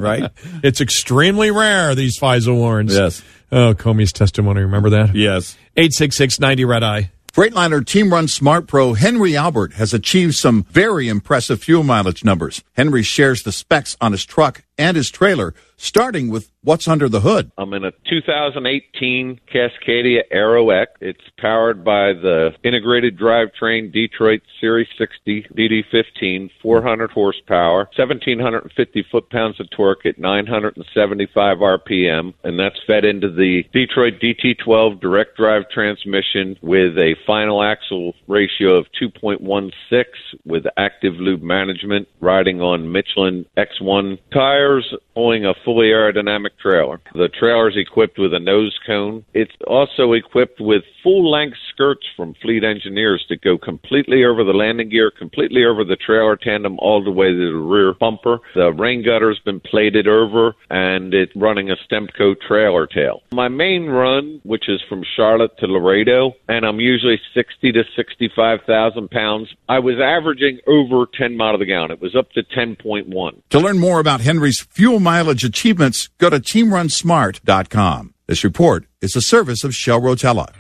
right? 0.01 0.31
It's 0.65 0.81
extremely 0.81 1.51
rare, 1.51 1.95
these 1.95 2.19
FISA 2.19 2.55
warrants. 2.55 2.95
Yes. 2.95 3.23
Oh, 3.53 3.75
Comey's 3.75 4.13
testimony. 4.13 4.63
Remember 4.63 4.91
that? 4.91 5.15
Yes. 5.15 5.57
86690 5.77 6.65
Red 6.65 6.83
Eye. 6.83 7.11
Freightliner 7.33 7.87
Team 7.87 8.13
Run 8.13 8.27
Smart 8.27 8.67
Pro 8.67 8.95
Henry 8.95 9.37
Albert 9.37 9.75
has 9.75 9.95
achieved 9.95 10.35
some 10.35 10.65
very 10.65 11.09
impressive 11.09 11.63
fuel 11.63 11.85
mileage 11.85 12.25
numbers. 12.25 12.65
Henry 12.75 13.05
shares 13.05 13.43
the 13.43 13.53
specs 13.53 13.97
on 14.01 14.11
his 14.13 14.25
truck 14.25 14.65
and 14.79 14.97
his 14.97 15.11
trailer, 15.11 15.55
starting 15.77 16.31
with 16.31 16.51
what's 16.63 16.87
under 16.87 17.09
the 17.09 17.21
hood. 17.21 17.51
I'm 17.59 17.73
in 17.75 17.85
a 17.85 17.93
2018 18.09 19.41
Cascadia 19.53 20.23
Aero 20.31 20.71
X. 20.71 20.93
It's 21.01 21.29
powered 21.39 21.85
by 21.85 22.13
the 22.13 22.51
integrated 22.63 23.19
drivetrain 23.19 23.93
Detroit 23.93 24.43
Series 24.61 24.89
60 24.97 25.47
DD15, 25.57 26.51
400 26.63 27.11
horsepower, 27.11 27.89
1750 27.97 29.07
foot-pounds 29.11 29.59
of 29.61 29.69
torque 29.71 30.07
at 30.07 30.19
975 30.19 31.59
RPM, 31.59 32.35
and 32.45 32.59
that's 32.59 32.79
fed 32.87 33.05
into 33.05 33.31
the 33.31 33.65
Detroit 33.73 34.15
DT12 34.21 35.01
direct 35.01 35.37
drive 35.37 35.63
transmission 35.71 36.57
with 36.63 36.97
a 36.99 37.17
final 37.27 37.63
axle 37.63 38.15
ratio 38.27 38.75
of 38.75 38.87
2.16 39.01 40.05
with 40.45 40.65
active 40.77 41.15
lube 41.15 41.43
management, 41.43 42.09
riding 42.21 42.61
on 42.61 42.93
Michelin 42.93 43.47
X1 43.57 44.19
tires 44.33 44.68
owing 45.17 45.45
a 45.45 45.55
fully 45.65 45.87
aerodynamic 45.87 46.59
trailer. 46.61 47.01
The 47.15 47.29
trailer 47.29 47.69
is 47.69 47.77
equipped 47.77 48.19
with 48.19 48.33
a 48.33 48.39
nose 48.39 48.79
cone. 48.87 49.25
It's 49.35 49.53
also 49.67 50.13
equipped 50.13 50.61
with 50.61 50.83
full 51.03 51.31
length 51.31 51.57
skirts 51.73 52.07
from 52.17 52.35
Fleet 52.41 52.65
Engineers 52.65 53.25
that 53.29 53.43
go 53.43 53.59
completely 53.59 54.25
over 54.25 54.45
the 54.45 54.53
landing 54.53 54.89
gear, 54.89 55.11
completely 55.11 55.65
over 55.65 55.85
the 55.85 55.97
trailer 55.97 56.37
tandem, 56.37 56.79
all 56.79 57.03
the 57.03 57.11
way 57.11 57.29
to 57.29 57.53
the 57.53 57.59
rear 57.59 57.95
bumper. 57.99 58.39
The 58.55 58.73
rain 58.73 59.05
gutter 59.05 59.29
has 59.29 59.39
been 59.41 59.61
plated 59.61 60.07
over 60.07 60.55
and 60.71 61.13
it's 61.13 61.35
running 61.35 61.71
a 61.71 61.77
Stemco 61.77 62.35
trailer 62.47 62.87
tail. 62.87 63.23
My 63.33 63.49
main 63.49 63.87
run, 63.87 64.41
which 64.45 64.69
is 64.69 64.81
from 64.89 65.03
Charlotte 65.17 65.57
to 65.59 65.67
Laredo, 65.67 66.35
and 66.49 66.65
I'm 66.65 66.81
usually 66.81 67.21
60 67.35 67.73
to 67.73 67.83
65,000 67.97 69.11
pounds. 69.11 69.49
I 69.69 69.79
was 69.81 69.97
averaging 70.03 70.61
over 70.67 71.07
10 71.19 71.37
miles 71.37 71.49
to 71.55 71.59
the 71.59 71.67
gallon. 71.67 71.91
It 71.91 72.01
was 72.01 72.15
up 72.15 72.31
to 72.33 72.43
10.1. 72.43 73.43
To 73.51 73.59
learn 73.59 73.79
more 73.79 74.01
about 74.01 74.21
Henry's 74.21 74.58
fuel 74.61 75.01
mileage 75.01 75.45
achievements, 75.45 76.09
go 76.19 76.31
to 76.31 76.41
teamrunsmart.com. 76.41 78.15
This 78.27 78.45
report 78.45 78.87
is 79.01 79.17
a 79.17 79.23
service 79.23 79.65
of 79.65 79.75
Shell 79.75 80.01
Rotella. 80.01 80.53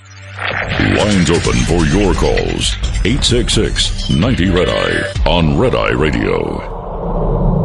Lines 0.96 1.30
open 1.30 1.58
for 1.64 1.84
your 1.86 2.14
calls. 2.14 2.74
866 3.04 4.10
90 4.10 4.50
Red 4.50 4.68
Eye 4.68 5.12
on 5.28 5.58
Red 5.58 5.74
Eye 5.74 5.90
Radio. 5.90 7.57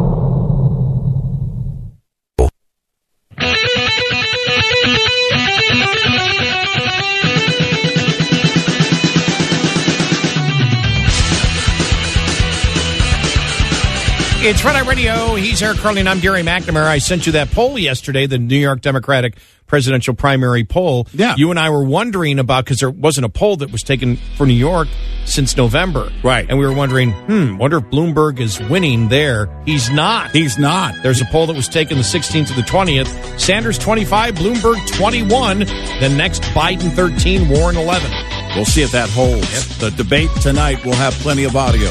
It's 14.46 14.62
Red 14.62 14.76
Eye 14.76 14.86
Radio. 14.86 15.36
He's 15.36 15.62
Eric 15.62 15.78
Harley, 15.78 16.00
and 16.00 16.08
I'm 16.08 16.20
Gary 16.20 16.42
McNamara. 16.42 16.84
I 16.84 16.98
sent 16.98 17.24
you 17.24 17.32
that 17.32 17.50
poll 17.52 17.78
yesterday, 17.78 18.26
the 18.26 18.36
New 18.36 18.58
York 18.58 18.82
Democratic 18.82 19.38
presidential 19.66 20.12
primary 20.12 20.64
poll. 20.64 21.08
Yeah. 21.14 21.34
You 21.38 21.48
and 21.48 21.58
I 21.58 21.70
were 21.70 21.82
wondering 21.82 22.38
about, 22.38 22.66
because 22.66 22.78
there 22.78 22.90
wasn't 22.90 23.24
a 23.24 23.30
poll 23.30 23.56
that 23.56 23.72
was 23.72 23.82
taken 23.82 24.18
for 24.36 24.46
New 24.46 24.52
York 24.52 24.88
since 25.24 25.56
November. 25.56 26.12
Right. 26.22 26.46
And 26.46 26.58
we 26.58 26.66
were 26.66 26.74
wondering, 26.74 27.12
hmm, 27.12 27.56
wonder 27.56 27.78
if 27.78 27.84
Bloomberg 27.84 28.38
is 28.38 28.60
winning 28.60 29.08
there. 29.08 29.48
He's 29.64 29.88
not. 29.88 30.32
He's 30.32 30.58
not. 30.58 30.94
There's 31.02 31.22
a 31.22 31.26
poll 31.26 31.46
that 31.46 31.56
was 31.56 31.66
taken 31.66 31.96
the 31.96 32.04
16th 32.04 32.48
to 32.48 32.52
the 32.52 32.60
20th. 32.60 33.40
Sanders 33.40 33.78
25, 33.78 34.34
Bloomberg 34.34 34.86
21. 34.94 35.60
Then 35.60 36.18
next, 36.18 36.42
Biden 36.42 36.92
13, 36.92 37.48
Warren 37.48 37.78
11. 37.78 38.10
We'll 38.56 38.66
see 38.66 38.82
if 38.82 38.92
that 38.92 39.08
holds. 39.08 39.78
The 39.78 39.90
debate 39.92 40.28
tonight 40.42 40.84
will 40.84 40.92
have 40.92 41.14
plenty 41.14 41.44
of 41.44 41.56
audio. 41.56 41.90